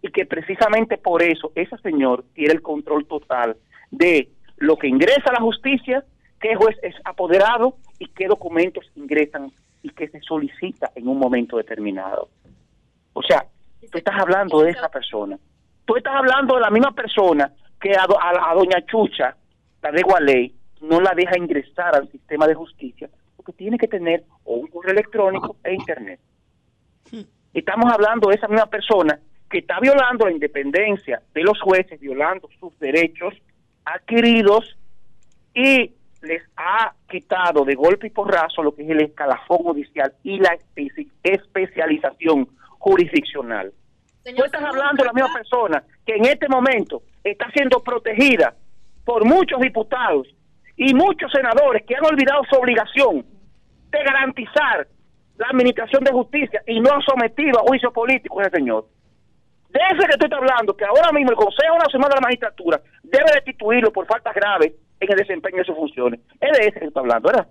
[0.00, 3.58] y que precisamente por eso ese señor tiene el control total
[3.90, 6.02] de lo que ingresa a la justicia,
[6.40, 9.52] qué juez es apoderado y qué documentos ingresan
[9.82, 12.30] y qué se solicita en un momento determinado.
[13.12, 13.44] O sea,
[13.92, 15.38] tú estás hablando de esa persona.
[15.84, 19.36] Tú estás hablando de la misma persona que a, a- a doña Chucha,
[19.82, 23.10] la de Gualey, no la deja ingresar al sistema de justicia
[23.44, 26.20] porque tiene que tener o un correo electrónico e internet.
[27.52, 29.18] Estamos hablando de esa misma persona
[29.50, 33.34] que está violando la independencia de los jueces, violando sus derechos
[33.84, 34.76] adquiridos
[35.54, 35.92] y
[36.22, 40.56] les ha quitado de golpe y porrazo lo que es el escalafón judicial y la
[40.56, 42.48] espe- especialización
[42.78, 43.72] jurisdiccional.
[44.24, 48.54] Tú estás hablando de la misma persona que en este momento está siendo protegida
[49.04, 50.26] por muchos diputados
[50.76, 53.24] y muchos senadores que han olvidado su obligación
[53.98, 54.88] de garantizar
[55.36, 58.86] la administración de justicia y no han sometido a juicio político ese señor.
[59.70, 62.80] De ese que tú estás hablando, que ahora mismo el Consejo Nacional de la Magistratura
[63.02, 66.20] debe destituirlo por faltas graves en el desempeño de sus funciones.
[66.40, 67.48] Es de ese que tú estás hablando, ¿verdad?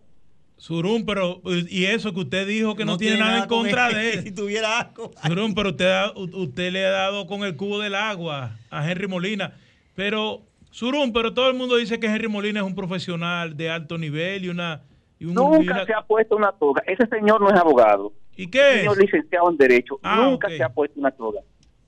[0.55, 4.01] Surún, pero y eso que usted dijo que no, tiene, nada, en contra con él,
[4.01, 4.23] de él.
[4.23, 5.11] si tuviera asco.
[5.27, 9.07] Surún, pero usted, ha- usted le ha dado con el cubo del agua a Henry
[9.07, 9.51] Molina.
[9.95, 10.41] Pero,
[10.71, 14.45] Surún, pero todo el mundo dice que Henry Molina es un profesional de alto nivel
[14.45, 14.81] y una...
[15.23, 16.83] Y un- Nunca se ha puesto una toga.
[16.85, 18.11] Ese señor no es abogado.
[18.35, 19.99] ¿Y qué señor licenciado en Derecho.
[20.03, 21.41] Ah, Nunca se ha puesto una toga.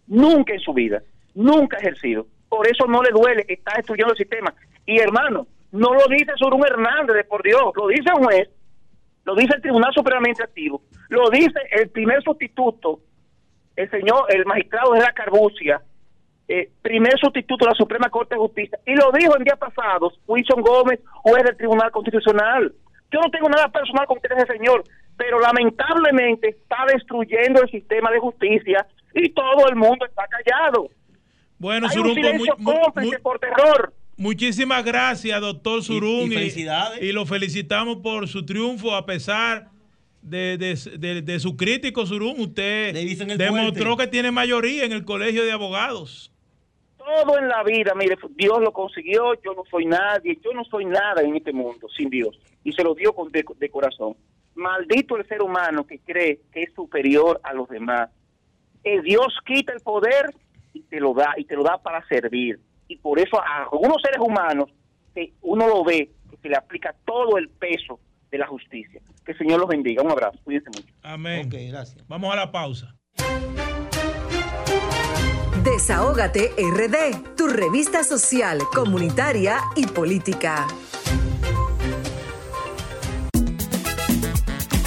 [0.07, 1.02] Nunca en su vida.
[1.34, 2.28] Nunca ha ejercido.
[2.49, 3.45] Por eso no le duele.
[3.48, 4.53] Está estudiando el sistema.
[4.86, 8.48] Y hermano, no lo dice Surún Hernández, de por Dios, lo dice un juez,
[9.26, 12.99] lo dice el Tribunal Supremo Administrativo, lo dice el primer sustituto,
[13.76, 15.82] el señor, el magistrado de la Carbucia,
[16.48, 20.18] eh, primer sustituto de la Suprema Corte de Justicia, y lo dijo en días pasados
[20.28, 22.72] Wilson Gómez, juez del Tribunal Constitucional.
[23.11, 24.84] Yo no tengo nada personal con ese señor,
[25.18, 30.90] pero lamentablemente está destruyendo el sistema de justicia y todo el mundo está callado.
[31.57, 33.94] Bueno, Hay un Surún, silencio muy- muy- cómplice muy- por terror.
[34.18, 36.32] Muchísimas gracias, doctor Surún.
[36.32, 37.02] y felicidades.
[37.02, 39.69] y lo felicitamos por su triunfo a pesar
[40.22, 42.40] de, de- de- de su crítico, Surún.
[42.40, 42.94] Usted
[43.38, 44.03] demostró fuerte.
[44.06, 46.32] que tiene mayoría en el colegio de abogados.
[47.06, 50.86] Todo en la vida, mire, Dios lo consiguió, yo no soy nadie, yo no soy
[50.86, 52.40] nada en este mundo sin Dios.
[52.64, 54.15] Y se lo dio con de, de corazón.
[54.56, 58.10] Maldito el ser humano que cree que es superior a los demás.
[58.84, 60.34] Eh, Dios quita el poder
[60.73, 62.60] y te lo da, y te lo da para servir.
[62.88, 64.69] Y por eso a algunos seres humanos,
[65.14, 67.99] que uno lo ve, que se le aplica todo el peso
[68.32, 69.02] de la justicia.
[69.26, 70.03] Que el Señor los bendiga.
[70.03, 70.94] Un abrazo, cuídense mucho.
[71.03, 71.49] Amén.
[71.49, 72.06] gracias.
[72.07, 72.95] Vamos a la pausa.
[75.66, 80.68] Desahógate RD, tu revista social, comunitaria y política.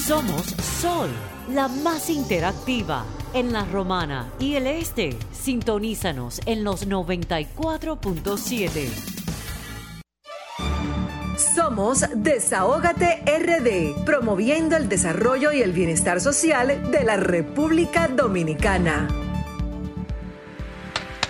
[0.08, 0.48] Somos
[0.82, 1.10] Sol,
[1.54, 5.18] la más interactiva en la Romana y el Este.
[5.32, 9.19] Sintonízanos en los 94.7.
[11.60, 19.10] Somos Desahógate RD, promoviendo el desarrollo y el bienestar social de la República Dominicana.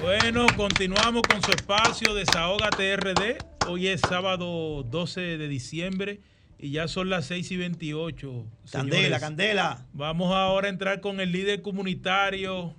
[0.03, 3.37] Bueno, continuamos con su espacio Desahógate RD.
[3.67, 6.19] Hoy es sábado 12 de diciembre
[6.59, 8.45] y ya son las 6 y 28.
[8.71, 9.19] Candela, señores.
[9.19, 9.87] candela.
[9.93, 12.75] Vamos ahora a entrar con el líder comunitario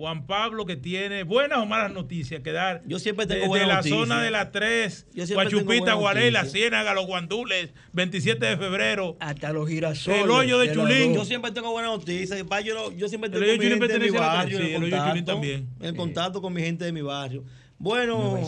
[0.00, 2.82] Juan Pablo, que tiene buenas o malas noticias que dar.
[2.86, 3.98] Yo siempre tengo de, buenas la noticias.
[4.00, 6.44] zona de las 3, Yo siempre tengo Guachupita, buenas Guarela.
[6.46, 9.18] Ciénaga, Los Guandules, 27 de febrero.
[9.20, 10.22] Hasta los girasoles.
[10.24, 11.14] El hoyo de Chulín.
[11.14, 12.38] Yo siempre tengo buenas noticias.
[12.64, 14.82] Yo, yo siempre El tengo hoyo de mi Chulín de mi barrio sí, en el
[14.84, 15.68] hoyo de Chulín contacto, también.
[15.80, 17.44] en contacto con mi gente de mi barrio.
[17.78, 18.38] Bueno,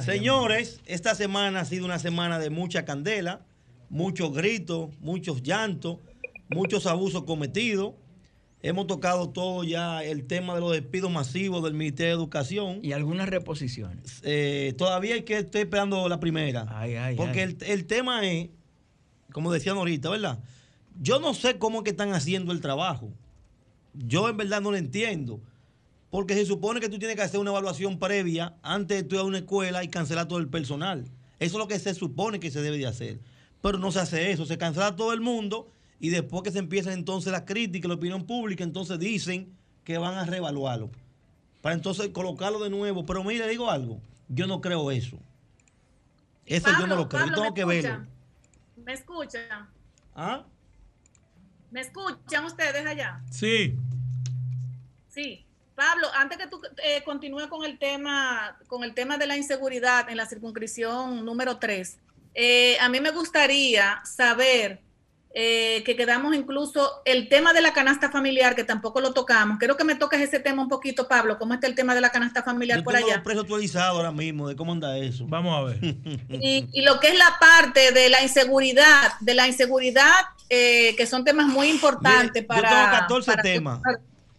[0.00, 3.40] señores, esta semana ha sido una semana de mucha candela,
[3.90, 5.98] muchos gritos, muchos llantos,
[6.48, 7.92] muchos abusos cometidos.
[8.64, 12.78] Hemos tocado todo ya el tema de los despidos masivos del Ministerio de Educación.
[12.82, 14.20] Y algunas reposiciones.
[14.22, 16.64] Eh, todavía hay que estoy esperando la primera.
[17.16, 17.56] porque ay.
[17.56, 18.50] El, el tema es,
[19.32, 20.38] como decían ahorita, ¿verdad?
[21.00, 23.12] Yo no sé cómo es que están haciendo el trabajo.
[23.94, 25.40] Yo en verdad no lo entiendo.
[26.10, 29.22] Porque se supone que tú tienes que hacer una evaluación previa antes de tú ir
[29.22, 31.04] a una escuela y cancelar todo el personal.
[31.40, 33.18] Eso es lo que se supone que se debe de hacer.
[33.60, 34.46] Pero no se hace eso.
[34.46, 35.72] Se cancela todo el mundo
[36.02, 40.14] y después que se empiezan entonces las críticas, la opinión pública, entonces dicen que van
[40.18, 40.90] a reevaluarlo.
[41.60, 43.06] Para entonces colocarlo de nuevo.
[43.06, 44.00] Pero mire, digo algo.
[44.26, 45.16] Yo no creo eso.
[46.44, 47.26] Eso yo no lo creo.
[47.26, 47.88] yo Pablo, tengo ¿me que verlo.
[47.90, 48.08] escuchan?
[48.84, 49.68] ¿Me escuchan?
[50.16, 50.44] ¿Ah?
[51.70, 53.22] ¿Me escuchan ustedes allá?
[53.30, 53.76] Sí.
[55.08, 55.46] Sí.
[55.76, 60.10] Pablo, antes que tú eh, continúes con el tema, con el tema de la inseguridad
[60.10, 61.96] en la circunscripción número 3,
[62.34, 64.80] eh, a mí me gustaría saber
[65.34, 69.58] eh, que quedamos incluso el tema de la canasta familiar, que tampoco lo tocamos.
[69.58, 71.38] Quiero que me toques ese tema un poquito, Pablo.
[71.38, 73.16] ¿Cómo está el tema de la canasta familiar Yo por tengo allá?
[73.16, 75.26] los precios actualizados ahora mismo de cómo anda eso.
[75.26, 75.78] Vamos a ver.
[76.28, 80.10] y, y lo que es la parte de la inseguridad, de la inseguridad,
[80.50, 82.60] eh, que son temas muy importantes Mire, para.
[82.70, 83.80] Yo tengo 14 para- temas.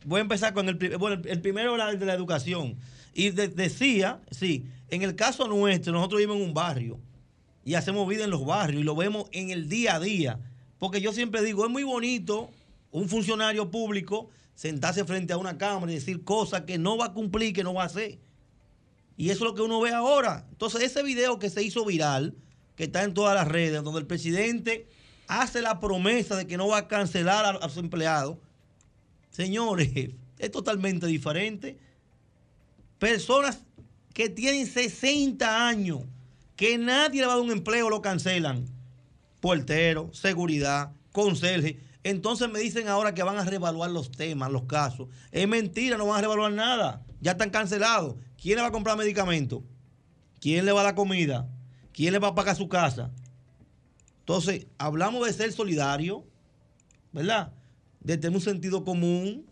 [0.05, 2.75] Voy a empezar con el, bueno, el- primero era el de la educación.
[3.15, 6.99] Y de- decía, sí, en el caso nuestro, nosotros vivimos en un barrio
[7.65, 10.39] y hacemos vida en los barrios y lo vemos en el día a día.
[10.79, 12.49] Porque yo siempre digo, es muy bonito
[12.91, 17.13] un funcionario público sentarse frente a una cámara y decir cosas que no va a
[17.13, 18.19] cumplir, que no va a hacer.
[19.17, 20.45] Y eso es lo que uno ve ahora.
[20.51, 22.35] Entonces, ese video que se hizo viral
[22.75, 24.87] que está en todas las redes, donde el presidente
[25.27, 28.37] hace la promesa de que no va a cancelar a, a sus empleados.
[29.29, 29.91] Señores,
[30.39, 31.77] es totalmente diferente.
[32.99, 33.59] Personas
[34.13, 36.01] que tienen 60 años,
[36.55, 38.65] que nadie le va a dar un empleo, lo cancelan.
[39.43, 41.77] Portero, seguridad, conserje.
[42.01, 45.09] Entonces me dicen ahora que van a reevaluar los temas, los casos.
[45.33, 47.05] Es mentira, no van a reevaluar nada.
[47.19, 48.15] Ya están cancelados.
[48.41, 49.61] ¿Quién le va a comprar medicamentos?
[50.39, 51.49] ¿Quién le va a dar comida?
[51.91, 53.11] ¿Quién le va a pagar su casa?
[54.19, 56.23] Entonces, hablamos de ser solidario,
[57.11, 57.51] ¿verdad?
[57.99, 59.45] De tener un sentido común,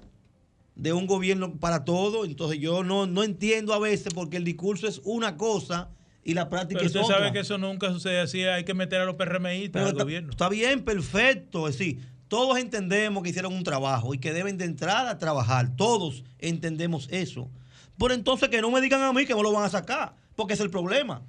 [0.74, 2.24] de un gobierno para todo.
[2.24, 5.90] Entonces, yo no, no entiendo a veces porque el discurso es una cosa
[6.24, 7.18] y la práctica Pero es usted otra.
[7.18, 8.44] sabe que eso nunca sucede así.
[8.44, 10.32] Hay que meter a los PRMistas al gobierno.
[10.32, 11.68] está bien, perfecto.
[11.68, 15.76] Es decir, todos entendemos que hicieron un trabajo y que deben de entrar a trabajar.
[15.76, 17.50] Todos entendemos eso.
[17.98, 20.54] Pero entonces que no me digan a mí que no lo van a sacar, porque
[20.54, 21.24] es el problema.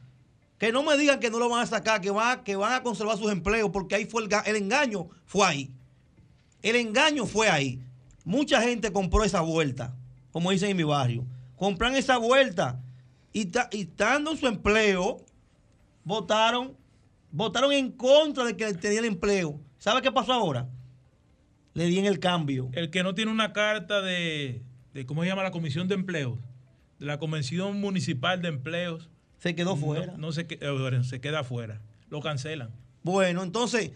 [0.58, 2.82] Que no me digan que no lo van a sacar, que, va, que van a
[2.82, 5.70] conservar sus empleos, porque ahí fue el, el engaño, fue ahí.
[6.62, 7.80] El engaño fue ahí.
[8.24, 9.96] Mucha gente compró esa vuelta,
[10.30, 11.26] como dicen en mi barrio.
[11.56, 12.80] Compran esa vuelta
[13.32, 15.24] y, ta- y estando en su empleo,
[16.04, 16.76] votaron,
[17.30, 19.60] votaron en contra de que tenía el empleo.
[19.78, 20.68] ¿Sabe qué pasó ahora?
[21.74, 22.68] Le di en el cambio.
[22.72, 24.62] El que no tiene una carta de,
[24.94, 25.42] de ¿cómo se llama?
[25.42, 26.38] La Comisión de Empleos,
[26.98, 29.08] de la Convención Municipal de Empleos.
[29.38, 30.14] Se quedó fuera.
[30.18, 31.80] No, se, que- eh, se queda fuera.
[32.10, 32.70] Lo cancelan.
[33.02, 33.90] Bueno, entonces,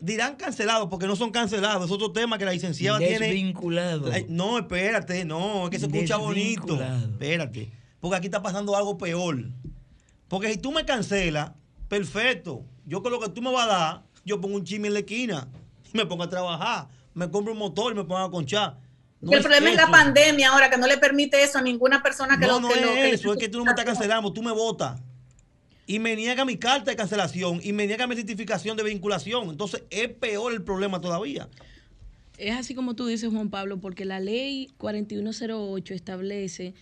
[0.00, 1.84] dirán cancelados porque no son cancelados.
[1.84, 3.26] Es otro tema que la licenciada tiene.
[3.26, 4.10] Desvinculado.
[4.28, 6.82] No, espérate, no, es que se escucha bonito.
[7.12, 7.70] Espérate.
[8.02, 9.38] Porque aquí está pasando algo peor.
[10.26, 11.52] Porque si tú me cancelas,
[11.88, 12.64] perfecto.
[12.84, 14.98] Yo con lo que tú me vas a dar, yo pongo un chisme en la
[15.00, 15.46] esquina
[15.94, 16.88] y me pongo a trabajar.
[17.14, 18.76] Me compro un motor y me pongo a conchar.
[19.20, 22.40] No el problema es la pandemia ahora, que no le permite eso a ninguna persona
[22.40, 23.84] que No, lo no que es lo- que eso, es que tú no me estás
[23.84, 25.00] cancelando, tú me votas.
[25.86, 29.48] Y me niega mi carta de cancelación y me niega mi certificación de vinculación.
[29.50, 31.48] Entonces es peor el problema todavía.
[32.36, 36.74] Es así como tú dices, Juan Pablo, porque la ley 4108 establece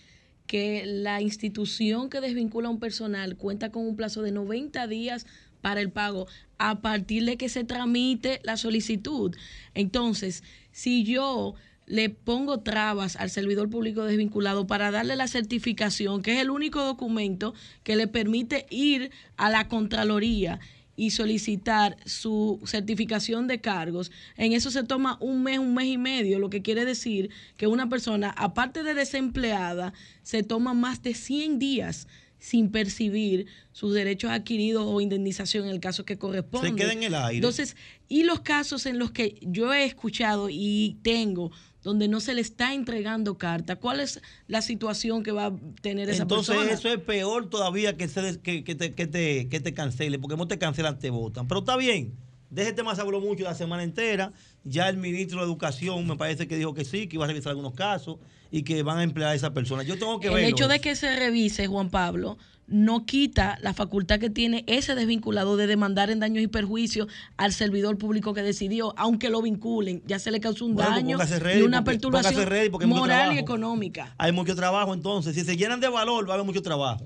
[0.51, 5.25] que la institución que desvincula a un personal cuenta con un plazo de 90 días
[5.61, 9.33] para el pago a partir de que se tramite la solicitud.
[9.75, 11.55] Entonces, si yo
[11.85, 16.83] le pongo trabas al servidor público desvinculado para darle la certificación, que es el único
[16.83, 17.53] documento
[17.83, 20.59] que le permite ir a la Contraloría
[21.01, 25.97] y solicitar su certificación de cargos, en eso se toma un mes, un mes y
[25.97, 31.15] medio, lo que quiere decir que una persona, aparte de desempleada, se toma más de
[31.15, 32.07] 100 días
[32.37, 36.69] sin percibir sus derechos adquiridos o indemnización en el caso que corresponde.
[36.69, 37.37] Se queda en el aire.
[37.37, 37.75] Entonces,
[38.07, 41.51] y los casos en los que yo he escuchado y tengo
[41.83, 46.09] donde no se le está entregando carta, ¿cuál es la situación que va a tener
[46.09, 46.73] esa Entonces persona?
[46.73, 50.37] eso es peor todavía que, se que, que te, que, te, que te cancele, porque
[50.37, 51.47] no te cancelan, te votan.
[51.47, 52.15] Pero está bien,
[52.51, 54.33] de ese tema se habló mucho la semana entera.
[54.63, 57.51] Ya el ministro de Educación me parece que dijo que sí, que iba a revisar
[57.51, 58.17] algunos casos
[58.51, 59.83] y que van a emplear a esa persona.
[59.83, 60.49] Yo tengo que el verlo.
[60.49, 62.37] hecho de que se revise, Juan Pablo,
[62.71, 67.07] no quita la facultad que tiene ese desvinculado de demandar en daños y perjuicios
[67.37, 71.29] al servidor público que decidió, aunque lo vinculen, ya se le causó un Bueno, pues
[71.29, 74.15] daño ready, y una porque- perturbación póngase ready porque hay mucho moral y económica.
[74.17, 75.35] Hay mucho trabajo entonces.
[75.35, 77.05] Si se llenan de valor, va a haber mucho trabajo.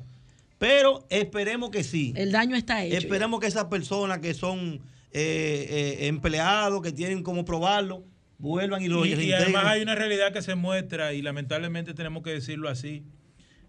[0.58, 2.14] Pero esperemos que sí.
[2.16, 2.96] El daño está hecho.
[2.98, 4.80] Esperemos que esas personas que son
[5.12, 8.04] eh, eh, empleados, que tienen como probarlo,
[8.38, 12.22] vuelvan y lo Y, y además hay una realidad que se muestra, y lamentablemente tenemos
[12.24, 13.04] que decirlo así,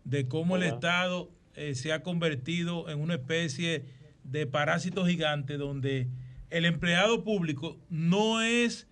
[0.05, 0.63] de cómo el.
[0.65, 3.85] Estado eh, se ha convertido en una especie
[4.25, 6.09] de parásito gigante donde
[6.51, 8.87] el empleado público no es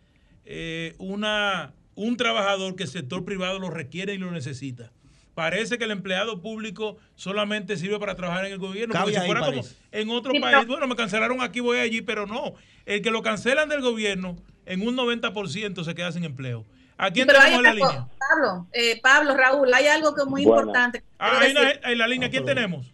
[0.45, 4.93] eh, una, un trabajador que el sector privado lo requiere y lo necesita.
[5.35, 8.95] Parece que el empleado público solamente sirve para trabajar en el gobierno.
[8.95, 12.03] Porque si ahí, fuera como en otro Sí, país, bueno, me cancelaron aquí, voy allí,
[12.03, 12.55] pero no.
[12.87, 16.65] El que lo cancelan del gobierno, en un 90% se queda sin empleo.
[16.97, 18.07] ¿A quién hay tenemos en la algo- línea?
[18.19, 20.63] Pablo, eh, Pablo, Raúl, hay algo que es muy Buenas.
[20.63, 20.99] importante.
[21.01, 22.93] que Ah, quiero hay una- en la línea, ¿quién tenemos?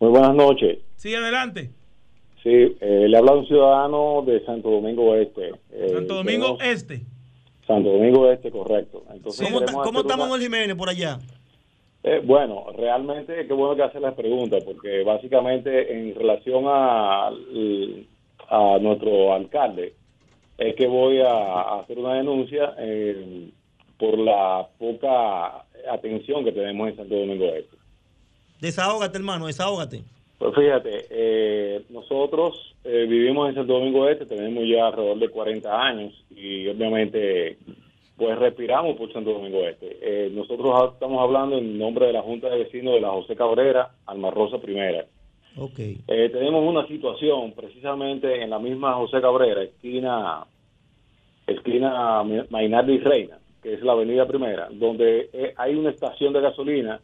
[0.00, 0.78] Muy buenas noches.
[0.96, 1.70] Sí, adelante.
[2.42, 2.50] Sí,
[2.80, 5.52] eh, le habla un ciudadano de Santo Domingo Oeste.
[5.70, 7.02] Eh, Santo Domingo queremos- Este.
[7.66, 9.04] Santo Domingo Oeste, correcto.
[9.14, 11.18] Entonces, ¿Cómo, cómo hacer está una- Manuel Jiménez por allá?
[12.02, 18.78] Eh, bueno, realmente qué bueno que hace las preguntas, porque básicamente en relación a, a
[18.80, 19.94] nuestro alcalde,
[20.58, 23.50] es que voy a, a hacer una denuncia eh,
[23.98, 27.76] por la poca atención que tenemos en Santo Domingo Este.
[28.60, 30.02] Desahógate, hermano, desahógate.
[30.38, 35.82] Pues fíjate, eh, nosotros eh, vivimos en Santo Domingo Este, tenemos ya alrededor de 40
[35.82, 37.58] años y obviamente
[38.16, 39.98] pues respiramos por Santo Domingo Este.
[40.00, 43.92] Eh, nosotros estamos hablando en nombre de la Junta de Vecinos de la José Cabrera,
[44.06, 45.06] Alma Rosa Primera.
[46.08, 50.44] Eh, tenemos una situación precisamente en la misma José Cabrera, esquina,
[51.46, 56.40] esquina Mainardi y Reina, que es la avenida primera, donde eh, hay una estación de
[56.40, 57.00] gasolina,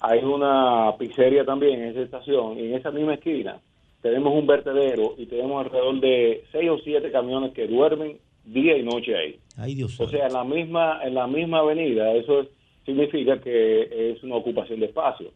[0.00, 3.60] hay una pizzería también en esa estación, y en esa misma esquina
[4.02, 8.82] tenemos un vertedero y tenemos alrededor de seis o siete camiones que duermen día y
[8.82, 9.38] noche ahí.
[9.56, 12.48] Ay, Dios O sea, en la misma, en la misma avenida, eso es-
[12.84, 15.30] significa que es una ocupación de espacio.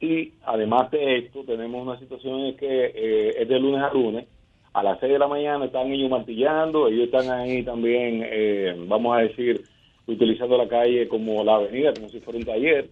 [0.00, 4.26] Y además de esto, tenemos una situación en que eh, es de lunes a lunes.
[4.74, 9.16] A las 6 de la mañana están ellos martillando, ellos están ahí también, eh, vamos
[9.16, 9.62] a decir,
[10.06, 12.90] utilizando la calle como la avenida, como si fuera un taller.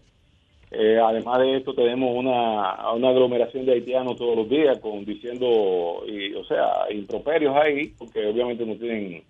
[0.71, 6.03] Eh, además de esto, tenemos una, una aglomeración de haitianos todos los días, con diciendo,
[6.07, 9.23] y, o sea, improperios ahí, porque obviamente no tienen,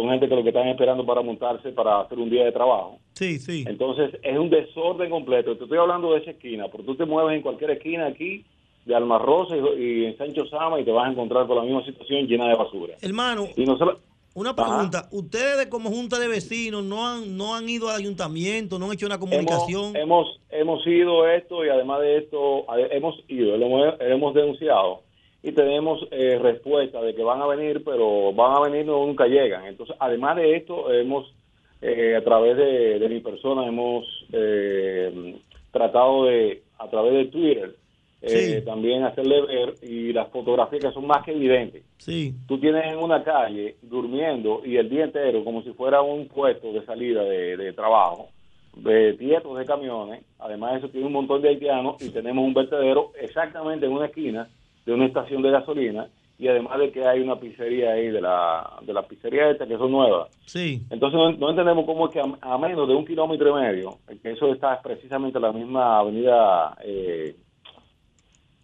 [0.00, 2.98] son gente que lo que están esperando para montarse para hacer un día de trabajo.
[3.14, 3.64] Sí, sí.
[3.66, 5.56] Entonces es un desorden completo.
[5.56, 8.44] Te estoy hablando de esa esquina, porque tú te mueves en cualquier esquina aquí
[8.84, 11.84] de Alma Rosa y, en Sancho Sama y te vas a encontrar con la misma
[11.84, 12.94] situación llena de basura.
[13.00, 13.98] Hermano, Y no solo-
[14.34, 15.08] una pregunta.
[15.12, 18.92] ¿Ustedes de como junta de vecinos no han, no han ido al ayuntamiento, no han
[18.92, 19.96] hecho una comunicación?
[19.96, 25.05] Hemos, hemos, hemos ido esto y además de esto hemos ido, lo hemos, hemos denunciado
[25.46, 29.28] y tenemos eh, respuesta de que van a venir, pero van a venir y nunca
[29.28, 29.64] llegan.
[29.64, 31.32] Entonces, además de esto, hemos,
[31.80, 35.36] eh, a través de, de mi persona, hemos eh,
[35.70, 37.76] tratado de, a través de Twitter,
[38.22, 41.84] eh, también hacerle ver y las fotografías que son más que evidentes.
[41.98, 42.34] Sí.
[42.48, 46.72] Tú tienes en una calle durmiendo y el día entero como si fuera un puesto
[46.72, 48.30] de salida de, de trabajo,
[48.74, 50.24] de tietos de camiones.
[50.40, 54.06] Además de eso tiene un montón de haitianos y tenemos un vertedero exactamente en una
[54.06, 54.48] esquina
[54.86, 56.08] de una estación de gasolina
[56.38, 59.76] y además de que hay una pizzería ahí de la, de la pizzería esta que
[59.78, 60.28] son nuevas.
[60.46, 60.82] Sí.
[60.90, 63.98] Entonces no, no entendemos cómo es que a, a menos de un kilómetro y medio,
[64.22, 67.34] que eso está precisamente en la misma avenida, eh,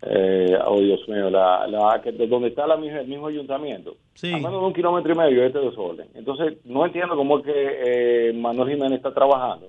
[0.02, 3.96] eh, oh Dios mío, la, la, que, de donde está la, misma- el mismo ayuntamiento,
[4.14, 4.32] Sí.
[4.32, 6.08] a menos de un kilómetro y medio este desorden.
[6.14, 9.68] Entonces no entiendo cómo es que eh, Manuel Jiménez está trabajando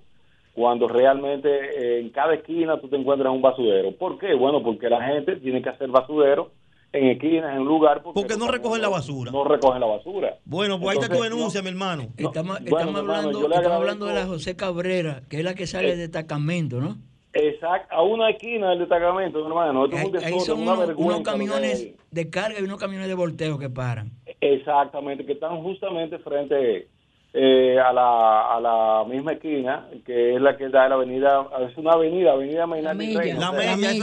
[0.54, 3.92] cuando realmente eh, en cada esquina tú te encuentras un basurero.
[3.96, 4.34] ¿Por qué?
[4.36, 6.52] Bueno, porque la gente tiene que hacer basurero
[6.92, 9.32] en esquinas, en un lugar, porque, Porque no recogen la basura.
[9.32, 10.38] no recogen la basura.
[10.46, 12.04] Bueno, pues ahí está tu denuncia, mi hermano.
[12.18, 15.56] Estamos, bueno, estamos hermano, hablando, estamos agradezco- hablando de la José Cabrera, que es la
[15.56, 16.98] que sale Eh, de destacamento, ¿no?
[17.36, 19.86] Exacto, a una esquina del destacamento, hermano.
[19.86, 23.16] Esto es un Ahí, son una unos, unos camiones de carga y unos camiones de
[23.16, 24.12] volteo que paran.
[24.40, 26.88] Exactamente, que están justamente frente
[27.34, 31.76] eh, a, la, a la misma esquina, que es la que da la avenida, es
[31.78, 33.36] una avenida, avenida La mella,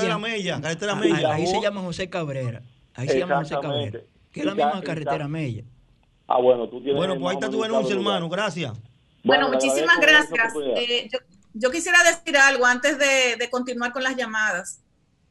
[0.09, 1.35] la mella, esta es la Ahí, mella.
[1.35, 2.63] ahí se llama José Cabrera.
[2.95, 3.55] Ahí se llama José.
[3.61, 4.01] Cabrera.
[4.33, 5.63] Que es la misma carretera ca- Mella.
[6.27, 6.97] Ah, bueno, tú tienes...
[6.97, 8.29] Bueno, pues ahí está tu denuncia, hermano.
[8.29, 8.73] Gracias.
[9.25, 10.53] Bueno, muchísimas gracias.
[10.77, 11.19] Eh, yo,
[11.55, 14.83] yo quisiera decir algo antes de, de continuar con las llamadas.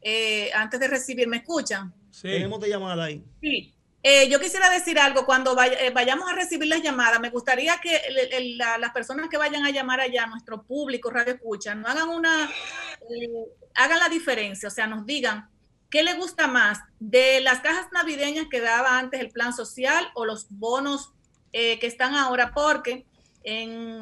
[0.01, 1.93] Eh, antes de recibir, ¿me escuchan?
[2.21, 3.23] Tenemos de llamada ahí.
[3.41, 3.73] Sí.
[4.01, 7.99] Eh, yo quisiera decir algo, cuando eh, vayamos a recibir las llamadas, me gustaría que
[8.57, 13.45] las personas que vayan a llamar allá, nuestro público, Radio Escucha, no hagan una, eh,
[13.75, 15.49] hagan la diferencia, o sea, nos digan
[15.89, 20.25] qué le gusta más de las cajas navideñas que daba antes el plan social o
[20.25, 21.11] los bonos
[21.51, 23.07] que están ahora, porque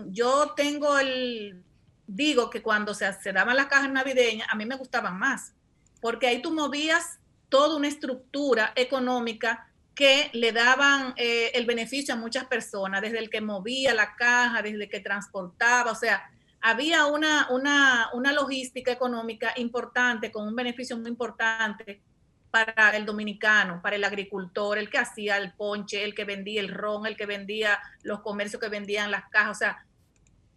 [0.10, 1.64] yo tengo el,
[2.06, 5.54] digo que cuando se, se daban las cajas navideñas, a mí me gustaban más,
[6.02, 9.68] porque ahí tú movías toda una estructura económica
[9.98, 14.62] que le daban eh, el beneficio a muchas personas, desde el que movía la caja,
[14.62, 16.30] desde el que transportaba, o sea,
[16.62, 22.04] había una, una, una logística económica importante, con un beneficio muy importante
[22.52, 26.70] para el dominicano, para el agricultor, el que hacía el ponche, el que vendía el
[26.70, 29.84] ron, el que vendía los comercios que vendían las cajas, o sea,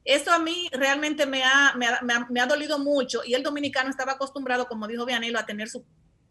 [0.04, 3.88] eso a mí realmente me ha, me ha, me ha- dolido mucho y el dominicano
[3.88, 5.82] estaba acostumbrado, como dijo Vianelo, a tener su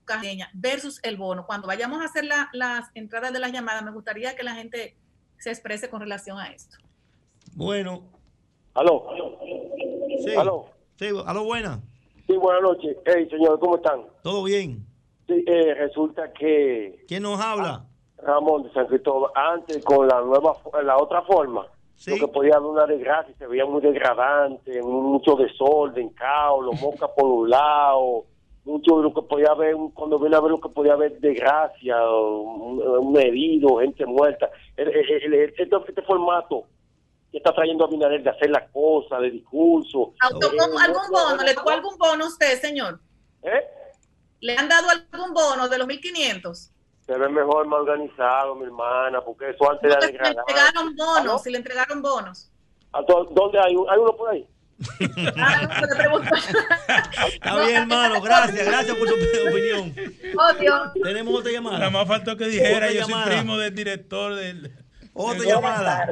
[0.09, 1.45] cajeña versus el bono.
[1.45, 4.97] Cuando vayamos a hacer la- las entradas de las llamadas, me gustaría que la gente
[5.37, 6.77] se exprese con relación a esto.
[7.55, 8.03] Bueno.
[8.73, 9.07] Aló.
[10.25, 10.35] Sí.
[10.35, 10.65] Aló.
[10.97, 11.79] Sí, aló, buena.
[12.27, 12.97] Sí, buenas noches.
[13.05, 14.01] Hey, señor, ¿cómo están?
[14.21, 14.85] Todo bien.
[15.27, 17.05] Sí, eh, resulta que...
[17.07, 17.85] ¿Quién nos habla?
[18.17, 20.53] Ramón de San Cristóbal, antes con la nueva,
[20.83, 21.65] la otra forma,
[22.07, 27.09] lo que podía dar una desgracia, se veía muy degradante, mucho desorden, caos, los moscas
[27.15, 28.25] por un lado,
[28.69, 31.97] mucho de lo que podía haber, cuando viene a ver lo que podía haber desgracia,
[32.09, 34.49] un, un herido, gente muerta.
[34.77, 36.63] El- el- el- el- este, este formato
[37.31, 40.13] que está trayendo a Binader de hacer las cosas, de discurso.
[40.21, 41.43] Auto- eh, ¿Algún bono?
[41.43, 42.99] ¿Le tocó algún bono a usted, señor?
[43.43, 43.63] ¿Eh?
[44.41, 46.71] ¿Le han dado algún bono de los 1.500?
[47.05, 50.41] Se ve mejor, más organizado, mi hermana, porque eso antes era Si le degradante.
[50.47, 51.37] entregaron bonos, ¿Aló?
[51.39, 52.51] si le entregaron bonos.
[52.93, 53.73] ¿A ¿Dónde hay?
[53.89, 54.47] ¿Hay uno por ahí?
[57.33, 58.21] Está bien, hermano.
[58.21, 59.13] Gracias, gracias por su
[59.49, 59.93] opinión.
[61.03, 61.77] Tenemos otra llamada.
[61.79, 64.71] Nada más faltó que dijera, Otra yo soy primo del director del...
[65.13, 66.07] Otra del- llamada.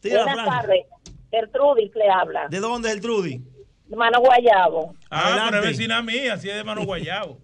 [0.00, 0.86] Tira, Buenas tardes.
[1.30, 2.48] Gertrudis le habla.
[2.48, 3.40] ¿De dónde es el Trudy?
[3.90, 4.94] Hermano Guayabo.
[5.10, 5.58] Ah, pero Adelante.
[5.58, 7.38] es vecina mía, así es de mano guayabo.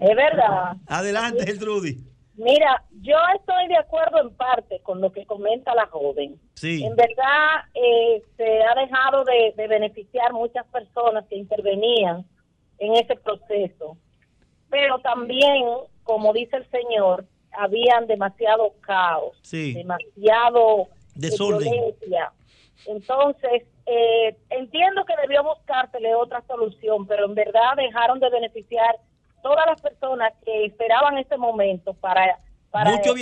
[0.00, 0.72] Es verdad.
[0.86, 1.98] Adelante, Gertrudis.
[2.42, 6.40] Mira, yo estoy de acuerdo en parte con lo que comenta la joven.
[6.54, 6.82] Sí.
[6.82, 12.24] En verdad, eh, se ha dejado de, de beneficiar muchas personas que intervenían
[12.78, 13.98] en ese proceso.
[14.70, 15.66] Pero también,
[16.02, 19.74] como dice el señor, habían demasiado caos, Sí.
[19.74, 21.70] demasiado eh, Desorden.
[21.70, 22.32] violencia.
[22.86, 28.96] Entonces, eh, entiendo que debió buscársele otra solución, pero en verdad dejaron de beneficiar
[29.42, 32.38] todas las personas que esperaban ese momento para...
[32.70, 33.16] para Muchos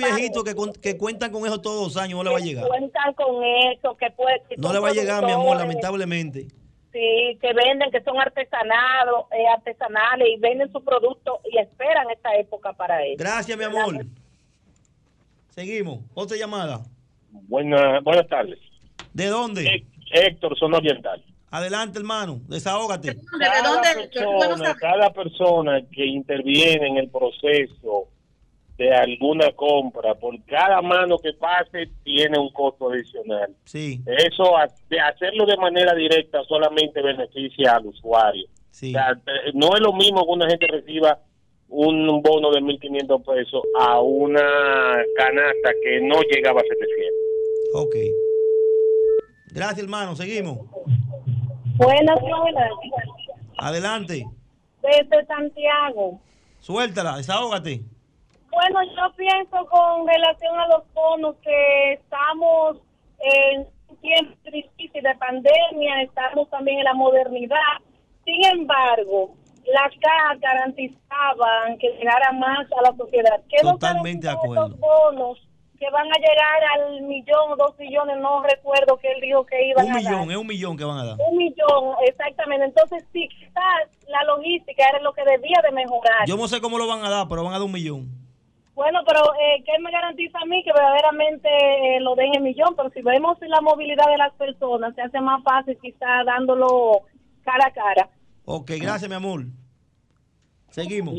[0.00, 2.40] eh, viejitos que, con- que cuentan con eso todos los años, no le va a
[2.40, 2.66] llegar.
[2.68, 6.48] Cuentan con eso, que puede, que No le va a llegar, mi amor, lamentablemente.
[6.92, 12.34] Sí, que venden, que son artesanados, eh, artesanales y venden su producto y esperan esta
[12.36, 13.16] época para eso.
[13.18, 14.04] Gracias, mi amor.
[15.50, 16.00] Seguimos.
[16.14, 16.80] Otra llamada.
[17.30, 18.58] Buena, buenas tardes.
[19.12, 19.84] ¿De dónde?
[20.12, 21.22] Héctor, zona oriental.
[21.50, 22.40] Adelante, hermano.
[22.46, 23.16] Desahógate.
[23.38, 28.08] Cada persona, cada persona que interviene en el proceso
[28.76, 33.54] de alguna compra, por cada mano que pase, tiene un costo adicional.
[33.64, 34.00] Sí.
[34.06, 34.52] Eso,
[34.88, 38.46] de hacerlo de manera directa, solamente beneficia al usuario.
[38.70, 38.90] Sí.
[38.90, 39.18] O sea,
[39.54, 41.18] no es lo mismo que una gente reciba
[41.68, 47.14] un bono de 1.500 pesos a una canasta que no llegaba a 700.
[47.74, 47.96] Ok.
[49.52, 50.14] Gracias, hermano.
[50.14, 50.58] Seguimos.
[51.78, 52.70] Buenas, buenas.
[53.56, 54.26] Adelante.
[54.82, 56.20] Desde Santiago.
[56.58, 57.16] Suéltala.
[57.16, 57.82] Desahógate.
[58.50, 62.78] Bueno, yo pienso con relación a los bonos que estamos
[63.20, 67.78] en un tiempo difícil de pandemia, estamos también en la modernidad.
[68.24, 69.36] Sin embargo,
[69.72, 73.40] las cajas garantizaban que llegara más a la sociedad.
[73.48, 74.70] ¿Qué Totalmente de acuerdo.
[74.70, 75.47] bonos
[75.78, 78.16] que van a llegar al millón o dos millones?
[78.18, 80.02] No recuerdo que él dijo que iban Un a dar.
[80.02, 81.16] millón, es un millón que van a dar.
[81.30, 82.64] Un millón, exactamente.
[82.66, 86.26] Entonces, sí, quizás la logística era lo que debía de mejorar.
[86.26, 88.08] Yo no sé cómo lo van a dar, pero van a dar un millón.
[88.74, 92.74] Bueno, pero eh, ¿qué me garantiza a mí que verdaderamente eh, lo den en millón?
[92.76, 97.02] Pero si vemos la movilidad de las personas, se hace más fácil quizá dándolo
[97.42, 98.08] cara a cara.
[98.44, 99.44] Ok, gracias, mi amor.
[100.70, 101.14] Seguimos.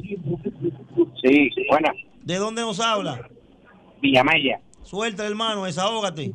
[1.22, 1.92] Sí, buena.
[2.24, 3.28] ¿De dónde nos habla?
[4.02, 4.60] Villamella.
[4.84, 6.32] Suelta, hermano, desahógate.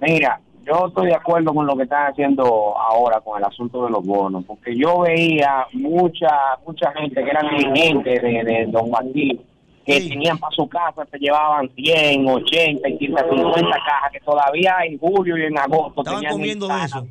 [0.00, 3.90] Mira, yo estoy de acuerdo con lo que están haciendo ahora con el asunto de
[3.90, 6.28] los bonos, porque yo veía mucha
[6.66, 9.40] mucha gente que eran dirigentes de, de Don Martín,
[9.84, 14.98] que tenían para su casa, se llevaban 100, 80, y 50 cajas, que todavía en
[14.98, 17.06] julio y en agosto Estaban tenían comiendo en de eso.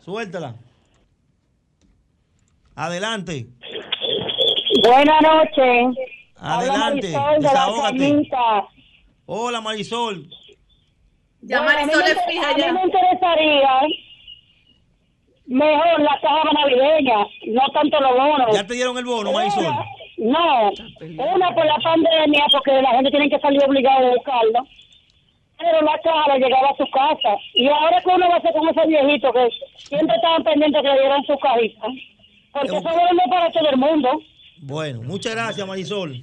[0.00, 0.54] Suéltala.
[2.76, 3.46] Adelante.
[4.82, 6.17] Buenas noches.
[6.40, 7.14] Adelante.
[7.16, 7.52] Habla
[7.82, 8.68] Marisol.
[9.26, 10.28] Hola, Marisol.
[11.42, 13.80] Ya Bueno, Marisol me es fija a mí me interesaría
[15.46, 18.54] mejor la caja navideña, no tanto los bonos.
[18.54, 19.64] ¿Ya te dieron el bono, Marisol?
[20.18, 24.66] No, una por la pandemia, porque la gente tiene que salir obligada a buscarlo.
[25.58, 27.36] Pero la caja le llegaba a su casa.
[27.54, 29.48] Y ahora que uno va a hacer con esos viejitos que
[29.88, 31.86] siempre estaban pendientes que le dieran su cajita.
[32.52, 34.20] Porque eso no es para todo el mundo.
[34.62, 36.22] Bueno, muchas gracias, Marisol.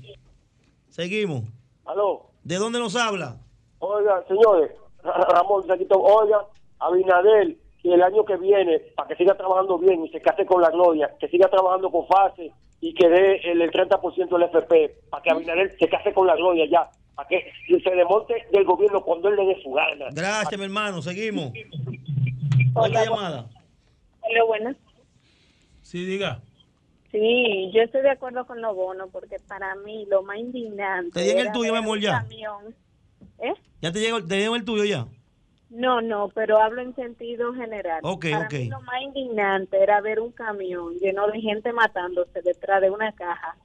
[0.89, 1.43] Seguimos.
[1.85, 2.27] Aló.
[2.43, 3.37] ¿De dónde nos habla?
[3.79, 4.71] Oiga, señores,
[5.03, 5.99] Ra- Ramón, se quitó.
[5.99, 6.45] Oiga,
[6.79, 10.61] Abinadel, que el año que viene, para que siga trabajando bien y se case con
[10.61, 12.51] la gloria, que siga trabajando con fase
[12.81, 16.35] y que dé el, el 30% del FP, para que Abinadel se case con la
[16.35, 20.05] gloria ya, para que se desmonte del gobierno cuando él le dé su gana.
[20.11, 21.01] Gracias, mi hermano.
[21.01, 21.51] Seguimos.
[22.73, 23.45] Otra llamada.
[24.21, 24.75] Hola, buenas.
[25.81, 26.41] Sí, diga.
[27.15, 31.11] Sí, yo estoy de acuerdo con los bonos porque para mí lo más indignante.
[31.13, 32.19] ¿Te dieron el tuyo, mi amor, ya?
[32.19, 32.75] camión.
[33.37, 33.53] ¿Eh?
[33.81, 35.07] ¿Ya te llegó, te dieron el tuyo ya?
[35.69, 38.01] No, no, pero hablo en sentido general.
[38.03, 38.53] Ok, Para ok.
[38.53, 43.13] mí lo más indignante era ver un camión lleno de gente matándose detrás de una
[43.13, 43.55] caja.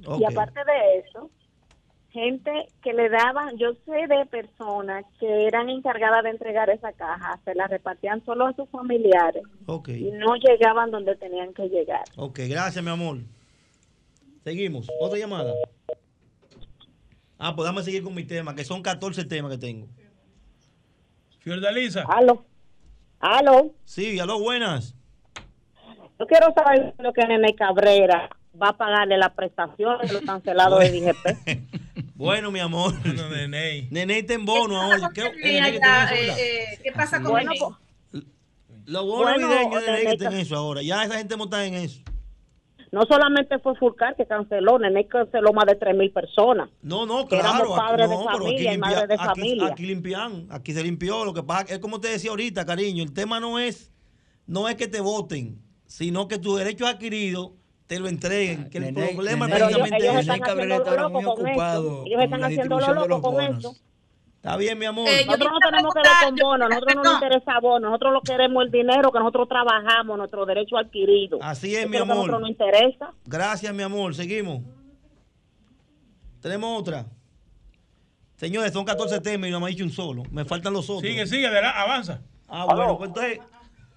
[0.00, 0.22] Y Ok.
[0.30, 1.28] aparte de eso,
[2.12, 7.40] gente que le daban, yo sé de personas que eran encargadas de entregar esa caja,
[7.44, 9.42] se la repartían solo a sus familiares
[9.88, 12.04] y no llegaban donde tenían que llegar.
[12.16, 13.18] Ok, gracias, mi amor.
[14.44, 14.88] Seguimos.
[15.00, 15.54] Otra llamada.
[17.38, 19.88] Ah, pues dame seguir con mi tema, que son 14 temas que tengo.
[21.40, 22.04] Fiordalisa.
[22.08, 22.44] Aló.
[23.18, 23.72] Aló.
[23.84, 24.94] Sí, aló, buenas.
[26.20, 28.28] Yo quiero saber lo que Nene Cabrera
[28.60, 31.82] va a pagarle la prestación de los cancelados de DGP.
[32.14, 32.94] Bueno, mi amor.
[33.30, 33.88] Nene.
[33.90, 35.10] Nene está en bono ahora.
[35.14, 36.34] ¿Qué, Mira, Nene, que ya, te ven eh,
[36.74, 37.66] eh, ¿Qué pasa con Bueno, Nene?
[38.86, 40.82] Los bonos Bueno, navideños Nene, Nene, que están en eso ahora.
[40.82, 42.00] Ya esa gente monta en eso.
[42.90, 46.68] No solamente fue Fulcar que canceló, Nene canceló más de 3 mil personas.
[46.82, 47.74] No, no, claro.
[47.74, 49.66] padres aquí- de no, pero familia y limpia- madres de aquí- familia.
[49.68, 51.24] Aquí limpian, aquí se limpió.
[51.24, 53.90] Lo que pasa es como te decía ahorita, cariño, el tema no es,
[54.46, 57.52] no es que te voten, sino que tus derechos adquiridos
[57.86, 58.70] te lo entreguen.
[58.70, 60.20] Que el Nene- problema Nene- es precisamente ellos eso.
[60.20, 62.04] están Cabrera estaba muy ocupado.
[62.06, 63.76] Ellos están haciendo lo loco con eso.
[64.36, 65.08] Está bien, mi amor.
[65.26, 68.64] nosotros no tenemos que ver con bonos, nosotros no nos interesa bonos, nosotros lo queremos
[68.64, 71.38] el dinero que nosotros trabajamos, nuestro derecho adquirido.
[71.40, 72.16] Así es, Eso mi que amor.
[72.16, 73.12] nosotros nos interesa.
[73.24, 74.14] Gracias, mi amor.
[74.16, 74.62] Seguimos.
[76.40, 77.06] Tenemos otra.
[78.36, 80.24] Señores, son 14 temas y no me ha dicho un solo.
[80.32, 81.02] Me faltan los otros.
[81.08, 82.20] Sigue, sigue, adelante, avanza.
[82.48, 83.38] Ah, bueno, pues entonces.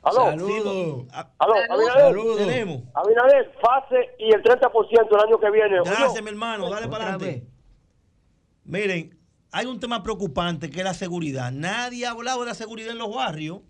[0.06, 0.26] Aló.
[0.26, 1.06] Saludos.
[1.40, 2.04] Aló, Abinader.
[2.04, 2.38] Saludos.
[2.38, 2.84] Tenemos.
[2.94, 5.80] Abinader, fase y el 30% el año que viene.
[5.84, 6.70] Gracias, mi hermano.
[6.70, 7.48] Dale para adelante.
[8.64, 9.18] Miren,
[9.52, 11.52] hay un tema preocupante que es la seguridad.
[11.52, 13.62] Nadie ha hablado de la seguridad en los barrios.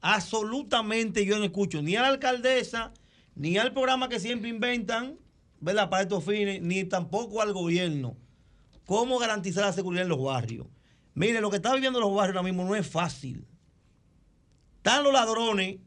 [0.00, 2.92] Absolutamente yo no escucho ni a la alcaldesa,
[3.36, 5.18] ni al programa que siempre inventan,
[5.60, 5.88] ¿verdad?
[5.88, 8.16] Para estos fines, ni tampoco al gobierno.
[8.86, 10.66] ¿Cómo garantizar la seguridad en los barrios?
[11.14, 13.46] Miren, lo que está viviendo los barrios ahora mismo no es fácil.
[14.84, 15.78] Están los ladrones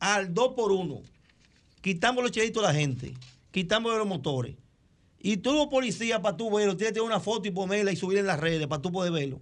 [0.00, 1.00] al 2 por 1
[1.80, 3.14] Quitamos los chelitos a la gente,
[3.50, 4.56] quitamos los motores.
[5.18, 7.96] Y tú los policías, para tú verlo, tienes que tener una foto y ponerla y
[7.96, 9.40] subirla en las redes para tú poder verlo.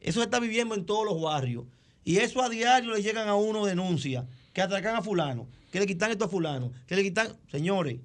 [0.00, 1.64] Eso se está viviendo en todos los barrios.
[2.04, 5.86] Y eso a diario le llegan a uno denuncias, que atracan a fulano, que le
[5.86, 7.38] quitan esto a fulano, que le quitan...
[7.50, 8.00] Señores,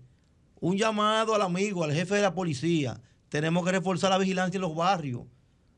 [0.62, 3.02] un llamado al amigo, al jefe de la policía.
[3.28, 5.24] Tenemos que reforzar la vigilancia en los barrios.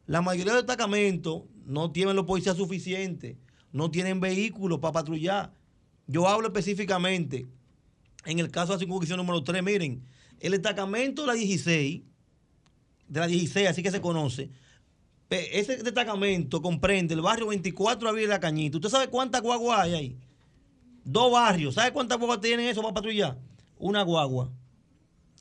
[0.06, 3.38] La mayoría de los destacamentos no tienen los policías suficientes,
[3.76, 5.52] no tienen vehículos para patrullar.
[6.08, 7.46] Yo hablo específicamente
[8.24, 9.62] en el caso de la circunscripción número 3.
[9.62, 10.02] Miren,
[10.40, 12.02] el destacamento de la 16,
[13.10, 14.50] de la 16, así que se conoce,
[15.30, 18.78] ese destacamento comprende el barrio 24 Abril de la Cañita.
[18.78, 20.18] ¿Usted sabe cuántas guaguas hay ahí?
[21.04, 21.76] Dos barrios.
[21.76, 23.38] ¿Sabe cuántas guaguas tienen eso para patrullar?
[23.78, 24.52] Una guagua.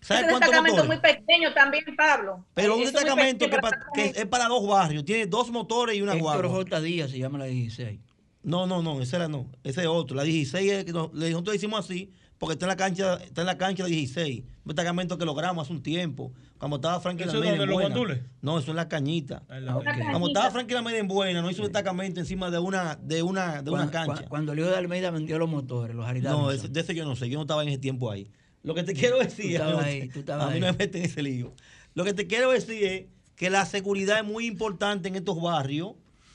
[0.01, 1.03] ¿Sabe Ese cuántos destacamento motores?
[1.03, 2.45] muy pequeño también, Pablo.
[2.53, 3.47] Pero un es muy destacamento
[3.95, 5.05] que es para dos barrios.
[5.05, 6.65] Tiene dos motores y una Héctor guagua.
[6.65, 6.81] J.
[6.81, 8.01] Díaz se llama la 16.
[8.45, 9.51] No, no, no, ese era no.
[9.65, 10.17] Ese es otro.
[10.17, 13.57] La 16 es que nosotros decimos así porque está en la cancha, está en la
[13.59, 14.41] cancha la 16.
[14.43, 16.33] Un destacamento que logramos hace un tiempo.
[16.59, 17.89] Cuando estaba Frankie ¿Eso es en los buena.
[17.91, 18.21] guandules?
[18.43, 19.43] No, eso es la cañita.
[19.49, 19.85] Ah, ok.
[20.11, 23.63] Cuando estaba Frankie Lamed en buena, no hizo un destacamento encima de una, de una,
[23.63, 24.25] de una Cuando- cancha.
[24.25, 27.05] cua- Cuando Leo de Almeida vendió los motores, los Harley No, ese- de ese yo
[27.05, 28.31] no sé, yo no estaba en ese tiempo ahí.
[28.63, 30.61] Lo que te quiero decir Tú estabas es- ahí, tú estabas a mí ahí.
[30.61, 31.53] no me meten en ese lío.
[31.95, 33.05] Lo que te quiero decir es
[33.37, 35.93] que la seguridad es muy importante en estos barrios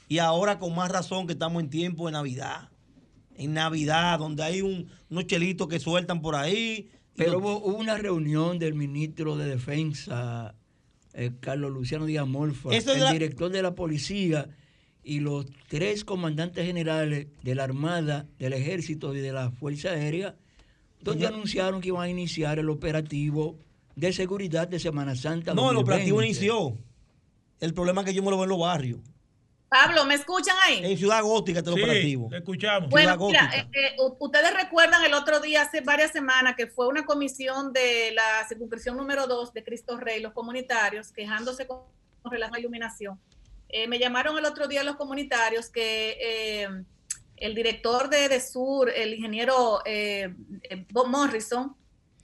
[0.10, 2.70] y ahora con más razón que estamos en tiempo de Navidad.
[3.36, 6.90] En Navidad, donde hay un, unos chelitos que sueltan por ahí.
[7.16, 10.56] Pero hubo, una reunión del ministro de Defensa,
[11.14, 14.50] eh, Carlos Luciano Díaz Morfa, el la- director de la policía
[15.04, 20.36] y los tres comandantes generales de la Armada, del Ejército y de la Fuerza Aérea,
[21.02, 23.58] donde anunciaron que iban a iniciar el operativo
[23.96, 25.54] de seguridad de Semana Santa.
[25.54, 25.82] No, el 2020.
[25.82, 26.78] operativo inició.
[27.60, 29.00] El problema es que yo me lo veo en los barrios.
[29.70, 30.82] Pablo, ¿me escuchan ahí?
[30.84, 32.30] En Ciudad Gótica está el Sí, operativo.
[32.34, 32.90] escuchamos.
[32.90, 33.70] Bueno, Ciudad mira, Gótica.
[33.80, 38.12] eh, eh, ustedes recuerdan el otro día, hace varias semanas, que fue una comisión de
[38.14, 41.82] la circunscripción número 2 de Cristo Rey, los comunitarios, quejándose con,
[42.22, 43.20] con relación a la iluminación.
[43.70, 46.68] Eh, me llamaron el otro día los comunitarios que eh,
[47.38, 49.82] el director de, de Sur, el ingeniero
[50.92, 51.76] Bob Morrison,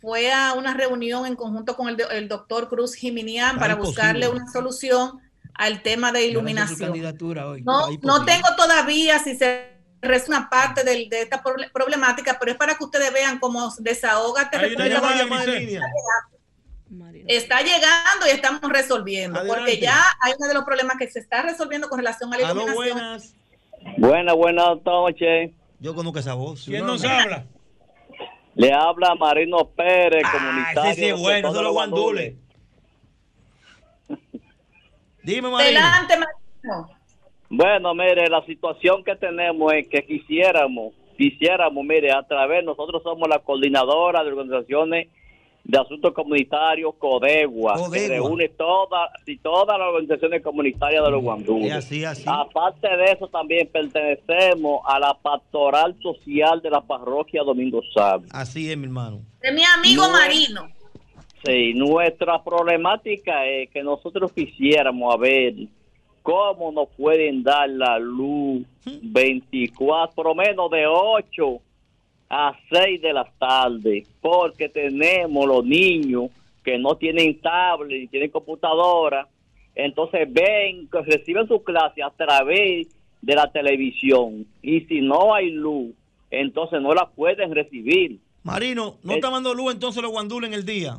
[0.01, 4.01] fue a una reunión en conjunto con el, do- el doctor Cruz Jiminián para imposible.
[4.03, 5.21] buscarle una solución
[5.57, 6.79] al tema de iluminación.
[6.91, 7.61] candidatura hoy.
[7.63, 12.51] No, no tengo todavía si se resta una parte del- de esta proble- problemática, pero
[12.51, 14.57] es para que ustedes vean cómo desahógate.
[14.57, 15.25] Hay una llamada.
[15.45, 15.81] Grisel.
[17.27, 19.79] Está llegando y estamos resolviendo, porque Adelante.
[19.81, 22.75] ya hay uno de los problemas que se está resolviendo con relación a la iluminación.
[22.75, 23.33] buenas.
[23.97, 25.51] Buenas, buenas noches.
[25.79, 26.63] Yo conozco esa voz.
[26.65, 27.09] ¿Quién No, nos no.
[27.09, 27.45] habla?
[28.55, 30.93] Le habla Marino Pérez, Ah, comunitario.
[30.95, 32.35] sí es bueno, de eso es los guandules.
[35.25, 35.79] Dime, Marino.
[35.79, 36.89] Adelante, Marino.
[37.49, 43.27] Bueno, mire, la situación que tenemos es que quisiéramos, quisiéramos, mire, a través, nosotros somos
[43.29, 45.07] la coordinadora de organizaciones
[45.63, 48.07] de asuntos comunitarios Codegua, que Codegua.
[48.15, 51.67] reúne todas y todas las organizaciones comunitarias de los guandules.
[51.71, 52.23] Es así, así.
[52.27, 58.27] Aparte de eso, también pertenecemos a la pastoral social de la parroquia Domingo Sabio.
[58.31, 59.21] Así es, mi hermano.
[59.41, 60.11] De mi amigo No.
[60.11, 60.67] Marino.
[61.45, 65.53] Sí, nuestra problemática es que nosotros quisiéramos a ver
[66.23, 68.65] cómo nos pueden dar la luz
[69.03, 71.59] 24, por lo menos de 8
[72.29, 76.31] a 6 de la tarde, porque tenemos los niños
[76.63, 79.27] que no tienen tablet ni tienen computadora,
[79.75, 82.87] entonces ven, reciben su clase a través
[83.21, 84.47] de la televisión.
[84.63, 85.93] Y si no hay luz,
[86.31, 88.19] entonces no la pueden recibir.
[88.41, 90.97] Marino, ¿no Eh, está dando luz entonces los guandules en el día?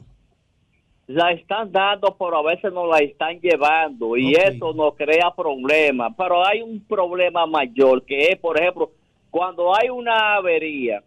[1.07, 6.13] La están dando, pero a veces no la están llevando y eso nos crea problemas.
[6.19, 8.91] Pero hay un problema mayor que es, por ejemplo,
[9.31, 11.03] cuando hay una avería,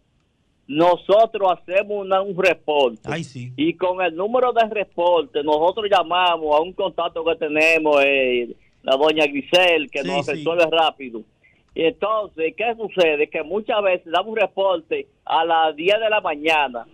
[0.66, 3.00] nosotros hacemos una- un reporte.
[3.04, 3.52] Ay, sí.
[3.56, 8.96] Y con el número de reporte, nosotros llamamos a un contacto que tenemos, eh, la
[8.96, 10.32] doña Grisel, que Sí, nos sí.
[10.32, 11.22] resuelve rápido.
[11.74, 13.28] Y entonces, ¿qué sucede?
[13.28, 16.86] Que muchas veces damos un reporte a las 10 de la mañana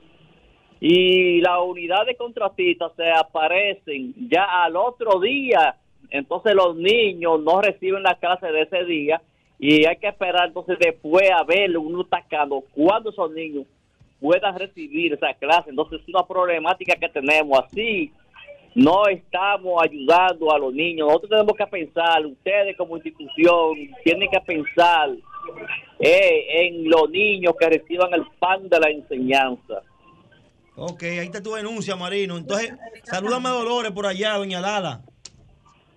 [0.80, 5.76] y las unidades contratistas se aparecen ya al otro día.
[6.10, 9.20] Entonces los niños no reciben la clase de ese día
[9.58, 13.66] y hay que esperar entonces después a ver uno atacando cuando esos niños
[14.20, 15.70] puedan recibir esa clase.
[15.70, 18.12] Entonces es una problemática que tenemos así.
[18.74, 21.08] No estamos ayudando a los niños.
[21.08, 23.74] Nosotros tenemos que pensar, ustedes como institución
[24.04, 25.10] tienen que pensar
[25.98, 29.82] eh, en los niños que reciban el pan de la enseñanza.
[30.76, 32.36] Ok, ahí está tu denuncia, Marino.
[32.36, 32.72] Entonces,
[33.04, 35.02] salúdame a Dolores por allá, doña Lala.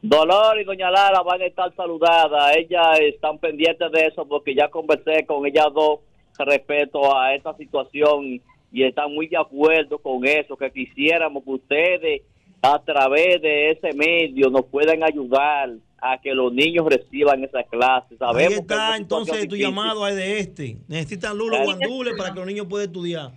[0.02, 2.56] Dolor y Doña Lara van a estar saludadas.
[2.56, 6.00] Ellas están pendientes de eso porque ya conversé con ellas dos
[6.38, 8.40] respecto a esta situación
[8.72, 12.22] y, están muy de acuerdo con eso, que quisiéramos que ustedes
[12.62, 18.16] a través de ese medio nos puedan ayudar a que los niños reciban esa clase.
[18.18, 19.66] Sabemos Ahí que es entonces tu difícil.
[19.66, 20.78] llamado es de este.
[20.88, 23.32] Necesitan Ahí- guandules para que los niños puedan estudiar.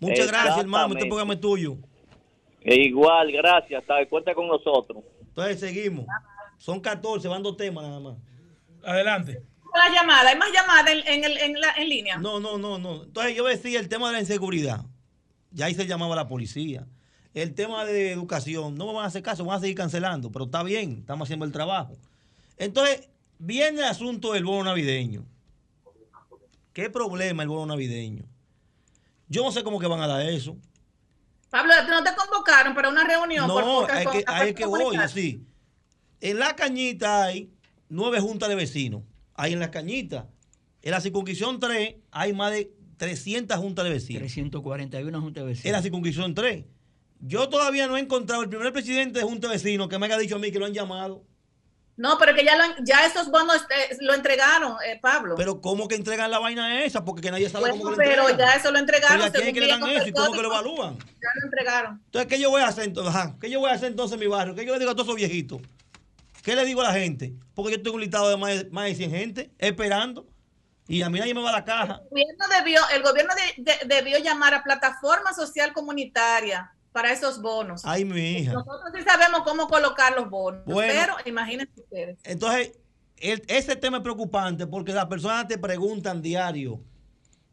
[0.00, 0.94] Muchas gracias, hermano.
[0.94, 1.76] Este programa es tuyo.
[2.60, 3.82] E igual, gracias.
[4.08, 5.02] Cuenta con nosotros.
[5.20, 6.06] Entonces, seguimos.
[6.58, 8.16] Son 14, van dos temas nada más.
[8.84, 9.42] Adelante.
[9.74, 12.18] La llamada, ¿hay más llamadas en, en, el- en la, en línea?
[12.18, 13.04] No, no, no, no.
[13.04, 14.84] Entonces yo decía el tema de la inseguridad.
[15.50, 16.86] Ya ahí se llamaba la policía.
[17.34, 20.46] El tema de educación, no me van a hacer caso, van a seguir cancelando, pero
[20.46, 21.96] está bien, estamos haciendo el trabajo.
[22.56, 23.08] Entonces,
[23.38, 25.24] viene el asunto del bono navideño.
[26.72, 28.24] ¿Qué problema el bono navideño?
[29.28, 30.56] Yo no sé cómo que van a dar eso.
[31.50, 33.46] Pablo, ¿no te convocaron para una reunión?
[33.48, 34.18] No, por- por- hay que,
[34.48, 35.44] es que voy, sí.
[36.20, 37.50] En la cañita hay
[37.88, 39.02] nueve juntas de vecinos.
[39.34, 40.28] Hay en la cañita.
[40.82, 44.20] En la circunscripción 3 hay más de 300 juntas de vecinos.
[44.22, 45.66] 341 juntas de vecinos.
[45.66, 46.64] En la circunscripción 3.
[47.20, 50.18] Yo todavía no he encontrado el primer presidente de junta de vecinos que me haya
[50.18, 51.24] dicho a mí que lo han llamado.
[51.98, 55.34] No, pero que ya, lo- ya esos bonos eh, lo entregaron, eh, Pablo.
[55.36, 57.04] Pero ¿cómo que entregan la vaina esa?
[57.04, 58.38] Porque que nadie sabe Bueno, cómo lo pero entregan.
[58.38, 59.16] ya eso lo entregaron.
[59.18, 60.96] Pero ¿a quién que le dan bien eso y cómo que lo evalúan?
[60.96, 62.00] Ya lo entregaron.
[62.06, 63.14] Entonces, ¿qué yo voy a hacer entonces?
[63.14, 64.54] Ajá, ¿Qué yo voy a hacer entonces en mi barrio?
[64.54, 65.60] ¿Qué yo le digo a todos esos viejitos?
[66.44, 67.34] ¿Qué le digo a la gente?
[67.52, 70.26] Porque yo tengo un listado de más de, más de 100 gente esperando
[70.86, 72.00] y a mí nadie me va a la caja.
[72.04, 77.40] El gobierno debió, el gobierno de- de- debió llamar a plataforma social comunitaria para esos
[77.42, 77.82] bonos.
[77.84, 78.52] Ay, mi hija.
[78.52, 80.92] Nosotros sí sabemos cómo colocar los bonos, Bueno.
[80.94, 82.18] pero imagínense ustedes.
[82.24, 82.72] Entonces,
[83.18, 86.80] el- ese tema es preocupante porque las personas te preguntan diario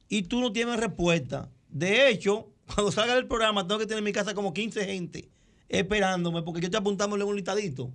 [0.08, 1.50] y tú no tienes respuesta.
[1.70, 5.30] De hecho, cuando salga del programa, tengo que tener en mi casa como 15 gente
[5.70, 7.92] esperándome porque yo estoy apuntándole un listadito.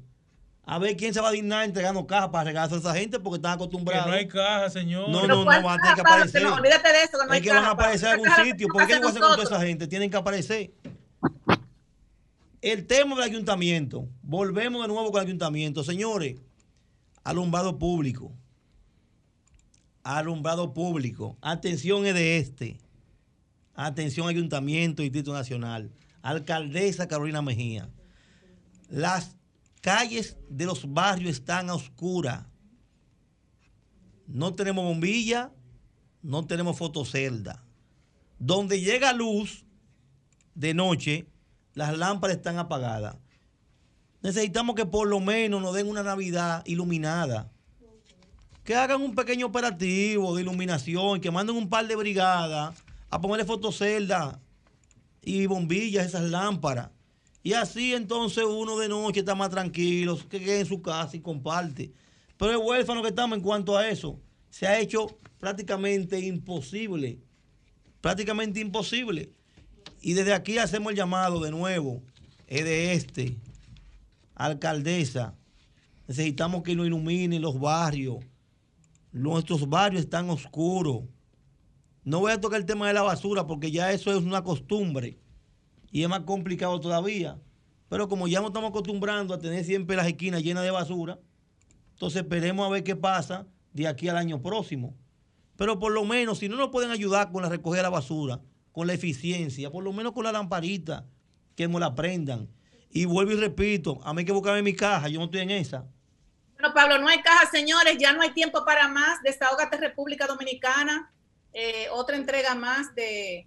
[0.64, 3.36] A ver quién se va a dignar entregando cajas para regalar a esa gente porque
[3.36, 4.06] están Que acostumbrados.
[4.06, 5.08] no hay caja, señor.
[5.08, 6.42] No, no, no, ¿cuál van a tener que aparecer.
[6.42, 7.82] Que no, olvídate de eso, que no hay es que van a caja, Pablo.
[7.84, 8.68] aparecer en algún sitio.
[8.68, 9.86] ¿Por qué tenemos voy a hacer con toda esa gente?
[9.88, 10.70] Tienen que aparecer.
[12.62, 14.08] El tema del ayuntamiento.
[14.22, 15.82] Volvemos de nuevo con el ayuntamiento.
[15.82, 16.36] Señores,
[17.24, 18.32] alumbrado público.
[20.02, 21.38] Alumbrado público.
[21.40, 22.78] Atención es de este.
[23.74, 25.90] Atención Ayuntamiento Distrito Nacional.
[26.20, 27.88] Alcaldesa Carolina Mejía.
[28.90, 29.36] Las
[29.80, 32.44] calles de los barrios están a oscuras.
[34.26, 35.50] No tenemos bombilla,
[36.22, 37.64] no tenemos fotocelda.
[38.38, 39.64] Donde llega luz
[40.54, 41.26] de noche,
[41.74, 43.16] las lámparas están apagadas.
[44.22, 47.50] Necesitamos que por lo menos nos den una Navidad iluminada.
[48.64, 52.74] Que hagan un pequeño operativo de iluminación, que manden un par de brigadas
[53.08, 54.40] a ponerle fotocelda
[55.22, 56.90] y bombillas esas lámparas.
[57.42, 61.20] Y así entonces uno de noche está más tranquilo, que quede en su casa y
[61.20, 61.92] comparte.
[62.36, 64.20] Pero el huérfano que estamos en cuanto a eso,
[64.50, 67.18] se ha hecho prácticamente imposible.
[68.00, 69.32] Prácticamente imposible.
[70.00, 72.02] Y desde aquí hacemos el llamado de nuevo,
[72.46, 73.36] es de este,
[74.34, 75.34] alcaldesa.
[76.08, 78.18] Necesitamos que nos iluminen los barrios.
[79.12, 81.02] Nuestros barrios están oscuros.
[82.04, 85.18] No voy a tocar el tema de la basura porque ya eso es una costumbre
[85.90, 87.38] y es más complicado todavía.
[87.88, 91.18] Pero como ya nos estamos acostumbrando a tener siempre las esquinas llenas de basura,
[91.92, 94.96] entonces esperemos a ver qué pasa de aquí al año próximo.
[95.56, 98.40] Pero por lo menos, si no nos pueden ayudar con la recogida de la basura,
[98.80, 101.04] con la eficiencia, por lo menos con la lamparita,
[101.54, 102.48] que me la prendan.
[102.88, 105.50] Y vuelvo y repito, a mí hay que buscarme mi caja, yo no estoy en
[105.50, 105.84] esa.
[106.54, 109.22] Bueno, Pablo, no hay caja, señores, ya no hay tiempo para más.
[109.22, 111.12] Desahógate República Dominicana.
[111.52, 113.46] Eh, otra entrega más de,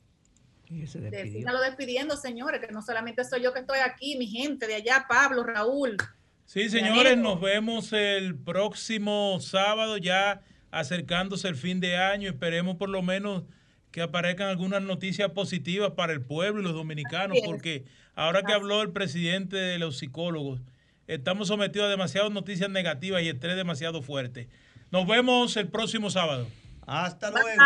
[0.69, 4.75] de Sígalo despidiendo, señores, que no solamente soy yo que estoy aquí, mi gente de
[4.75, 5.97] allá, Pablo, Raúl.
[6.45, 12.29] Sí, señores, nos vemos el próximo sábado ya acercándose el fin de año.
[12.29, 13.45] Esperemos por lo menos
[13.93, 18.81] que aparezcan algunas noticias positivas para el pueblo y los dominicanos, porque ahora que habló
[18.81, 20.61] el presidente de los psicólogos,
[21.05, 24.49] estamos sometidos a demasiadas noticias negativas y estrés demasiado fuerte.
[24.89, 26.47] Nos vemos el próximo sábado.
[26.87, 27.61] Hasta luego.